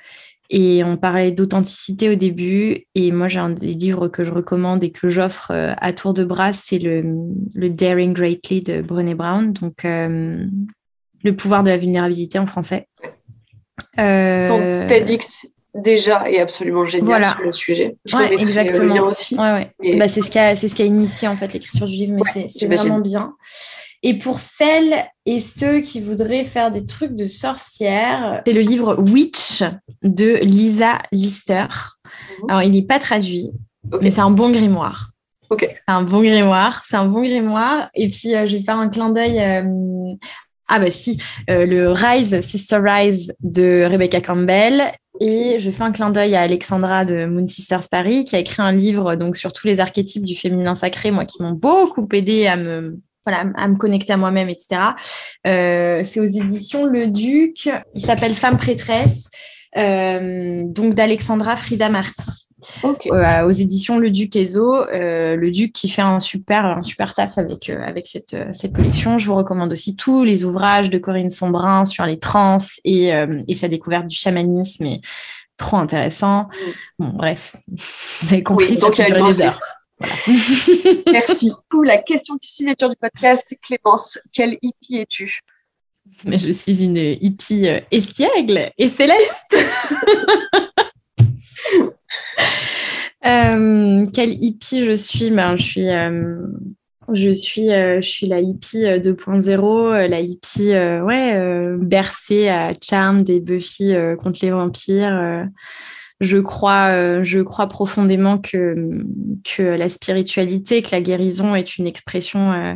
Et 0.49 0.83
on 0.83 0.97
parlait 0.97 1.31
d'authenticité 1.31 2.09
au 2.09 2.15
début. 2.15 2.85
Et 2.93 3.11
moi, 3.11 3.27
j'ai 3.27 3.39
un 3.39 3.49
des 3.49 3.73
livres 3.73 4.07
que 4.07 4.23
je 4.23 4.31
recommande 4.31 4.83
et 4.83 4.91
que 4.91 5.09
j'offre 5.09 5.51
euh, 5.51 5.73
à 5.77 5.93
tour 5.93 6.13
de 6.13 6.23
bras, 6.23 6.53
c'est 6.53 6.79
le, 6.79 7.03
le, 7.55 7.69
Daring 7.69 8.13
Greatly 8.13 8.61
de 8.61 8.81
Brené 8.81 9.15
Brown. 9.15 9.53
Donc, 9.53 9.85
euh, 9.85 10.45
le 11.23 11.35
pouvoir 11.35 11.63
de 11.63 11.69
la 11.69 11.77
vulnérabilité 11.77 12.37
en 12.37 12.45
français. 12.45 12.87
Euh... 13.99 14.47
Son 14.47 14.87
TEDx 14.87 15.47
déjà 15.73 16.29
est 16.29 16.39
absolument 16.39 16.85
génial 16.85 17.07
voilà. 17.07 17.33
sur 17.33 17.43
le 17.43 17.51
sujet. 17.51 17.97
Je 18.05 18.15
ouais, 18.15 18.33
exactement. 18.35 18.83
Le 18.83 18.93
lien 18.93 19.03
aussi. 19.03 19.35
Ouais, 19.35 19.51
ouais. 19.51 19.71
Et... 19.83 19.97
Bah, 19.97 20.07
c'est 20.07 20.21
ce 20.21 20.29
qui 20.29 20.39
a, 20.39 20.55
ce 20.55 20.81
a 20.81 20.85
initié 20.85 21.27
en 21.27 21.35
fait 21.35 21.51
l'écriture 21.51 21.87
du 21.87 21.93
livre, 21.93 22.21
mais 22.35 22.47
c'est 22.47 22.67
vraiment 22.67 22.99
bien. 22.99 23.33
Et 24.07 24.19
pour 24.19 24.39
celles 24.39 25.07
et 25.25 25.39
ceux 25.39 25.79
qui 25.79 25.99
voudraient 25.99 26.45
faire 26.45 26.71
des 26.71 26.85
trucs 26.85 27.15
de 27.15 27.25
sorcière, 27.25 28.43
c'est 28.45 28.53
le 28.53 28.61
livre 28.61 29.01
Witch 29.01 29.63
de 30.03 30.35
Lisa 30.43 30.99
Lister. 31.11 31.65
Alors, 32.47 32.61
il 32.61 32.71
n'est 32.71 32.85
pas 32.85 32.99
traduit, 32.99 33.49
mais 34.01 34.11
c'est 34.11 34.21
un 34.21 34.29
bon 34.29 34.51
grimoire. 34.51 35.09
Ok. 35.49 35.65
C'est 35.67 35.91
un 35.91 36.03
bon 36.03 36.21
grimoire, 36.21 36.83
c'est 36.87 36.97
un 36.97 37.07
bon 37.07 37.23
grimoire. 37.23 37.89
Et 37.95 38.07
puis, 38.07 38.35
euh, 38.35 38.45
je 38.45 38.57
vais 38.57 38.63
faire 38.63 38.77
un 38.77 38.89
clin 38.89 39.09
d'œil. 39.09 39.39
euh, 39.39 40.13
Ah 40.67 40.77
bah 40.77 40.91
si, 40.91 41.19
euh, 41.49 41.65
le 41.65 41.89
Rise, 41.89 42.39
Sister 42.41 42.79
Rise 42.83 43.33
de 43.41 43.87
Rebecca 43.89 44.21
Campbell. 44.21 44.83
Et 45.19 45.57
je 45.59 45.71
fais 45.71 45.83
un 45.83 45.91
clin 45.91 46.11
d'œil 46.11 46.35
à 46.35 46.41
Alexandra 46.41 47.05
de 47.05 47.25
Moon 47.25 47.47
Sisters 47.47 47.89
Paris, 47.89 48.23
qui 48.25 48.35
a 48.35 48.39
écrit 48.39 48.61
un 48.61 48.71
livre 48.71 49.15
donc 49.15 49.35
sur 49.35 49.51
tous 49.51 49.65
les 49.65 49.79
archétypes 49.79 50.25
du 50.25 50.35
féminin 50.35 50.75
sacré, 50.75 51.09
moi, 51.09 51.25
qui 51.25 51.41
m'ont 51.41 51.53
beaucoup 51.53 52.07
aidé 52.13 52.45
à 52.45 52.55
me 52.55 52.99
voilà, 53.25 53.45
à 53.55 53.67
me 53.67 53.75
connecter 53.75 54.13
à 54.13 54.17
moi-même, 54.17 54.49
etc. 54.49 54.81
Euh, 55.47 56.01
c'est 56.03 56.19
aux 56.19 56.25
éditions 56.25 56.85
Le 56.85 57.07
Duc. 57.07 57.69
Il 57.93 58.01
s'appelle 58.01 58.33
Femme 58.33 58.57
prêtresse, 58.57 59.27
euh, 59.77 60.63
donc 60.65 60.93
d'Alexandra 60.93 61.57
Frida 61.57 61.89
Marty. 61.89 62.31
Euh, 62.83 63.45
aux 63.45 63.51
éditions 63.51 63.99
Le 63.99 64.09
Duc 64.09 64.35
Ezo, 64.35 64.85
le 64.91 65.49
Duc 65.49 65.71
qui 65.71 65.87
fait 65.87 66.01
un 66.01 66.19
super, 66.19 66.65
un 66.65 66.81
super 66.81 67.13
taf 67.13 67.37
avec, 67.37 67.69
avec 67.69 68.07
cette, 68.07 68.35
cette 68.53 68.73
collection. 68.73 69.19
Je 69.19 69.27
vous 69.27 69.35
recommande 69.35 69.71
aussi 69.71 69.95
tous 69.95 70.23
les 70.23 70.43
ouvrages 70.43 70.89
de 70.89 70.97
Corinne 70.97 71.29
Sombrin 71.29 71.85
sur 71.85 72.05
les 72.05 72.17
trans 72.17 72.57
et, 72.83 73.11
et 73.47 73.53
sa 73.53 73.67
découverte 73.67 74.07
du 74.07 74.15
chamanisme. 74.15 74.85
Et 74.85 75.01
trop 75.57 75.77
intéressant. 75.77 76.47
Bon, 76.97 77.09
bref, 77.09 77.55
vous 77.67 78.33
avez 78.33 78.43
compris. 78.43 78.67
Oui, 78.71 78.79
donc 78.79 78.97
il 78.97 79.01
y 79.01 79.03
a 79.03 79.09
une 79.09 79.15
durer 79.15 79.31
grosse 79.31 79.59
Merci. 81.11 81.51
La 81.83 81.97
question 81.97 82.35
signature 82.41 82.89
du 82.89 82.95
podcast, 82.95 83.55
Clémence, 83.61 84.19
quel 84.33 84.57
hippie 84.61 84.97
es-tu? 84.97 85.39
Mais 86.25 86.37
je 86.37 86.51
suis 86.51 86.83
une 86.83 86.97
hippie 86.97 87.67
euh, 87.67 87.79
espiègle 87.91 88.69
et 88.77 88.89
céleste. 88.89 89.55
Euh, 93.25 94.03
quelle 94.13 94.33
hippie 94.39 94.85
je 94.85 94.95
suis? 94.95 95.31
Ben, 95.31 95.55
je 95.57 95.63
suis, 95.63 95.89
euh, 95.89 96.45
je 97.13 97.31
suis, 97.31 97.71
euh, 97.71 98.01
je 98.01 98.07
suis 98.07 98.27
la 98.27 98.39
hippie 98.39 98.85
euh, 98.85 98.99
2.0, 98.99 99.93
euh, 99.93 100.07
la 100.07 100.19
hippie 100.19 100.71
ouais, 100.71 101.75
bercée 101.79 102.49
à 102.49 102.73
Charmed 102.81 103.29
et 103.29 103.39
Buffy 103.39 103.93
contre 104.21 104.39
les 104.43 104.51
vampires. 104.51 105.47
Je 106.21 106.37
crois, 106.37 106.91
euh, 106.91 107.23
je 107.23 107.39
crois 107.39 107.67
profondément 107.67 108.37
que, 108.37 108.75
que 109.43 109.63
la 109.63 109.89
spiritualité, 109.89 110.81
que 110.81 110.91
la 110.91 111.01
guérison 111.01 111.55
est 111.55 111.77
une 111.77 111.87
expression, 111.87 112.53
euh, 112.53 112.75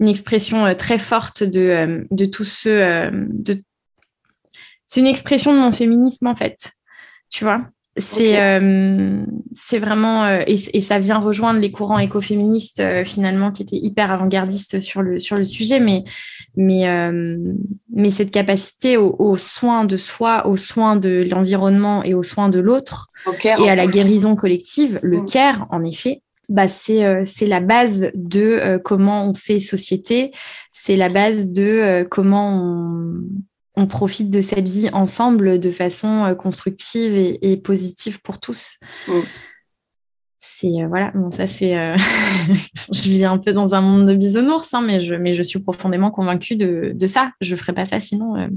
une 0.00 0.08
expression 0.08 0.66
euh, 0.66 0.74
très 0.74 0.98
forte 0.98 1.42
de, 1.42 2.06
de 2.10 2.24
ceux. 2.44 2.82
euh, 2.82 3.10
de... 3.28 3.62
C'est 4.86 5.00
une 5.00 5.06
expression 5.06 5.52
de 5.54 5.58
mon 5.58 5.72
féminisme 5.72 6.26
en 6.26 6.36
fait. 6.36 6.72
Tu 7.30 7.44
vois? 7.44 7.66
C'est 7.96 8.40
euh, 8.40 9.24
c'est 9.52 9.78
vraiment 9.78 10.24
euh, 10.24 10.42
et, 10.48 10.56
et 10.76 10.80
ça 10.80 10.98
vient 10.98 11.18
rejoindre 11.18 11.60
les 11.60 11.70
courants 11.70 11.98
écoféministes 12.00 12.80
euh, 12.80 13.04
finalement 13.04 13.52
qui 13.52 13.62
étaient 13.62 13.76
hyper 13.76 14.10
avant-gardistes 14.10 14.80
sur 14.80 15.00
le 15.00 15.20
sur 15.20 15.36
le 15.36 15.44
sujet 15.44 15.78
mais 15.78 16.02
mais 16.56 16.88
euh, 16.88 17.38
mais 17.92 18.10
cette 18.10 18.32
capacité 18.32 18.96
au, 18.96 19.14
au 19.20 19.36
soin 19.36 19.84
de 19.84 19.96
soi 19.96 20.46
au 20.48 20.56
soin 20.56 20.96
de 20.96 21.24
l'environnement 21.30 22.02
et 22.02 22.14
au 22.14 22.24
soin 22.24 22.48
de 22.48 22.58
l'autre 22.58 23.08
Au 23.26 23.32
Caire, 23.32 23.60
et 23.60 23.70
à 23.70 23.76
la 23.76 23.84
fait. 23.84 23.92
guérison 23.92 24.34
collective 24.34 24.98
le 25.02 25.20
Mm. 25.20 25.26
care 25.26 25.66
en 25.70 25.84
effet 25.84 26.20
bah 26.48 26.66
c'est 26.68 27.04
euh, 27.04 27.22
c'est 27.24 27.46
la 27.46 27.60
base 27.60 28.10
de 28.14 28.40
euh, 28.42 28.78
comment 28.78 29.28
on 29.30 29.34
fait 29.34 29.58
société 29.60 30.32
c'est 30.72 30.96
la 30.96 31.08
base 31.10 31.52
de 31.52 31.62
euh, 31.62 32.04
comment 32.04 32.58
on 32.60 33.20
on 33.76 33.86
profite 33.86 34.30
de 34.30 34.40
cette 34.40 34.68
vie 34.68 34.88
ensemble 34.92 35.58
de 35.58 35.70
façon 35.70 36.24
euh, 36.24 36.34
constructive 36.34 37.14
et, 37.16 37.50
et 37.52 37.56
positive 37.56 38.20
pour 38.22 38.38
tous. 38.38 38.78
Mm. 39.08 39.20
C'est 40.38 40.66
euh, 40.82 40.86
voilà, 40.88 41.10
bon 41.14 41.30
ça 41.30 41.46
c'est, 41.46 41.76
euh, 41.76 41.96
je 42.92 43.02
vis 43.08 43.24
un 43.24 43.38
peu 43.38 43.52
dans 43.52 43.74
un 43.74 43.80
monde 43.80 44.06
de 44.06 44.14
bisounours, 44.14 44.72
hein, 44.74 44.82
mais 44.82 45.00
je 45.00 45.14
mais 45.14 45.32
je 45.32 45.42
suis 45.42 45.58
profondément 45.58 46.10
convaincue 46.10 46.56
de, 46.56 46.92
de 46.94 47.06
ça. 47.06 47.32
Je 47.40 47.56
ferais 47.56 47.72
pas 47.72 47.86
ça 47.86 47.98
sinon. 48.00 48.36
euh. 48.36 48.48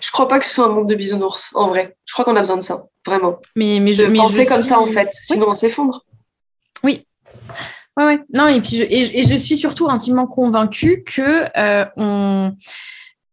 Je 0.00 0.10
crois 0.10 0.28
pas 0.28 0.38
que 0.40 0.46
ce 0.46 0.54
soit 0.54 0.66
un 0.66 0.70
monde 0.72 0.88
de 0.88 0.94
bisounours, 0.94 1.50
en 1.54 1.68
vrai. 1.68 1.96
Je 2.04 2.12
crois 2.12 2.24
qu'on 2.24 2.36
a 2.36 2.40
besoin 2.40 2.56
de 2.56 2.62
ça, 2.62 2.86
vraiment. 3.06 3.38
Mais 3.56 3.78
mais 3.80 3.92
je 3.92 4.02
De 4.04 4.08
mais 4.08 4.18
penser 4.18 4.44
je 4.44 4.48
comme 4.48 4.62
ça, 4.62 4.80
en 4.80 4.86
fait. 4.86 5.04
Oui. 5.06 5.10
Sinon, 5.24 5.46
on 5.48 5.54
s'effondre. 5.54 6.04
Oui. 6.82 7.06
Ouais, 7.96 8.04
ouais. 8.04 8.20
Non, 8.32 8.48
et 8.48 8.60
puis 8.60 8.76
je, 8.76 8.84
et, 8.84 9.04
je- 9.04 9.14
et 9.16 9.24
je 9.24 9.34
suis 9.36 9.56
surtout 9.56 9.88
intimement 9.90 10.26
convaincue 10.26 11.04
que 11.04 11.44
on, 11.96 12.54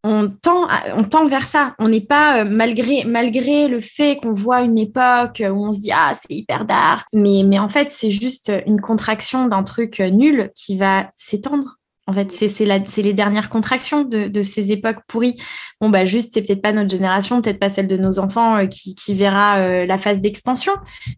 on, 0.07 1.03
tend 1.03 1.27
vers 1.27 1.45
ça. 1.45 1.75
On 1.79 1.89
n'est 1.89 2.01
pas, 2.01 2.43
euh, 2.43 2.45
malgré, 2.45 3.67
le 3.67 3.79
fait 3.79 4.17
qu'on 4.21 4.33
voit 4.33 4.61
une 4.61 4.77
époque 4.77 5.41
où 5.43 5.65
on 5.67 5.71
se 5.71 5.79
dit 5.79 5.91
Ah, 5.93 6.13
c'est 6.15 6.33
hyper 6.33 6.65
dark, 6.65 7.07
mais, 7.13 7.59
en 7.59 7.69
fait, 7.69 7.89
c'est 7.89 8.11
juste 8.11 8.51
une 8.65 8.81
contraction 8.81 9.47
d'un 9.47 9.63
truc 9.63 9.99
euh, 9.99 10.09
nul 10.09 10.51
qui 10.55 10.77
va 10.77 11.11
s'étendre. 11.15 11.77
En 12.09 12.13
fait, 12.13 12.31
c'est 12.31 13.01
les 13.01 13.13
dernières 13.13 13.49
contractions 13.49 14.05
de, 14.05 14.41
ces 14.41 14.71
époques 14.71 14.99
pourries. 15.09 15.35
Bon, 15.81 15.89
bah, 15.89 16.05
juste, 16.05 16.33
c'est 16.33 16.41
peut-être 16.41 16.61
pas 16.61 16.71
notre 16.71 16.89
génération, 16.89 17.41
peut-être 17.41 17.59
pas 17.59 17.67
celle 17.67 17.87
de 17.87 17.97
nos 17.97 18.17
enfants 18.17 18.55
euh, 18.55 18.65
qui, 18.67 19.13
verra 19.13 19.85
la 19.85 19.97
phase 19.97 20.21
d'expansion. 20.21 20.71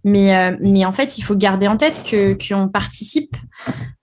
Mais, 0.04 0.58
mais 0.60 0.86
en 0.86 0.92
fait, 0.92 1.20
il 1.20 1.22
faut 1.22 1.36
garder 1.36 1.68
en 1.68 1.78
tête 1.78 2.04
que 2.10 2.34
qu'on 2.34 2.70
participe, 2.70 3.36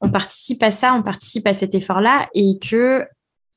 on 0.01 0.11
participe 0.11 0.63
à 0.63 0.71
ça, 0.71 0.95
on 0.95 1.03
participe 1.03 1.49
à 1.49 1.55
cet 1.55 1.75
effort-là, 1.75 2.29
et 2.35 2.61
que 2.61 3.05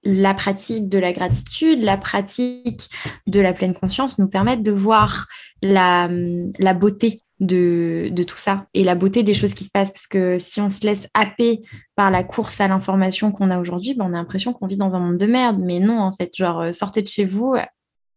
la 0.04 0.34
pratique 0.34 0.90
de 0.90 0.98
la 0.98 1.12
gratitude, 1.14 1.82
la 1.84 1.98
pratique 1.98 2.90
de 3.28 3.40
la 3.40 3.54
pleine 3.54 3.74
conscience 3.74 4.18
nous 4.20 4.28
permettent 4.28 4.64
de 4.64 4.72
voir 4.72 5.28
la, 5.62 6.10
la 6.58 6.74
beauté 6.74 7.22
de, 7.40 8.10
de 8.12 8.24
tout 8.24 8.38
ça 8.38 8.66
et 8.74 8.84
la 8.84 8.96
beauté 8.96 9.24
des 9.24 9.34
choses 9.34 9.54
qui 9.54 9.64
se 9.64 9.72
passent. 9.72 9.92
Parce 9.92 10.08
que 10.08 10.38
si 10.38 10.62
on 10.62 10.70
se 10.70 10.86
laisse 10.86 11.08
happer 11.14 11.62
par 11.96 12.12
la 12.12 12.24
course 12.24 12.60
à 12.62 12.68
l'information 12.68 13.32
qu'on 13.32 13.52
a 13.52 13.60
aujourd'hui, 13.60 13.94
ben, 13.94 14.06
on 14.06 14.14
a 14.14 14.18
l'impression 14.18 14.54
qu'on 14.54 14.68
vit 14.68 14.78
dans 14.78 14.96
un 14.96 15.00
monde 15.00 15.18
de 15.18 15.26
merde. 15.26 15.60
Mais 15.60 15.80
non, 15.80 16.00
en 16.00 16.12
fait, 16.12 16.32
genre, 16.36 16.62
euh, 16.62 16.72
sortez 16.72 17.02
de 17.02 17.08
chez 17.08 17.26
vous, 17.26 17.56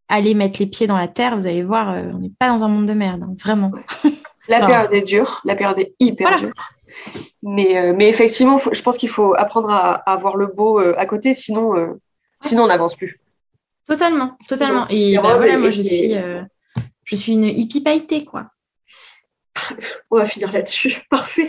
allez 0.09 0.35
mettre 0.35 0.61
les 0.61 0.67
pieds 0.67 0.87
dans 0.87 0.97
la 0.97 1.09
terre, 1.09 1.37
vous 1.37 1.47
allez 1.47 1.63
voir, 1.63 1.91
euh, 1.91 2.11
on 2.15 2.19
n'est 2.19 2.33
pas 2.39 2.49
dans 2.49 2.65
un 2.65 2.69
monde 2.69 2.87
de 2.87 2.95
merde, 2.95 3.23
hein, 3.23 3.35
vraiment. 3.43 3.73
La 4.49 4.67
période 4.67 4.93
est 4.93 5.03
dure, 5.03 5.41
la 5.45 5.55
période 5.55 5.79
est 5.79 5.95
hyper 6.01 6.29
Voilà. 6.29 6.47
dure. 6.47 6.55
Mais, 7.43 7.77
euh, 7.79 7.95
mais 7.97 8.09
effectivement, 8.09 8.59
faut- 8.59 8.73
je 8.73 8.83
pense 8.83 8.97
qu'il 8.99 9.09
faut 9.09 9.35
apprendre 9.35 9.71
à, 9.71 9.95
à 10.11 10.17
voir 10.17 10.37
le 10.37 10.47
beau 10.47 10.81
euh, 10.81 10.95
à 10.99 11.07
côté, 11.07 11.35
sinon, 11.35 11.77
euh, 11.77 11.89
sinon 12.41 12.65
on 12.65 12.67
n'avance 12.69 12.95
plus. 12.97 13.21
Totalement, 13.87 14.37
totalement. 14.49 14.87
Et 14.91 15.17
bah, 15.17 15.35
voilà, 15.37 15.55
et- 15.55 15.57
moi, 15.57 15.69
et 15.69 15.73
je 15.73 15.83
suis, 15.83 16.15
je 17.05 17.17
suis 17.17 17.33
une 17.33 17.45
hippie 17.45 17.81
pailletée, 17.81 18.25
quoi. 18.25 18.47
On 20.11 20.17
va 20.19 20.25
finir 20.27 20.51
là-dessus. 20.53 21.03
Parfait. 21.11 21.49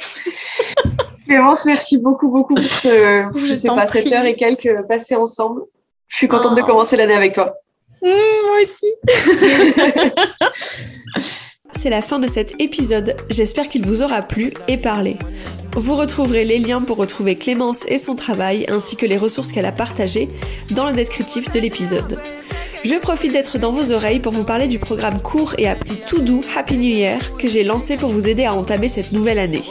Clémence, 1.25 1.65
merci 1.65 1.97
beaucoup, 1.99 2.27
beaucoup 2.29 2.55
pour 2.55 2.63
ce, 2.63 3.27
je 3.35 3.45
Je 3.45 3.53
sais 3.53 3.67
pas, 3.69 3.85
cette 3.85 4.05
prie. 4.05 4.13
heure 4.13 4.25
et 4.25 4.35
quelques 4.35 4.81
passées 4.87 5.15
ensemble. 5.15 5.61
Je 6.09 6.17
suis 6.17 6.27
contente 6.27 6.55
de 6.55 6.61
Oh. 6.61 6.65
commencer 6.65 6.97
l'année 6.97 7.15
avec 7.15 7.33
toi. 7.33 7.55
moi 8.01 8.57
aussi. 8.63 8.85
C'est 11.83 11.89
la 11.89 12.01
fin 12.01 12.17
de 12.17 12.29
cet 12.29 12.55
épisode, 12.61 13.17
j'espère 13.29 13.67
qu'il 13.67 13.85
vous 13.85 14.03
aura 14.03 14.21
plu 14.21 14.53
et 14.69 14.77
parlé. 14.77 15.17
Vous 15.75 15.97
retrouverez 15.97 16.45
les 16.45 16.57
liens 16.57 16.79
pour 16.79 16.95
retrouver 16.95 17.35
Clémence 17.35 17.83
et 17.89 17.97
son 17.97 18.15
travail 18.15 18.65
ainsi 18.69 18.95
que 18.95 19.05
les 19.05 19.17
ressources 19.17 19.51
qu'elle 19.51 19.65
a 19.65 19.73
partagées 19.73 20.29
dans 20.71 20.87
le 20.87 20.93
descriptif 20.93 21.51
de 21.51 21.59
l'épisode. 21.59 22.17
Je 22.83 22.95
profite 22.95 23.31
d'être 23.31 23.57
dans 23.57 23.71
vos 23.71 23.93
oreilles 23.93 24.19
pour 24.19 24.33
vous 24.33 24.43
parler 24.43 24.67
du 24.67 24.77
programme 24.77 25.21
court 25.21 25.55
et 25.57 25.69
à 25.69 25.75
tout 26.05 26.19
doux 26.19 26.41
Happy 26.55 26.75
New 26.75 26.93
Year 26.93 27.37
que 27.37 27.47
j'ai 27.47 27.63
lancé 27.63 27.95
pour 27.95 28.09
vous 28.09 28.27
aider 28.27 28.43
à 28.43 28.53
entamer 28.53 28.89
cette 28.89 29.13
nouvelle 29.13 29.39
année. 29.39 29.63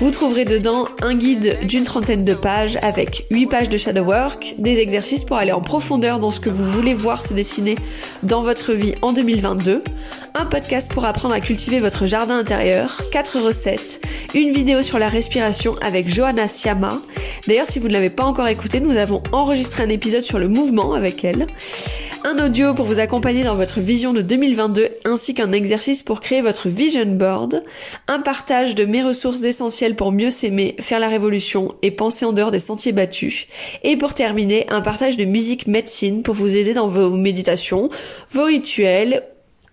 Vous 0.00 0.10
trouverez 0.10 0.44
dedans 0.44 0.86
un 1.00 1.14
guide 1.14 1.58
d'une 1.62 1.84
trentaine 1.84 2.22
de 2.22 2.34
pages 2.34 2.78
avec 2.82 3.26
8 3.30 3.46
pages 3.46 3.68
de 3.70 3.78
shadow 3.78 4.02
work, 4.02 4.56
des 4.58 4.78
exercices 4.78 5.24
pour 5.24 5.38
aller 5.38 5.52
en 5.52 5.62
profondeur 5.62 6.20
dans 6.20 6.30
ce 6.30 6.40
que 6.40 6.50
vous 6.50 6.66
voulez 6.66 6.92
voir 6.92 7.22
se 7.22 7.32
dessiner 7.32 7.76
dans 8.22 8.42
votre 8.42 8.74
vie 8.74 8.94
en 9.00 9.14
2022, 9.14 9.82
un 10.34 10.44
podcast 10.44 10.92
pour 10.92 11.06
apprendre 11.06 11.34
à 11.34 11.40
cultiver 11.40 11.80
votre 11.80 12.04
jardin 12.04 12.38
intérieur, 12.38 13.02
4 13.10 13.40
recettes, 13.40 14.04
une 14.34 14.52
vidéo 14.52 14.82
sur 14.82 14.98
la 14.98 15.08
respiration 15.08 15.76
avec 15.80 16.12
Johanna 16.12 16.48
Siama. 16.48 17.00
D'ailleurs, 17.46 17.68
si 17.68 17.78
vous 17.78 17.88
ne 17.88 17.94
l'avez 17.94 18.10
pas 18.10 18.24
encore 18.24 18.48
écouté, 18.48 18.80
nous 18.80 18.98
avons 18.98 19.22
enregistré 19.32 19.82
un 19.82 19.88
épisode 19.88 20.24
sur 20.24 20.38
le 20.38 20.48
mouvement 20.48 20.92
avec 20.92 21.24
elle. 21.24 21.46
Un 22.26 22.42
audio 22.42 22.72
pour 22.72 22.86
vous 22.86 23.00
accompagner 23.00 23.44
dans 23.44 23.54
votre 23.54 23.80
vision 23.80 24.14
de 24.14 24.22
2022 24.22 24.88
ainsi 25.04 25.34
qu'un 25.34 25.52
exercice 25.52 26.02
pour 26.02 26.20
créer 26.20 26.40
votre 26.40 26.70
vision 26.70 27.04
board, 27.04 27.62
un 28.08 28.18
partage 28.18 28.74
de 28.74 28.86
mes 28.86 29.02
ressources 29.02 29.44
essentielles 29.44 29.94
pour 29.94 30.10
mieux 30.10 30.30
s'aimer, 30.30 30.74
faire 30.80 31.00
la 31.00 31.08
révolution 31.08 31.74
et 31.82 31.90
penser 31.90 32.24
en 32.24 32.32
dehors 32.32 32.50
des 32.50 32.60
sentiers 32.60 32.92
battus. 32.92 33.46
Et 33.82 33.98
pour 33.98 34.14
terminer, 34.14 34.64
un 34.70 34.80
partage 34.80 35.18
de 35.18 35.26
musique 35.26 35.66
médecine 35.66 36.22
pour 36.22 36.34
vous 36.34 36.56
aider 36.56 36.72
dans 36.72 36.88
vos 36.88 37.10
méditations, 37.10 37.90
vos 38.30 38.44
rituels 38.44 39.24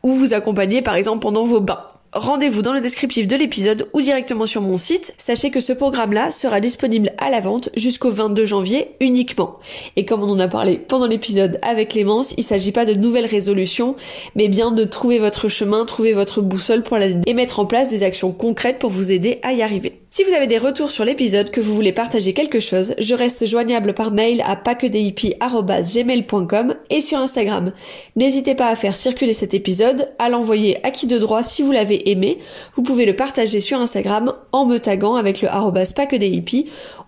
ou 0.04 0.12
vous 0.12 0.34
accompagner 0.34 0.82
par 0.82 0.96
exemple 0.96 1.22
pendant 1.22 1.46
vos 1.46 1.62
bains. 1.62 1.91
Rendez-vous 2.14 2.62
dans 2.62 2.74
le 2.74 2.82
descriptif 2.82 3.26
de 3.26 3.38
l'épisode 3.38 3.88
ou 3.94 4.02
directement 4.02 4.46
sur 4.46 4.62
mon 4.62 4.78
site. 4.78 5.14
Sachez 5.18 5.50
que 5.50 5.62
ce 5.62 5.72
programme-là 5.72 6.30
sera 6.30 6.60
disponible 6.60 7.14
à 7.18 7.30
la 7.30 7.40
vente 7.40 7.70
jusqu'au 7.78 8.12
22 8.12 8.44
janvier 8.44 8.96
uniquement. 9.00 9.54
Et 9.96 10.04
comme 10.04 10.22
on 10.22 10.30
en 10.30 10.40
a 10.40 10.50
parlé 10.50 10.78
pendant 10.78 11.08
l'épisode 11.08 11.58
avec 11.62 11.92
Clémence, 11.92 12.34
il 12.36 12.44
s'agit 12.44 12.74
pas 12.74 12.84
de 12.84 12.96
nouvelles 12.96 13.26
résolutions, 13.26 13.96
mais 14.36 14.50
bien 14.50 14.72
de 14.72 14.84
trouver 14.84 15.20
votre 15.20 15.48
chemin, 15.48 15.86
trouver 15.86 16.12
votre 16.12 16.42
boussole 16.42 16.84
pour 16.84 16.98
l'année 16.98 17.22
et 17.28 17.34
mettre 17.34 17.62
en 17.62 17.66
place 17.66 17.88
des 17.88 18.04
actions 18.04 18.34
concrètes 18.34 18.80
pour 18.80 18.90
vous 18.90 19.14
aider 19.14 19.40
à 19.42 19.54
y 19.54 19.62
arriver. 19.62 20.01
Si 20.14 20.26
vous 20.26 20.34
avez 20.34 20.46
des 20.46 20.58
retours 20.58 20.92
sur 20.92 21.06
l'épisode, 21.06 21.52
que 21.52 21.62
vous 21.62 21.74
voulez 21.74 21.94
partager 21.94 22.34
quelque 22.34 22.60
chose, 22.60 22.96
je 23.00 23.16
reste 23.16 23.46
joignable 23.46 23.94
par 23.94 24.12
mail 24.12 24.44
à 24.46 24.58
gmail.com 24.58 26.76
et 26.90 27.00
sur 27.00 27.18
Instagram. 27.18 27.72
N'hésitez 28.18 28.54
pas 28.54 28.68
à 28.68 28.76
faire 28.76 28.94
circuler 28.94 29.32
cet 29.32 29.54
épisode, 29.54 30.12
à 30.20 30.28
l'envoyer 30.28 30.86
à 30.86 30.92
qui 30.92 31.08
de 31.08 31.18
droit 31.18 31.44
si 31.44 31.62
vous 31.62 31.72
l'avez 31.72 32.12
aimé. 32.12 32.40
Vous 32.76 32.84
pouvez 32.84 33.06
le 33.06 33.16
partager 33.16 33.62
sur 33.62 33.80
Instagram 33.80 34.34
en 34.52 34.66
me 34.66 34.80
taguant 34.80 35.16
avec 35.16 35.42
le 35.42 35.48
arrobas 35.48 35.94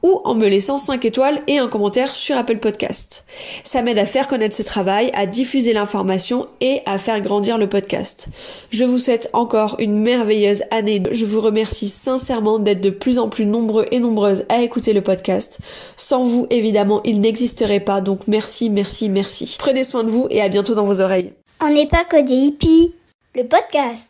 ou 0.01 0.21
en 0.23 0.33
me 0.33 0.47
laissant 0.47 0.77
5 0.77 1.03
étoiles 1.03 1.41
et 1.47 1.57
un 1.57 1.67
commentaire 1.67 2.15
sur 2.15 2.37
Apple 2.37 2.59
Podcast. 2.59 3.25
Ça 3.65 3.81
m'aide 3.81 3.99
à 3.99 4.05
faire 4.05 4.29
connaître 4.29 4.55
ce 4.55 4.63
travail, 4.63 5.11
à 5.13 5.25
diffuser 5.25 5.73
l'information 5.73 6.47
et 6.61 6.79
à 6.85 6.97
faire 6.97 7.19
grandir 7.19 7.57
le 7.57 7.67
podcast. 7.67 8.27
Je 8.69 8.85
vous 8.85 8.97
souhaite 8.97 9.29
encore 9.33 9.75
une 9.79 9.99
merveilleuse 9.99 10.63
année. 10.71 11.03
Je 11.11 11.25
vous 11.25 11.41
remercie 11.41 11.89
sincèrement 11.89 12.59
d'être 12.59 12.79
de 12.79 12.92
plus 12.93 13.19
en 13.19 13.29
plus 13.29 13.45
nombreux 13.45 13.85
et 13.91 13.99
nombreuses 13.99 14.45
à 14.49 14.61
écouter 14.61 14.93
le 14.93 15.01
podcast. 15.01 15.59
Sans 15.97 16.23
vous, 16.23 16.47
évidemment, 16.49 17.01
il 17.03 17.19
n'existerait 17.21 17.79
pas, 17.79 18.01
donc 18.01 18.27
merci, 18.27 18.69
merci, 18.69 19.09
merci. 19.09 19.55
Prenez 19.59 19.83
soin 19.83 20.03
de 20.03 20.09
vous 20.09 20.27
et 20.29 20.41
à 20.41 20.49
bientôt 20.49 20.75
dans 20.75 20.85
vos 20.85 21.01
oreilles. 21.01 21.33
On 21.61 21.69
n'est 21.69 21.87
pas 21.87 22.03
que 22.03 22.21
des 22.21 22.33
hippies. 22.33 22.93
Le 23.35 23.43
podcast. 23.43 24.09